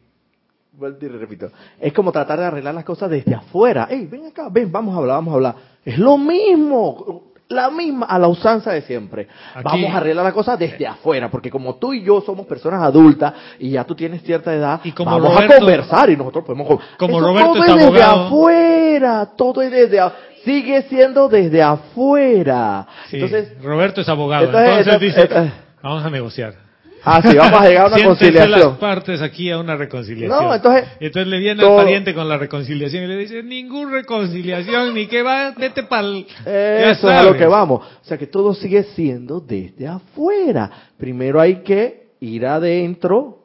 [0.71, 1.49] vuelvo y repito,
[1.79, 3.87] es como tratar de arreglar las cosas desde afuera.
[3.89, 5.55] Ey, ven acá, ven, vamos a hablar, vamos a hablar.
[5.83, 9.27] Es lo mismo, la misma, a la usanza de siempre.
[9.53, 12.81] Aquí- vamos a arreglar las cosas desde afuera, porque como tú y yo somos personas
[12.81, 16.45] adultas y ya tú tienes cierta edad, Y como vamos Roberto- a conversar y nosotros
[16.45, 16.79] podemos...
[16.97, 18.25] Como Eso Roberto todo es es desde abogado.
[18.27, 20.13] afuera, todo es desde a-
[20.45, 22.87] sigue siendo desde afuera.
[23.09, 26.62] Sí, Entonces, Roberto es abogado, entonces, dice, esa- vamos a negociar.
[27.05, 28.51] Ah, sí, vamos a llegar a una conciliación.
[28.59, 30.29] las partes aquí a una reconciliación.
[30.43, 33.91] No, entonces- entonces le viene todo- el pariente con la reconciliación y le dice, ningún
[33.91, 36.25] reconciliación, ni que va, vete pa'l...
[36.45, 37.85] Eso es a lo que vamos.
[38.01, 40.69] O sea que todo sigue siendo desde afuera.
[40.97, 43.39] Primero hay que ir adentro,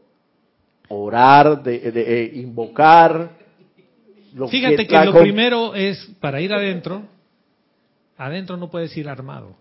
[0.89, 3.30] orar, de, de- eh, invocar.
[4.35, 7.02] Lo Fíjate que lo con- primero es, para ir adentro,
[8.16, 9.56] adentro no puedes ir armado.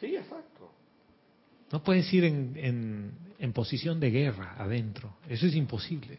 [0.00, 0.70] Sí, exacto.
[1.72, 3.10] No puedes ir en, en,
[3.44, 5.12] en posición de guerra adentro.
[5.28, 6.18] Eso es imposible.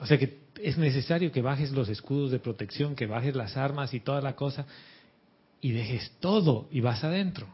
[0.00, 3.94] O sea que es necesario que bajes los escudos de protección, que bajes las armas
[3.94, 4.66] y toda la cosa,
[5.60, 7.46] y dejes todo y vas adentro.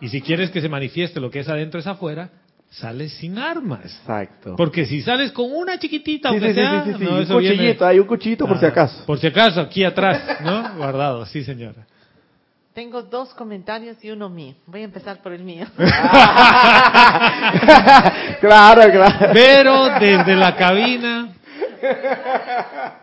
[0.00, 2.30] Y si quieres que se manifieste lo que es adentro es afuera,
[2.70, 3.84] sales sin armas.
[3.84, 4.56] Exacto.
[4.56, 7.86] Porque si sales con una chiquitita, aunque sí, sí, sea, sí, no, un viene- cuchillito,
[7.86, 9.04] hay un cuchillito por si Ah, acaso.
[9.06, 10.74] Por si acaso, aquí atrás, ¿no?
[10.78, 11.86] Guardado, sí, señora.
[12.76, 14.54] Tengo dos comentarios y uno mío.
[14.66, 15.66] Voy a empezar por el mío.
[18.38, 19.32] claro, claro.
[19.32, 21.34] Pero desde la cabina,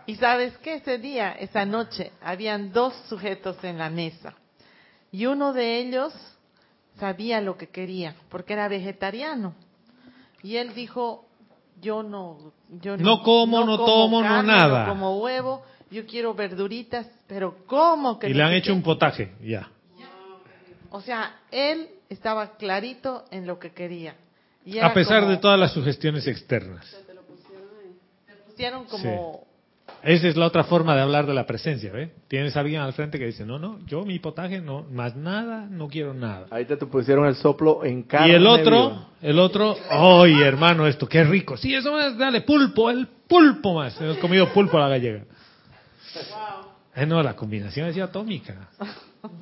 [0.06, 0.74] Y sabes qué?
[0.74, 4.34] Ese día, esa noche, habían dos sujetos en la mesa.
[5.10, 6.14] Y uno de ellos
[7.00, 9.56] sabía lo que quería, porque era vegetariano.
[10.44, 11.26] Y él dijo,
[11.80, 12.52] yo no...
[12.80, 14.84] Yo No como, no tomo, no nada.
[14.84, 18.72] No como huevo, yo quiero verduritas, pero ¿cómo que y le han hecho qué?".
[18.72, 19.68] un potaje, ya.
[20.90, 24.14] O sea, él estaba clarito en lo que quería.
[24.64, 26.84] Y A pesar como- de todas las sugestiones externas.
[28.46, 29.44] pusieron como...
[30.02, 32.10] Esa es la otra forma de hablar de la presencia, ¿ve?
[32.28, 35.66] Tienes a alguien al frente que dice, no, no, yo mi potaje no, más nada,
[35.70, 36.46] no quiero nada.
[36.50, 38.28] Ahí te pusieron el soplo en carne.
[38.28, 39.08] Y el otro, viva.
[39.22, 41.56] el otro, ¡ay, hermano, esto, qué rico!
[41.56, 43.98] Sí, eso más, dale, pulpo, el pulpo más.
[44.00, 45.24] Hemos comido pulpo a la gallega.
[46.96, 48.68] Eh, no, la combinación es ya atómica.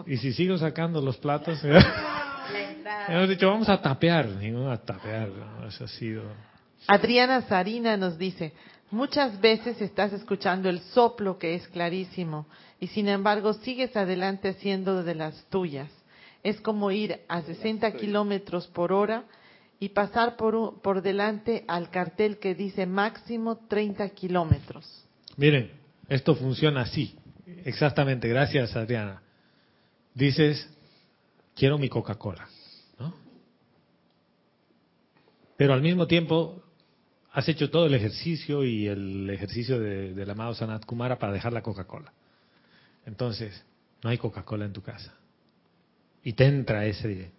[0.07, 1.61] Y si sigo sacando los platos,
[3.09, 4.27] hemos dicho, vamos a tapear.
[4.70, 5.66] A tapear, ¿no?
[5.69, 6.23] eso ha sido...
[6.89, 8.53] Adriana Sarina nos dice,
[8.90, 12.47] muchas veces estás escuchando el soplo que es clarísimo
[12.81, 15.89] y sin embargo sigues adelante haciendo de las tuyas.
[16.43, 19.23] Es como ir a 60 kilómetros por hora
[19.78, 25.05] y pasar por, un- por delante al cartel que dice máximo 30 kilómetros.
[25.36, 25.70] Miren,
[26.14, 27.14] esto funciona así.
[27.64, 29.22] Exactamente, gracias Adriana.
[30.14, 30.68] Dices,
[31.55, 32.47] quiero mi Coca-Cola,
[32.98, 33.14] ¿no?
[35.56, 36.62] Pero al mismo tiempo
[37.32, 41.52] has hecho todo el ejercicio y el ejercicio de- del amado Sanat Kumara para dejar
[41.52, 42.12] la Coca-Cola.
[43.06, 43.64] Entonces,
[44.02, 45.14] no hay Coca-Cola en tu casa.
[46.22, 47.32] Y te entra ese,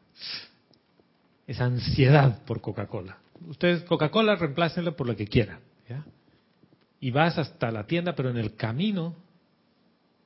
[1.48, 3.18] esa ansiedad por Coca-Cola.
[3.48, 5.60] Ustedes, Coca-Cola, reemplácenlo por lo que quieran.
[5.88, 6.04] ¿ya?
[7.04, 9.14] Y vas hasta la tienda, pero en el camino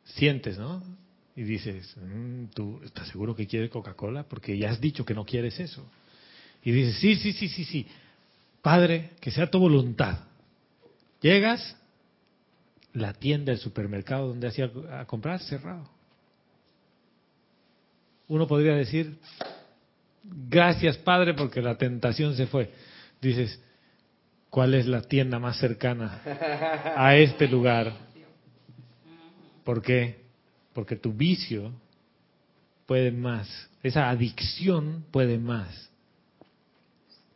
[0.04, 0.84] sientes, ¿no?
[1.36, 4.26] Y dices, "Mm, ¿tú estás seguro que quieres Coca-Cola?
[4.30, 5.84] Porque ya has dicho que no quieres eso.
[6.64, 7.88] Y dices, sí, sí, sí, sí, sí.
[8.62, 10.20] Padre, que sea tu voluntad.
[11.20, 11.76] Llegas,
[12.94, 15.90] la tienda, el supermercado donde hacía a comprar, cerrado.
[18.28, 19.18] Uno podría decir,
[20.24, 22.72] gracias Padre, porque la tentación se fue.
[23.20, 23.60] Dices,
[24.58, 26.20] ¿cuál es la tienda más cercana
[26.96, 27.94] a este lugar?
[29.64, 30.22] ¿Por qué?
[30.74, 31.74] Porque tu vicio
[32.88, 35.92] puede más, esa adicción puede más.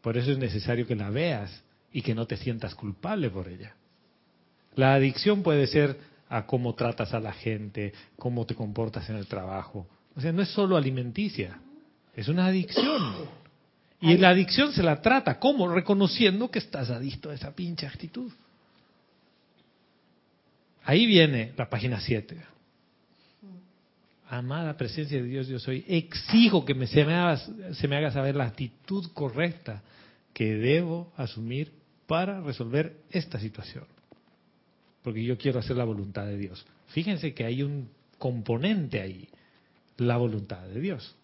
[0.01, 3.75] Por eso es necesario que la veas y que no te sientas culpable por ella.
[4.73, 9.27] La adicción puede ser a cómo tratas a la gente, cómo te comportas en el
[9.27, 9.85] trabajo.
[10.15, 11.59] O sea, no es solo alimenticia,
[12.15, 13.40] es una adicción.
[14.01, 15.71] Y la adicción se la trata, ¿cómo?
[15.71, 18.31] Reconociendo que estás adicto a esa pinche actitud.
[20.83, 22.35] Ahí viene la página 7.
[24.27, 25.85] Amada presencia de Dios, yo soy.
[25.87, 27.37] Exijo que me, se, me haga,
[27.73, 29.83] se me haga saber la actitud correcta
[30.33, 31.71] que debo asumir
[32.07, 33.85] para resolver esta situación.
[35.03, 36.65] Porque yo quiero hacer la voluntad de Dios.
[36.87, 39.27] Fíjense que hay un componente ahí,
[39.97, 41.15] la voluntad de Dios.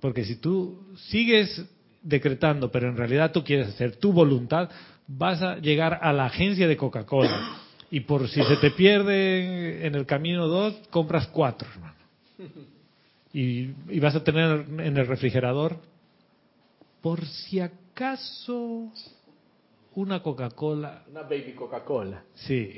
[0.00, 1.64] Porque si tú sigues
[2.02, 4.70] decretando, pero en realidad tú quieres hacer tu voluntad,
[5.06, 7.58] vas a llegar a la agencia de Coca-Cola.
[7.90, 11.94] Y por si se te pierde en el camino dos, compras cuatro, hermano.
[13.32, 15.78] Y, y vas a tener en el refrigerador,
[17.00, 18.92] por si acaso,
[19.94, 21.04] una Coca-Cola.
[21.10, 22.22] Una baby Coca-Cola.
[22.34, 22.74] Sí.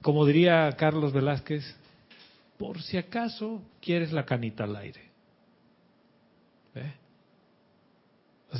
[0.00, 1.64] Como diría Carlos Velázquez,
[2.58, 5.11] por si acaso quieres la canita al aire.
[6.72, 6.94] Sea,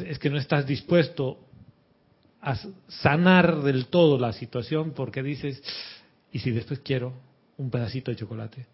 [0.01, 1.39] es que no estás dispuesto
[2.41, 2.57] a
[2.89, 5.63] sanar del todo la situación porque dices,
[6.33, 7.13] ¿y si después quiero
[7.57, 8.67] un pedacito de chocolate?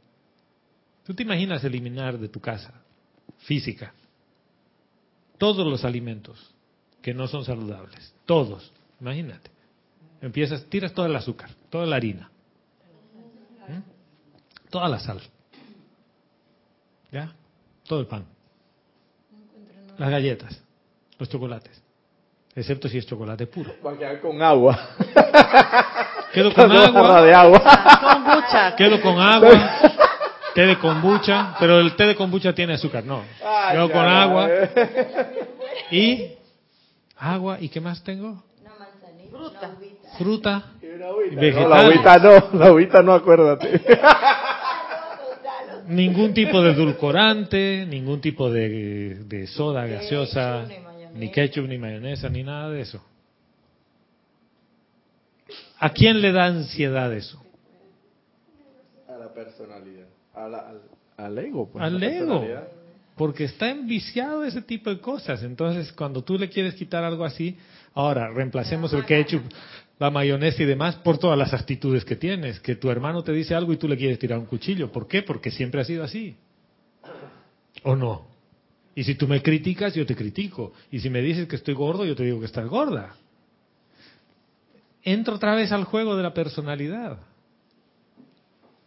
[1.05, 2.83] ¿Tú te imaginas eliminar de tu casa,
[3.39, 3.95] física,
[5.39, 6.55] todos los alimentos
[7.03, 8.15] que no son saludables?
[8.25, 9.51] Todos, imagínate.
[10.21, 12.31] Empiezas, tiras todo el azúcar, toda la harina,
[13.69, 13.83] ¿eh?
[14.71, 15.21] toda la sal,
[17.13, 17.35] ¿ya?
[17.85, 18.27] Todo el pan,
[19.99, 20.61] las galletas,
[21.19, 21.83] los chocolates,
[22.55, 23.73] excepto si es chocolate puro.
[23.85, 24.79] Va a quedar con agua.
[26.33, 28.75] Quedo con Una agua, de agua.
[28.77, 29.81] Quedo con agua,
[30.55, 33.23] té de kombucha, pero el té de kombucha tiene azúcar, no.
[33.45, 35.47] Ay, Quedo ya, con agua eh.
[35.91, 36.33] y
[37.19, 38.43] agua, ¿y qué más tengo?
[39.31, 39.71] Fruta.
[40.19, 40.63] fruta,
[40.99, 41.69] No, vegetales.
[41.69, 43.81] la agüita no, la agüita no, acuérdate.
[45.89, 50.67] Ningún tipo de edulcorante, ningún tipo de, de soda gaseosa,
[51.15, 53.03] ni ketchup, ni mayonesa, ni nada de eso.
[55.79, 57.43] ¿A quién le da ansiedad eso?
[59.09, 60.07] A la personalidad.
[60.35, 60.81] A la- al,
[61.17, 61.85] al ego, pues.
[61.85, 62.47] Al la ego.
[63.17, 65.43] Porque está enviciado ese tipo de cosas.
[65.43, 67.57] Entonces, cuando tú le quieres quitar algo así,
[67.95, 69.43] ahora reemplacemos el ketchup,
[69.99, 72.61] la mayonesa y demás por todas las actitudes que tienes.
[72.61, 74.93] Que tu hermano te dice algo y tú le quieres tirar un cuchillo.
[74.93, 75.23] ¿Por qué?
[75.23, 76.37] Porque siempre ha sido así.
[77.83, 78.27] ¿O no?
[78.95, 80.73] Y si tú me criticas, yo te critico.
[80.91, 83.15] Y si me dices que estoy gordo, yo te digo que estás gorda.
[85.03, 87.19] Entra otra vez al juego de la personalidad.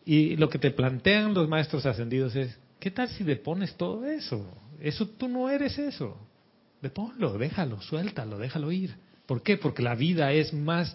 [0.05, 4.45] Y lo que te plantean los maestros ascendidos es, ¿qué tal si depones todo eso?
[4.79, 6.17] Eso tú no eres eso.
[6.81, 8.95] Deponlo, déjalo, suéltalo, déjalo ir.
[9.31, 9.55] ¿Por qué?
[9.55, 10.93] Porque la vida es más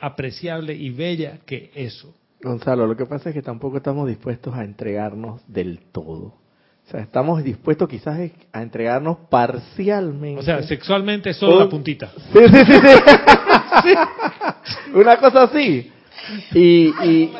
[0.00, 2.12] apreciable y bella que eso.
[2.42, 6.34] Gonzalo, lo que pasa es que tampoco estamos dispuestos a entregarnos del todo.
[6.34, 8.18] O sea, estamos dispuestos quizás
[8.52, 10.40] a entregarnos parcialmente.
[10.40, 11.60] O sea, sexualmente solo Oh.
[11.60, 12.10] la puntita.
[12.32, 12.78] Sí, sí, sí,
[13.84, 13.94] sí.
[14.94, 15.92] Una cosa así.
[16.52, 17.32] Y, y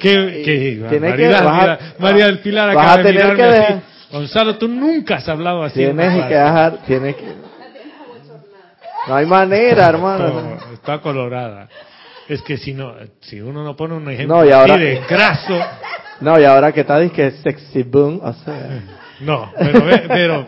[0.00, 3.74] Qué, barbaridad, que- María del Pilar acaba de mirarme que así.
[4.10, 5.84] Gonzalo, tú nunca has hablado así.
[5.84, 7.53] en tienes que dejar, tienes que...
[9.06, 10.28] No hay manera, hermano.
[10.42, 11.68] No, está colorada.
[12.28, 15.00] Es que si no, si uno no pone un ejemplo No, y ahora- así de
[15.08, 15.58] graso,
[16.20, 18.82] No, y ahora que está que es sexy boom, o sea,
[19.20, 20.46] no, pero, ve- pero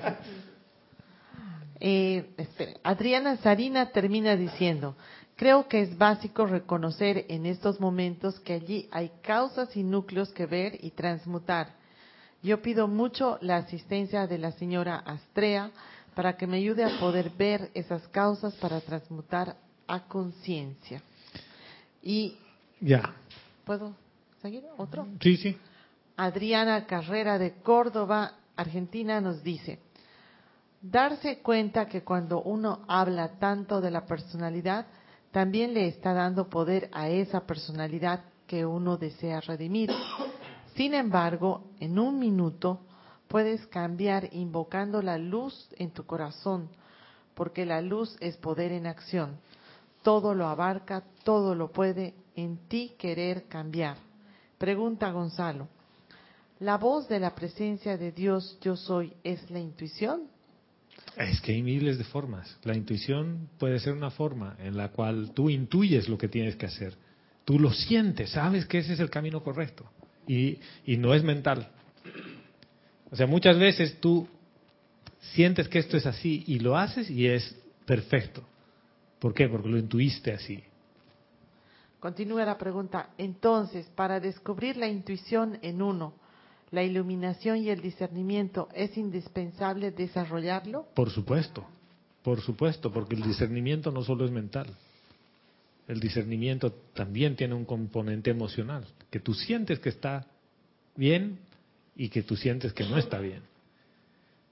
[1.78, 4.96] Eh, espere, Adriana Sarina termina diciendo,
[5.36, 10.46] creo que es básico reconocer en estos momentos que allí hay causas y núcleos que
[10.46, 11.74] ver y transmutar.
[12.42, 15.70] Yo pido mucho la asistencia de la señora Astrea
[16.16, 19.54] para que me ayude a poder ver esas causas para transmutar
[19.86, 21.02] a conciencia.
[22.02, 22.38] Y,
[22.80, 23.14] ya,
[23.66, 23.94] ¿puedo
[24.40, 24.64] seguir?
[24.78, 25.06] ¿Otro?
[25.20, 25.58] sí, sí.
[26.16, 29.78] Adriana Carrera de Córdoba, Argentina, nos dice,
[30.80, 34.86] darse cuenta que cuando uno habla tanto de la personalidad,
[35.32, 39.90] también le está dando poder a esa personalidad que uno desea redimir.
[40.76, 42.85] Sin embargo, en un minuto
[43.28, 46.68] puedes cambiar invocando la luz en tu corazón,
[47.34, 49.38] porque la luz es poder en acción.
[50.02, 53.96] Todo lo abarca, todo lo puede en ti querer cambiar.
[54.58, 55.68] Pregunta Gonzalo,
[56.60, 60.22] ¿la voz de la presencia de Dios yo soy es la intuición?
[61.16, 62.58] Es que hay miles de formas.
[62.62, 66.66] La intuición puede ser una forma en la cual tú intuyes lo que tienes que
[66.66, 66.96] hacer.
[67.44, 69.84] Tú lo sientes, sabes que ese es el camino correcto.
[70.26, 71.70] Y, y no es mental.
[73.16, 74.28] O sea, muchas veces tú
[75.32, 77.56] sientes que esto es así y lo haces y es
[77.86, 78.42] perfecto.
[79.18, 79.48] ¿Por qué?
[79.48, 80.62] Porque lo intuiste así.
[81.98, 83.08] Continúa la pregunta.
[83.16, 86.12] Entonces, para descubrir la intuición en uno,
[86.70, 90.86] la iluminación y el discernimiento, ¿es indispensable desarrollarlo?
[90.94, 91.64] Por supuesto,
[92.22, 94.66] por supuesto, porque el discernimiento no solo es mental.
[95.88, 100.26] El discernimiento también tiene un componente emocional, que tú sientes que está
[100.96, 101.38] bien
[101.96, 103.42] y que tú sientes que no está bien.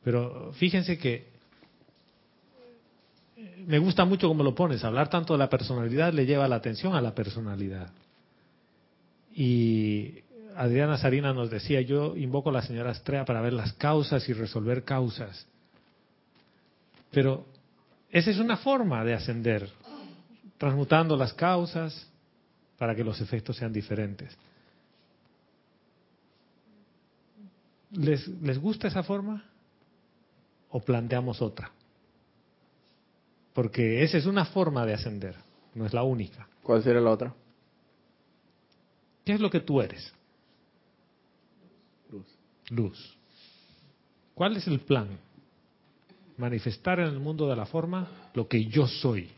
[0.03, 1.27] Pero fíjense que
[3.37, 6.57] eh, me gusta mucho cómo lo pones, hablar tanto de la personalidad le lleva la
[6.57, 7.91] atención a la personalidad.
[9.35, 10.23] Y
[10.57, 14.33] Adriana Sarina nos decía, yo invoco a la señora Astrea para ver las causas y
[14.33, 15.47] resolver causas.
[17.11, 17.47] Pero
[18.11, 19.69] esa es una forma de ascender,
[20.59, 22.09] transmutando las causas
[22.79, 24.37] para que los efectos sean diferentes.
[27.95, 29.45] ¿Les, les gusta esa forma?
[30.71, 31.71] ¿O planteamos otra?
[33.53, 35.37] Porque esa es una forma de ascender,
[35.75, 36.49] no es la única.
[36.63, 37.35] ¿cuál sería la otra?
[39.25, 40.13] ¿Qué es lo que tú eres?
[42.11, 42.27] Luz.
[42.71, 43.17] Luz.
[44.35, 45.09] ¿Cuál es el plan?
[46.37, 49.31] Manifestar en el mundo de la forma lo que yo soy.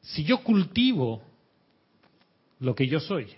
[0.00, 1.22] Si yo cultivo
[2.60, 3.34] lo que yo soy,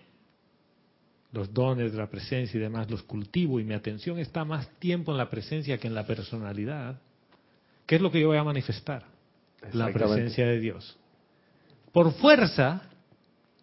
[1.36, 5.12] los dones de la presencia y demás, los cultivo y mi atención está más tiempo
[5.12, 6.98] en la presencia que en la personalidad,
[7.84, 9.04] ¿qué es lo que yo voy a manifestar?
[9.72, 10.96] La presencia de Dios.
[11.92, 12.82] Por fuerza,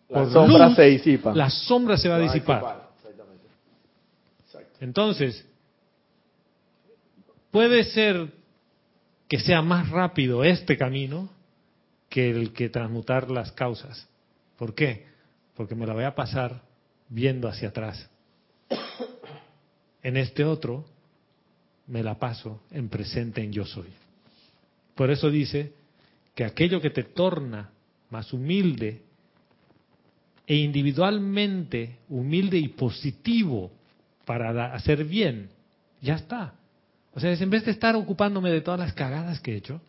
[0.09, 1.33] La por sombra luz, se disipa.
[1.33, 2.89] la sombra se va a disipar.
[2.97, 3.47] Exactamente.
[4.45, 4.77] Exacto.
[4.79, 5.45] Entonces,
[7.49, 8.27] puede ser
[9.27, 11.27] que sea más rápido este camino
[12.09, 14.07] que el que transmutar las causas.
[14.57, 15.07] ¿Por qué?
[15.55, 16.61] Porque me la voy a pasar
[17.13, 18.09] viendo hacia atrás.
[20.01, 20.83] En este otro,
[21.87, 23.87] me la paso en presente en yo soy.
[24.95, 25.73] Por eso dice
[26.33, 27.69] que aquello que te torna
[28.09, 29.03] más humilde
[30.47, 33.71] e individualmente humilde y positivo
[34.25, 35.49] para hacer bien,
[36.01, 36.55] ya está.
[37.13, 39.79] O sea, es en vez de estar ocupándome de todas las cagadas que he hecho,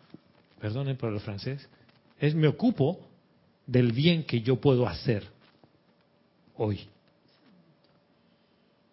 [0.61, 1.69] perdonen por el francés,
[2.21, 3.01] es me ocupo
[3.67, 5.25] del bien que yo puedo hacer
[6.57, 6.87] hoy.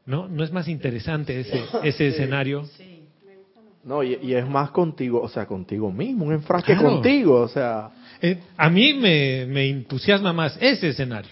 [0.06, 0.28] ¿No?
[0.28, 2.68] ¿No es más interesante ese, ese escenario?
[3.84, 6.90] No, y, y es más contigo, o sea, contigo mismo, un enfrasque Claro.
[6.94, 7.90] contigo, o sea,
[8.22, 11.32] Eh, a mí me, me entusiasma más ese escenario.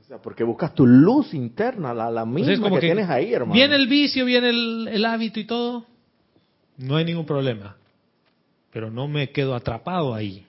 [0.00, 2.80] o sea, porque buscas tu luz interna, la, la O misma sea, es como que,
[2.80, 3.54] que tienes ahí, hermano.
[3.54, 5.86] Viene el vicio, viene el, el hábito y todo,
[6.78, 7.76] no hay ningún problema.
[8.72, 10.44] Pero no me quedo atrapado ahí.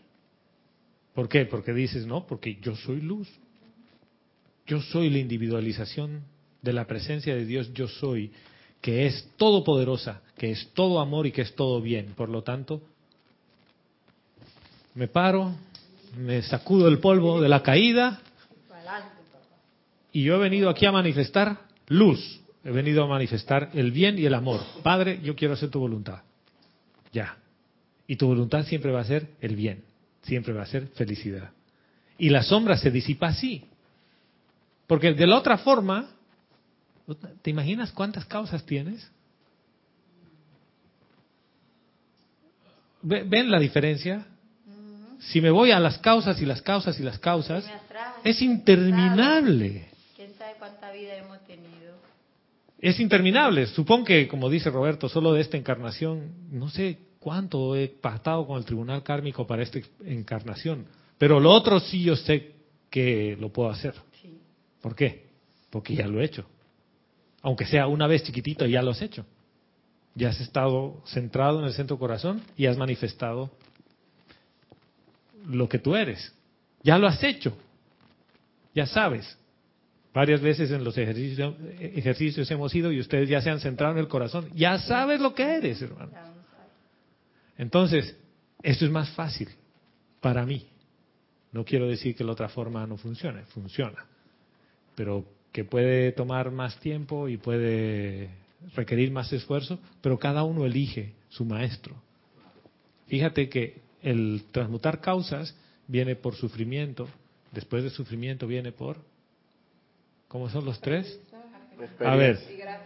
[1.13, 1.45] ¿Por qué?
[1.45, 3.27] Porque dices, no, porque yo soy luz.
[4.65, 6.21] Yo soy la individualización
[6.63, 8.31] de la presencia de Dios, yo soy,
[8.81, 12.13] que es todopoderosa, que es todo amor y que es todo bien.
[12.15, 12.81] Por lo tanto,
[14.95, 15.53] me paro,
[16.17, 18.21] me sacudo el polvo de la caída
[20.11, 22.39] y yo he venido aquí a manifestar luz.
[22.63, 24.61] He venido a manifestar el bien y el amor.
[24.83, 26.21] Padre, yo quiero hacer tu voluntad.
[27.11, 27.37] Ya.
[28.07, 29.83] Y tu voluntad siempre va a ser el bien.
[30.21, 31.51] Siempre va a ser felicidad.
[32.17, 33.65] Y la sombra se disipa así.
[34.87, 36.11] Porque de la otra forma,
[37.41, 39.09] ¿te imaginas cuántas causas tienes?
[43.01, 44.25] Ve- ¿Ven la diferencia?
[45.19, 47.65] Si me voy a las causas y las causas y las causas,
[48.23, 49.87] es interminable.
[50.15, 51.95] ¿Quién sabe cuánta vida hemos tenido?
[52.79, 53.67] Es interminable.
[53.67, 58.57] Supongo que, como dice Roberto, solo de esta encarnación, no sé cuánto he pactado con
[58.57, 60.85] el tribunal kármico para esta encarnación.
[61.17, 62.51] Pero lo otro sí yo sé
[62.89, 63.93] que lo puedo hacer.
[64.81, 65.27] ¿Por qué?
[65.69, 66.45] Porque ya lo he hecho.
[67.43, 69.25] Aunque sea una vez chiquitito, ya lo has hecho.
[70.15, 73.51] Ya has estado centrado en el centro corazón y has manifestado
[75.45, 76.33] lo que tú eres.
[76.81, 77.55] Ya lo has hecho.
[78.73, 79.37] Ya sabes.
[80.13, 83.99] Varias veces en los ejercicios, ejercicios hemos ido y ustedes ya se han centrado en
[83.99, 84.49] el corazón.
[84.53, 86.11] Ya sabes lo que eres, hermano.
[87.57, 88.15] Entonces,
[88.61, 89.49] esto es más fácil
[90.21, 90.65] para mí.
[91.51, 94.05] No quiero decir que la otra forma no funcione, funciona.
[94.95, 98.29] Pero que puede tomar más tiempo y puede
[98.75, 101.95] requerir más esfuerzo, pero cada uno elige su maestro.
[103.07, 105.55] Fíjate que el transmutar causas
[105.87, 107.07] viene por sufrimiento,
[107.51, 108.97] después de sufrimiento viene por...
[110.27, 111.19] ¿Cómo son los tres?
[111.99, 112.39] A ver,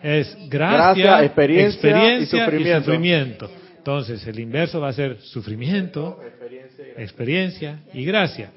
[0.04, 2.86] es gracia, Gracia, experiencia experiencia y sufrimiento.
[2.86, 3.52] sufrimiento.
[3.78, 6.20] Entonces, el inverso va a ser sufrimiento,
[6.98, 8.52] experiencia y gracia.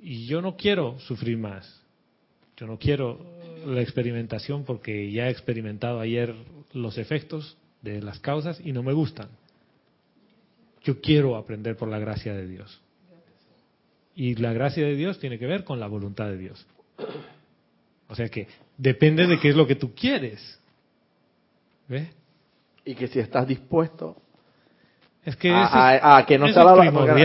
[0.00, 1.84] Y yo no quiero sufrir más.
[2.56, 3.33] Yo no quiero
[3.66, 6.34] la experimentación porque ya he experimentado ayer
[6.72, 9.28] los efectos de las causas y no me gustan.
[10.82, 12.80] Yo quiero aprender por la gracia de Dios.
[14.14, 16.66] Y la gracia de Dios tiene que ver con la voluntad de Dios.
[18.08, 18.46] O sea que
[18.76, 20.60] depende de qué es lo que tú quieres.
[21.88, 22.08] ¿Ves?
[22.84, 24.16] Y que si estás dispuesto
[25.24, 26.74] Es que a, a- a que, no sea la,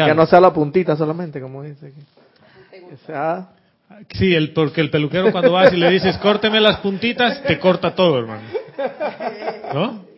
[0.08, 2.02] que no sea la puntita solamente, como dice aquí.
[2.90, 3.50] Que sea-
[4.12, 7.94] Sí, el, porque el peluquero cuando vas y le dices, córteme las puntitas, te corta
[7.94, 8.42] todo, hermano.
[9.74, 10.10] ¿No?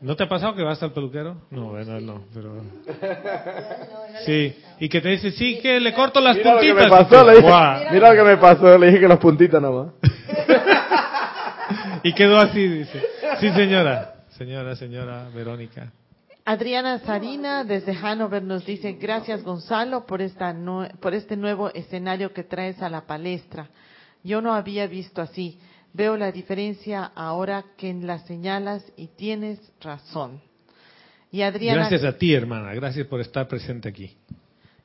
[0.00, 1.36] ¿No te ha pasado que vas al peluquero?
[1.50, 2.56] No, bueno, no, pero...
[4.26, 6.90] Sí, y que te dice, sí, que le corto las Mira lo que puntitas.
[6.90, 7.48] me pasó, le dije,
[7.92, 9.88] mira lo que me pasó, le dije que las puntitas nomás.
[12.04, 13.00] Y quedó así, dice.
[13.38, 14.14] Sí, señora.
[14.30, 15.92] Señora, señora Verónica.
[16.44, 22.32] Adriana Sarina desde Hanover nos dice, gracias Gonzalo por, esta nue- por este nuevo escenario
[22.32, 23.68] que traes a la palestra.
[24.24, 25.58] Yo no había visto así.
[25.92, 30.40] Veo la diferencia ahora que las señalas y tienes razón.
[31.30, 32.74] Y Adriana, Gracias a ti, hermana.
[32.74, 34.16] Gracias por estar presente aquí.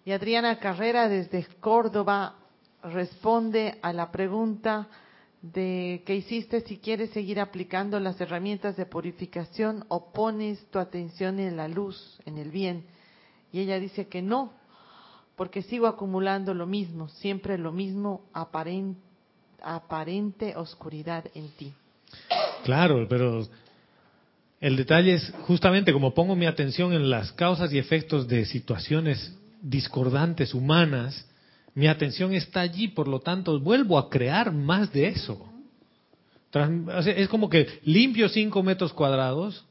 [0.05, 2.35] y Adriana Carrera desde Córdoba
[2.83, 4.87] responde a la pregunta
[5.53, 11.39] de que hiciste si quieres seguir aplicando las herramientas de purificación o pones tu atención
[11.39, 12.85] en la luz, en el bien.
[13.51, 14.53] Y ella dice que no,
[15.35, 18.99] porque sigo acumulando lo mismo, siempre lo mismo, aparente,
[19.61, 21.73] aparente oscuridad en ti.
[22.63, 23.47] Claro, pero
[24.59, 29.37] el detalle es justamente como pongo mi atención en las causas y efectos de situaciones
[29.61, 31.27] discordantes humanas,
[31.77, 35.37] mi atención está allí, por lo tanto vuelvo a crear más de eso.
[37.05, 39.63] Es como que limpio cinco metros cuadrados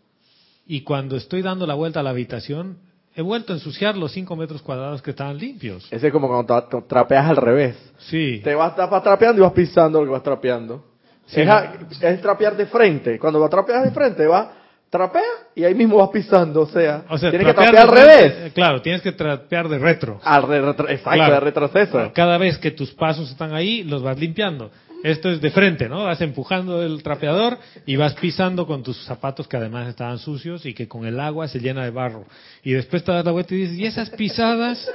[0.68, 2.78] y cuando estoy dando la vuelta a la habitación
[3.16, 5.88] he vuelto a ensuciar los cinco metros cuadrados que estaban limpios.
[5.90, 7.74] Ese es como cuando tra- trapeas al revés.
[7.98, 10.84] Sí, Te vas, vas trapeando y vas pisando lo que vas trapeando.
[11.26, 11.40] Sí.
[11.40, 11.72] Es, a-
[12.02, 13.18] es trapear de frente.
[13.18, 14.48] Cuando vas trapeas de frente, vas,
[14.90, 15.22] trapea
[15.54, 18.52] y ahí mismo vas pisando, o sea, O sea, tienes que trapear al revés.
[18.54, 20.20] Claro, tienes que trapear de retro.
[20.22, 21.34] Al re- retro- exacto, Claro.
[21.34, 22.12] de retroceso.
[22.14, 24.70] Cada vez que tus pasos están ahí, los vas limpiando.
[25.02, 26.04] Esto es de frente, ¿no?
[26.04, 30.72] Vas empujando el trapeador y vas pisando con tus zapatos que además estaban sucios y
[30.74, 32.24] que con el agua se llena de barro.
[32.64, 34.90] Y después te das la vuelta y dices, ¿y esas pisadas?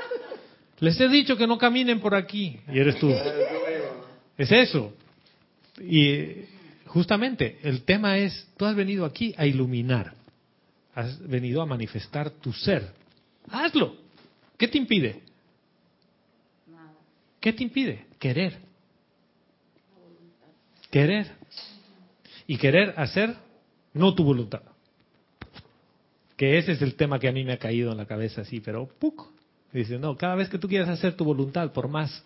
[0.80, 2.59] Les he dicho que no caminen por aquí.
[2.73, 3.13] Y eres tú.
[4.38, 4.91] Es eso.
[5.80, 6.45] Y
[6.91, 10.13] justamente el tema es, tú has venido aquí a iluminar.
[10.93, 12.91] Has venido a manifestar tu ser.
[13.49, 13.95] Hazlo.
[14.57, 15.22] ¿Qué te impide?
[17.39, 18.05] ¿Qué te impide?
[18.19, 18.59] Querer.
[20.91, 21.31] Querer.
[22.45, 23.35] Y querer hacer
[23.93, 24.61] no tu voluntad.
[26.35, 28.59] Que ese es el tema que a mí me ha caído en la cabeza así,
[28.59, 29.31] pero ¡puc!
[29.72, 32.26] Dice, no, cada vez que tú quieras hacer tu voluntad, por más,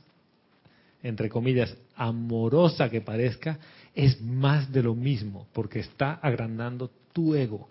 [1.03, 3.59] entre comillas, amorosa que parezca,
[3.95, 7.69] es más de lo mismo, porque está agrandando tu ego.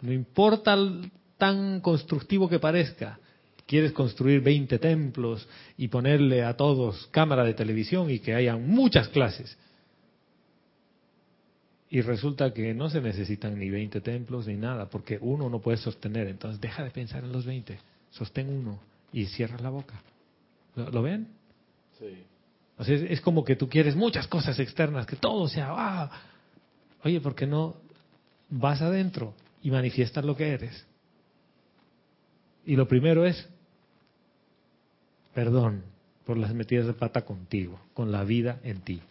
[0.00, 0.76] No importa
[1.36, 3.18] tan constructivo que parezca,
[3.66, 9.08] quieres construir 20 templos y ponerle a todos cámara de televisión y que haya muchas
[9.08, 9.58] clases.
[11.88, 15.76] Y resulta que no se necesitan ni 20 templos ni nada, porque uno no puede
[15.76, 16.28] sostener.
[16.28, 17.78] Entonces deja de pensar en los 20,
[18.10, 18.78] sostén uno
[19.12, 20.00] y cierras la boca.
[20.76, 21.26] ¿Lo, lo ven?
[21.98, 22.29] Sí.
[22.80, 26.10] O sea, es, como que tú quieres muchas cosas externas, que todo sea, ¡ah!
[27.04, 27.76] Oye, ¿por qué no
[28.48, 30.86] vas adentro y manifiestas lo que eres?
[32.64, 33.46] Y lo primero es
[35.34, 35.82] perdón
[36.24, 39.02] por las metidas de pata contigo, con la vida en ti.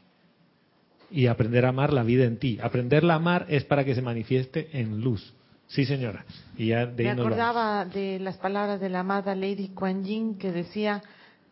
[1.12, 2.58] Y aprender a amar la vida en ti.
[2.64, 5.32] Aprender a amar es para que se manifieste en luz.
[5.68, 6.26] Sí, señora.
[6.58, 10.52] Y ya de Me acordaba de las palabras de la amada Lady Kuan Yin que
[10.52, 11.04] decía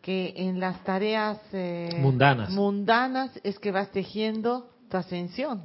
[0.02, 2.50] que en las tareas eh, Mundanas.
[2.50, 5.62] mundanas es que vas tejiendo tu ascensión.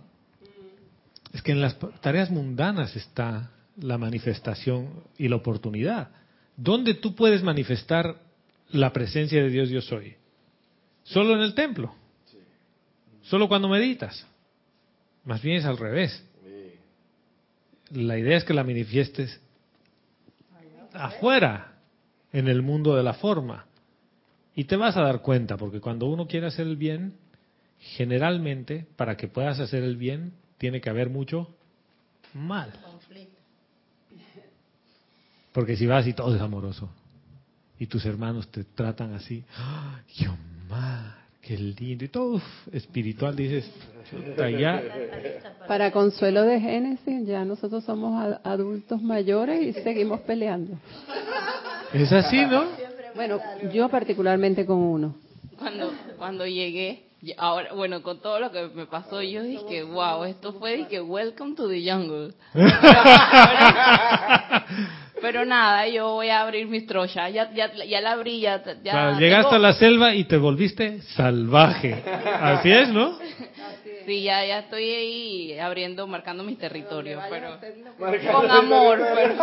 [1.32, 6.10] Es que en las tareas mundanas está la manifestación y la oportunidad.
[6.56, 8.18] ¿Dónde tú puedes manifestar
[8.70, 10.16] la presencia de Dios yo soy?
[11.04, 11.94] Solo en el templo.
[13.24, 14.26] Solo cuando meditas.
[15.26, 16.24] Más bien es al revés.
[17.92, 19.40] La idea es que la manifiestes
[20.94, 21.74] afuera,
[22.32, 23.66] en el mundo de la forma.
[24.56, 27.14] Y te vas a dar cuenta, porque cuando uno quiere hacer el bien,
[27.80, 31.50] generalmente, para que puedas hacer el bien, tiene que haber mucho
[32.34, 32.72] mal.
[35.52, 36.90] Porque si vas y todo es amoroso,
[37.80, 40.00] y tus hermanos te tratan así, ¡ah!
[40.08, 42.06] ¡ay, Omar, qué lindo!
[42.06, 43.70] Y todo uf, espiritual, dices,
[44.10, 44.82] chuta, ya.
[45.68, 50.78] Para consuelo de Génesis, ya nosotros somos adultos mayores y seguimos peleando.
[51.94, 52.66] Es así, ¿no?
[53.15, 53.40] Bueno,
[53.72, 55.15] yo particularmente con uno.
[55.57, 57.03] Cuando, cuando llegué,
[57.38, 61.56] ahora, bueno, con todo lo que me pasó, yo dije, wow, esto fue, dije, welcome
[61.56, 62.34] to the jungle.
[65.22, 68.91] Pero nada, yo voy a abrir mis trochas, ya, ya, ya la abrí, ya, ya
[68.91, 72.03] Claro, llegaste tengo- a la selva y te volviste salvaje.
[72.41, 73.18] Así es, ¿no?
[74.06, 77.58] Sí, ya, ya estoy ahí abriendo, marcando mis territorios, pero
[78.32, 79.36] con amor, pero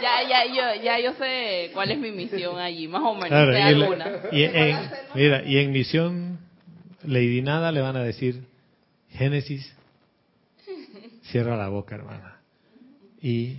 [0.00, 3.52] ya, ya, yo, ya yo sé cuál es mi misión allí, más o menos, Claro,
[3.52, 4.12] y, en- alguna.
[4.32, 4.78] y en,
[5.14, 6.38] mira, y en misión
[7.04, 8.44] Lady Nada le van a decir,
[9.10, 9.74] Génesis,
[11.24, 12.40] cierra la boca, hermana,
[13.20, 13.58] y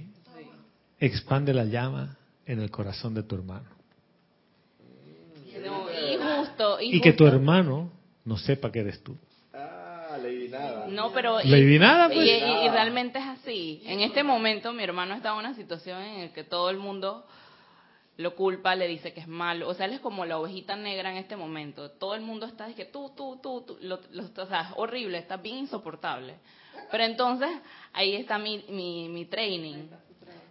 [1.00, 3.70] expande la llama en el corazón de tu hermano.
[5.66, 7.92] No, y justo, y, Y que tu hermano
[8.24, 9.16] no sepa que eres tú.
[10.60, 10.86] Nada.
[10.88, 11.40] No, pero...
[11.42, 11.50] y-
[12.08, 12.20] pues.
[12.28, 13.82] y- y realmente es así.
[13.86, 17.26] En este momento mi hermano está en una situación en la que todo el mundo
[18.18, 19.68] lo culpa, le dice que es malo.
[19.68, 21.92] O sea, él es como la ovejita negra en este momento.
[21.92, 23.78] Todo el mundo está, es que tú, tú, tú, tú.
[23.82, 26.36] Lo, lo- o sea, es horrible, está bien insoportable.
[26.92, 27.50] Pero entonces,
[27.94, 29.88] ahí está mi, mi, mi training.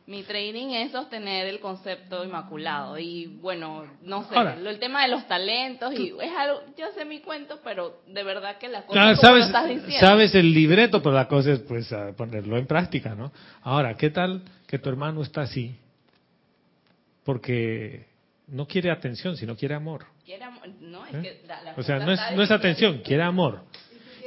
[0.07, 2.99] Mi training es sostener el concepto inmaculado.
[2.99, 4.55] Y bueno, no sé, Ahora.
[4.57, 5.95] lo- el tema de los talentos.
[5.99, 9.23] y es algo, Yo sé mi cuento, pero de verdad que las cosas Claro, como
[9.23, 10.07] lo sabes, estás diciendo.
[10.07, 13.33] sabes el libreto, pero la cosa es pues ponerlo en práctica, ¿no?
[13.63, 15.75] Ahora, ¿qué tal que tu hermano está así?
[17.25, 18.07] Porque
[18.49, 20.05] no quiere atención, sino quiere amor.
[20.25, 21.21] Quiere amor- no, es ¿eh?
[21.23, 23.63] que la- la O sea, cosa no es, no es atención, quiere amor.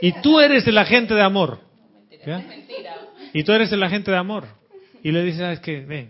[0.02, 1.60] Y tú eres el agente de amor.
[2.10, 2.96] Es mentira.
[3.34, 4.57] Y tú eres el agente de amor.
[5.04, 5.82] Y le dices, ¿sabes qué?
[5.82, 6.10] Ven.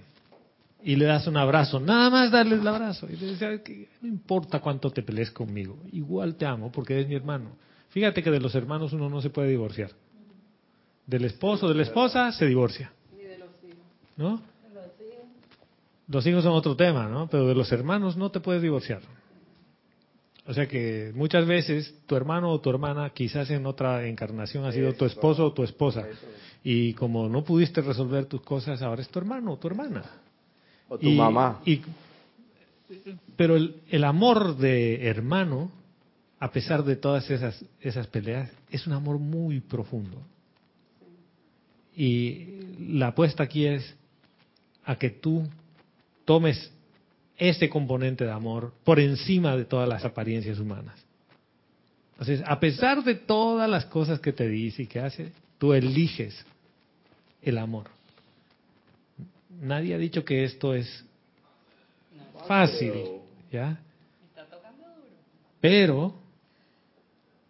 [0.83, 1.79] Y le das un abrazo.
[1.79, 3.07] Nada más darle el abrazo.
[3.07, 3.89] Y le dices, ¿sabes qué?
[4.01, 5.77] No importa cuánto te pelees conmigo.
[5.91, 7.51] Igual te amo porque eres mi hermano.
[7.89, 9.91] Fíjate que de los hermanos uno no se puede divorciar.
[11.05, 12.91] Del esposo, de la esposa, se divorcia.
[14.17, 14.41] ¿No?
[16.07, 17.27] Los hijos son otro tema, ¿no?
[17.27, 19.01] Pero de los hermanos no te puedes divorciar.
[20.47, 24.71] O sea que muchas veces tu hermano o tu hermana, quizás en otra encarnación ha
[24.71, 26.05] sido tu esposo o tu esposa.
[26.63, 30.03] Y como no pudiste resolver tus cosas, ahora es tu hermano o tu hermana.
[30.87, 31.61] O tu Y- mamá.
[31.65, 31.81] y-
[33.35, 35.69] pero el, el amor de hermano,
[36.39, 40.17] a pesar de todas esas, esas peleas, es un amor muy profundo.
[41.95, 43.95] Y la apuesta aquí es
[44.85, 45.45] a que tú
[46.23, 46.71] tomes
[47.37, 50.99] ese componente de amor por encima de todas las apariencias humanas.
[52.13, 56.45] Entonces, a pesar de todas las cosas que te dice y que hace, tú eliges
[57.43, 57.85] el amor.
[59.61, 61.05] Nadie ha dicho que esto es
[62.47, 62.93] fácil,
[63.51, 63.79] ¿ya?
[65.61, 66.15] Pero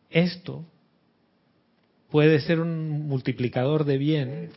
[0.09, 0.65] esto
[2.09, 4.49] puede ser un multiplicador de bien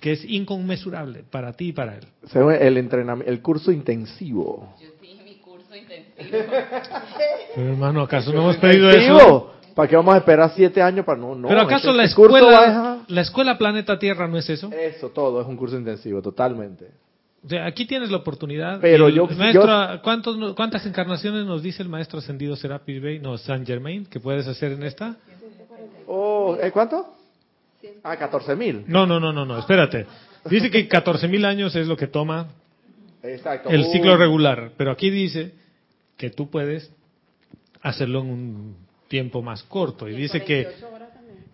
[0.00, 2.06] que es inconmensurable para ti y para él.
[2.60, 4.74] El entrenamiento, el curso intensivo.
[4.80, 6.38] Yo sí, mi curso intensivo.
[7.54, 9.52] Pero hermano, ¿acaso no hemos pedido eso?
[9.74, 11.34] ¿Para qué vamos a esperar siete años para no?
[11.34, 14.70] no Pero ¿acaso este- la este curso escuela, la escuela Planeta Tierra no es eso?
[14.72, 16.88] Eso, todo es un curso intensivo, totalmente.
[17.44, 18.80] O sea, aquí tienes la oportunidad.
[18.80, 23.38] Pero el yo- maestro, ¿cuántos, ¿Cuántas encarnaciones nos dice el maestro ascendido Serapis Bey, no,
[23.38, 25.16] San Germain, que puedes hacer en esta?
[26.06, 27.14] Oh, ¿eh, ¿Cuánto?
[28.02, 28.84] Ah, 14 mil.
[28.86, 30.06] No, no, no, no, no, espérate.
[30.48, 32.48] Dice que 14.000 años es lo que toma
[33.22, 33.68] Exacto.
[33.68, 35.52] el Uh, ciclo regular, pero aquí dice
[36.16, 36.90] que tú puedes
[37.82, 38.76] hacerlo en un
[39.08, 40.08] tiempo más corto.
[40.08, 40.68] Y dice que,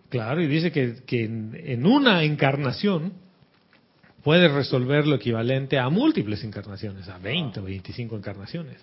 [0.09, 3.13] claro, y dice que, que en, en una encarnación
[4.23, 8.77] puedes resolver lo equivalente a múltiples encarnaciones, a 20 o 25 encarnaciones.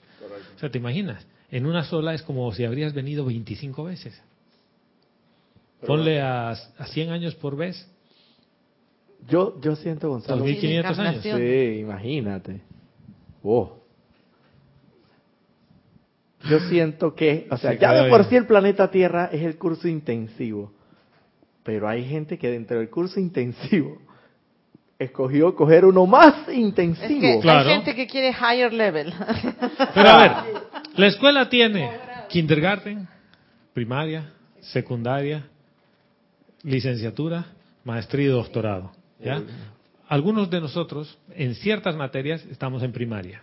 [0.57, 1.27] O sea, ¿te imaginas?
[1.51, 4.21] En una sola es como si habrías venido 25 veces.
[5.87, 7.87] Ponle a, a 100 años por vez,
[9.29, 10.39] Yo, yo siento, Gonzalo.
[10.43, 11.23] 2500 años.
[11.23, 12.61] Sí, imagínate.
[13.43, 13.79] Oh.
[16.49, 18.29] Yo siento que, o sea, Sí, ya de por ya.
[18.29, 20.73] sí el planeta Tierra es el curso intensivo.
[21.63, 23.99] Pero hay gente que dentro del curso intensivo
[24.99, 27.21] escogió coger uno más Es intensivo.
[27.21, 27.69] que Claro.
[27.71, 29.13] hay gente que quiere higher level.
[29.95, 30.33] Pero a ver,
[30.97, 31.91] la escuela tiene
[32.29, 33.09] kindergarten,
[33.73, 34.31] primaria,
[34.61, 35.49] secundaria,
[36.65, 37.47] licenciatura,
[37.85, 38.91] maestría y doctorado.
[39.21, 39.43] ¿ya?
[40.09, 43.43] Algunos de nosotros, en ciertas materias, estamos en primaria.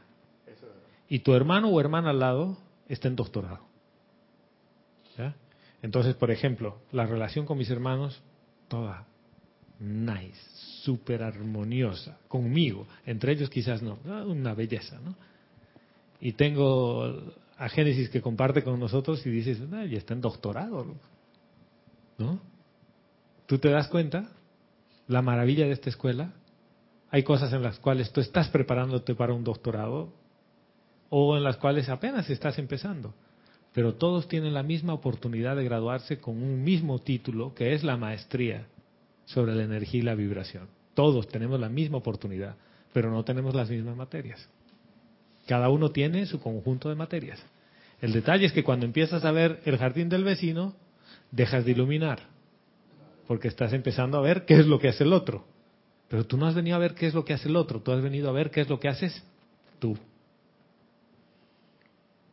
[1.07, 2.57] Y tu hermano o hermana al lado
[2.89, 3.61] está en doctorado.
[5.18, 5.35] ¿ya?
[5.81, 8.22] Entonces, por ejemplo, la relación con mis hermanos,
[8.68, 9.06] toda
[9.80, 10.39] nice,
[10.84, 12.88] súper armoniosa, conmigo.
[13.06, 15.15] Entre ellos quizás no, ah, una belleza, ¿no?
[16.19, 20.85] Y tengo a Génesis que comparte con nosotros y dices, "Ah, ya está en doctorado,
[22.19, 22.39] ¿no?
[23.51, 24.29] ¿Tú te das cuenta?
[25.09, 26.31] La maravilla de esta escuela.
[27.09, 30.13] Hay cosas en las cuales tú estás preparándote para un doctorado
[31.09, 33.13] o en las cuales apenas estás empezando.
[33.73, 37.97] Pero todos tienen la misma oportunidad de graduarse con un mismo título, que es la
[37.97, 38.67] maestría
[39.25, 40.69] sobre la energía y la vibración.
[40.93, 42.55] Todos tenemos la misma oportunidad,
[42.93, 44.47] pero no tenemos las mismas materias.
[45.45, 47.45] Cada uno tiene su conjunto de materias.
[47.99, 50.73] El detalle es que cuando empiezas a ver el jardín del vecino,
[51.31, 52.30] dejas de iluminar,
[53.31, 55.45] porque estás empezando a ver qué es lo que hace el otro.
[56.09, 57.93] Pero tú no has venido a ver qué es lo que hace el otro, tú
[57.93, 59.23] has venido a ver qué es lo que haces
[59.79, 59.97] tú.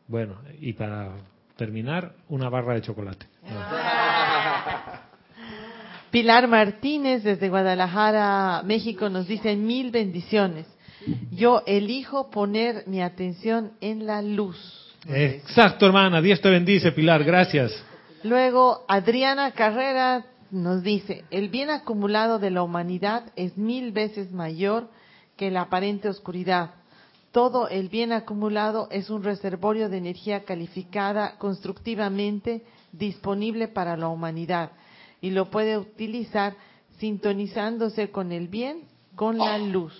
[0.09, 1.13] Bueno, y para
[1.55, 3.25] terminar, una barra de chocolate.
[6.11, 10.65] Pilar Martínez desde Guadalajara, México, nos dice mil bendiciones.
[11.31, 14.57] Yo elijo poner mi atención en la luz.
[15.07, 16.21] Exacto, hermana.
[16.21, 17.23] Dios te bendice, Pilar.
[17.23, 17.71] Gracias.
[18.21, 24.89] Luego, Adriana Carrera nos dice, el bien acumulado de la humanidad es mil veces mayor
[25.37, 26.71] que la aparente oscuridad.
[27.31, 34.71] Todo el bien acumulado es un reservorio de energía calificada constructivamente disponible para la humanidad
[35.21, 36.55] y lo puede utilizar
[36.97, 38.81] sintonizándose con el bien,
[39.15, 39.93] con la luz.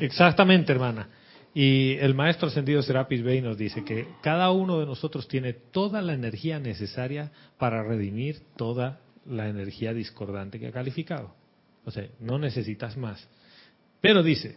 [0.00, 1.08] Exactamente, hermana.
[1.54, 6.02] Y el maestro ascendido Serapis Bey nos dice que cada uno de nosotros tiene toda
[6.02, 11.34] la energía necesaria para redimir toda la energía discordante que ha calificado.
[11.84, 13.26] O sea, no necesitas más.
[14.00, 14.56] Pero dice,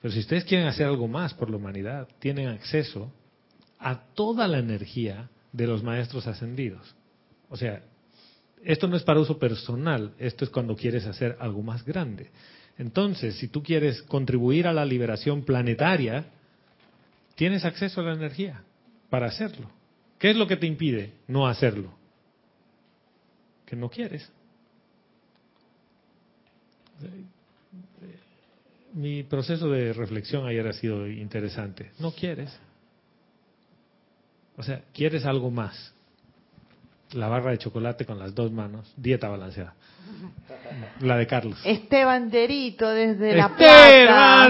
[0.00, 3.12] pero si ustedes quieren hacer algo más por la humanidad, tienen acceso
[3.78, 6.94] a toda la energía de los maestros ascendidos.
[7.48, 7.82] O sea,
[8.64, 12.30] esto no es para uso personal, esto es cuando quieres hacer algo más grande.
[12.78, 16.26] Entonces, si tú quieres contribuir a la liberación planetaria,
[17.34, 18.62] tienes acceso a la energía
[19.10, 19.70] para hacerlo.
[20.18, 21.99] ¿Qué es lo que te impide no hacerlo?
[23.70, 24.28] Que no quieres.
[28.94, 31.92] Mi proceso de reflexión ayer ha sido interesante.
[32.00, 32.50] No quieres.
[34.56, 35.94] O sea, quieres algo más.
[37.12, 39.74] La barra de chocolate con las dos manos, dieta balanceada.
[41.00, 41.60] La de Carlos.
[41.64, 44.48] Esteban Derito desde La Plata.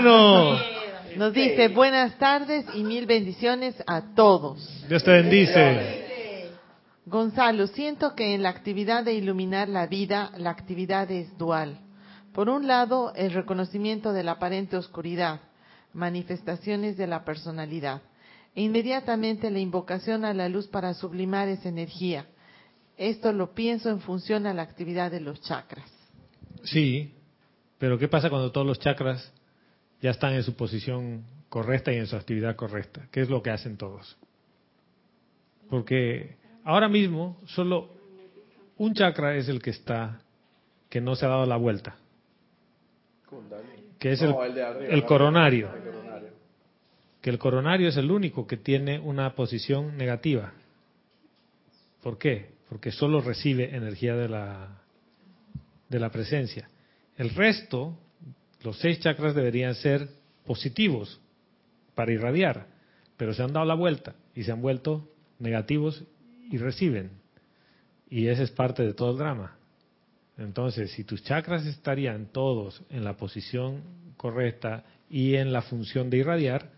[1.14, 4.86] Nos dice buenas tardes y mil bendiciones a todos.
[4.88, 6.09] Dios te bendice.
[7.10, 11.80] Gonzalo, siento que en la actividad de iluminar la vida, la actividad es dual.
[12.32, 15.40] Por un lado, el reconocimiento de la aparente oscuridad,
[15.92, 18.00] manifestaciones de la personalidad,
[18.54, 22.26] e inmediatamente la invocación a la luz para sublimar esa energía.
[22.96, 25.90] Esto lo pienso en función a la actividad de los chakras.
[26.62, 27.12] Sí,
[27.78, 29.32] pero ¿qué pasa cuando todos los chakras
[30.00, 33.08] ya están en su posición correcta y en su actividad correcta?
[33.10, 34.16] ¿Qué es lo que hacen todos?
[35.68, 37.90] Porque ahora mismo solo
[38.76, 40.20] un chakra es el que está,
[40.88, 41.96] que no se ha dado la vuelta,
[43.98, 45.06] que es el, No, el de arriba, el ¿no?
[45.06, 45.74] coronario.
[45.74, 46.28] El coronario.
[47.20, 50.54] Que el coronario es el único que tiene una posición negativa.
[52.02, 52.52] ¿Por qué?
[52.68, 54.80] Porque solo recibe energía de la,
[55.88, 56.70] de la presencia.
[57.18, 57.98] El resto,
[58.62, 60.08] los seis chakras deberían ser
[60.46, 61.20] positivos
[61.94, 62.66] para irradiar,
[63.18, 65.06] pero se han dado la vuelta y se han vuelto
[65.38, 66.02] negativos
[66.50, 67.10] y reciben.
[68.08, 69.56] Y ese es parte de todo el drama.
[70.36, 73.82] Entonces, si tus chakras estarían todos en la posición
[74.16, 76.70] correcta y en la función de irradiar,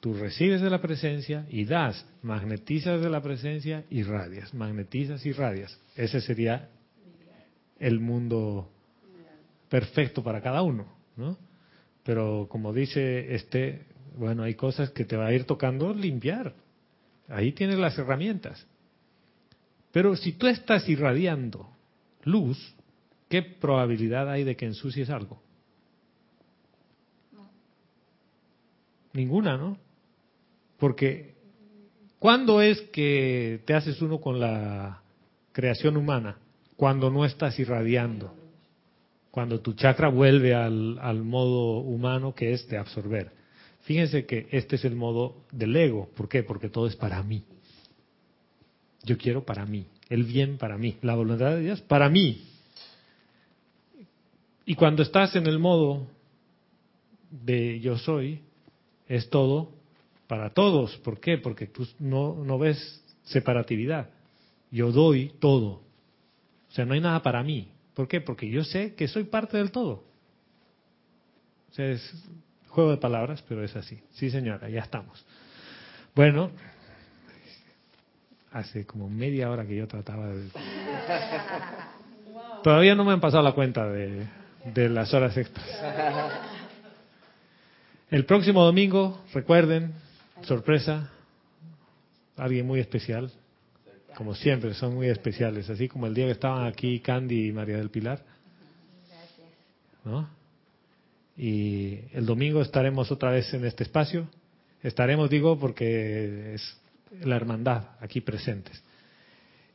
[0.00, 5.32] tú recibes de la presencia y das, magnetizas de la presencia y radias, magnetizas y
[5.32, 5.78] radias.
[5.96, 6.68] Ese sería
[7.78, 8.70] el mundo
[9.68, 10.86] perfecto para cada uno,
[11.16, 11.36] ¿no?
[12.04, 13.86] Pero como dice este,
[14.16, 16.54] bueno, hay cosas que te va a ir tocando limpiar.
[17.28, 18.66] Ahí tienes las herramientas.
[19.92, 21.68] Pero si tú estás irradiando
[22.24, 22.74] luz,
[23.28, 25.40] ¿qué probabilidad hay de que ensucies algo?
[29.12, 29.78] Ninguna, ¿no?
[30.78, 31.34] Porque
[32.18, 35.02] ¿cuándo es que te haces uno con la
[35.52, 36.38] creación humana?
[36.76, 38.34] Cuando no estás irradiando.
[39.30, 43.32] Cuando tu chakra vuelve al, al modo humano que es de absorber.
[43.82, 46.08] Fíjense que este es el modo del ego.
[46.14, 46.42] ¿Por qué?
[46.42, 47.42] Porque todo es para mí.
[49.08, 52.44] Yo quiero para mí, el bien para mí, la voluntad de Dios para mí.
[54.66, 56.06] Y cuando estás en el modo
[57.30, 58.42] de yo soy,
[59.06, 59.72] es todo
[60.26, 60.98] para todos.
[60.98, 61.38] ¿Por qué?
[61.38, 64.10] Porque tú no, no ves separatividad.
[64.70, 65.80] Yo doy todo.
[66.68, 67.68] O sea, no hay nada para mí.
[67.94, 68.20] ¿Por qué?
[68.20, 70.04] Porque yo sé que soy parte del todo.
[71.70, 72.12] O sea, es
[72.68, 73.98] juego de palabras, pero es así.
[74.10, 75.24] Sí, señora, ya estamos.
[76.14, 76.50] Bueno,
[78.52, 80.48] hace como media hora que yo trataba de...
[82.62, 84.26] Todavía no me han pasado la cuenta de,
[84.74, 85.66] de las horas extras.
[88.10, 89.92] El próximo domingo, recuerden,
[90.42, 91.10] sorpresa,
[92.36, 93.30] alguien muy especial,
[94.16, 97.76] como siempre, son muy especiales, así como el día que estaban aquí Candy y María
[97.76, 98.24] del Pilar.
[100.04, 100.28] ¿No?
[101.36, 104.26] Y el domingo estaremos otra vez en este espacio.
[104.82, 106.76] Estaremos, digo, porque es
[107.22, 108.82] la hermandad aquí presentes.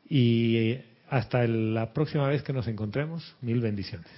[0.09, 0.77] Y
[1.09, 4.11] hasta la próxima vez que nos encontremos, mil bendiciones.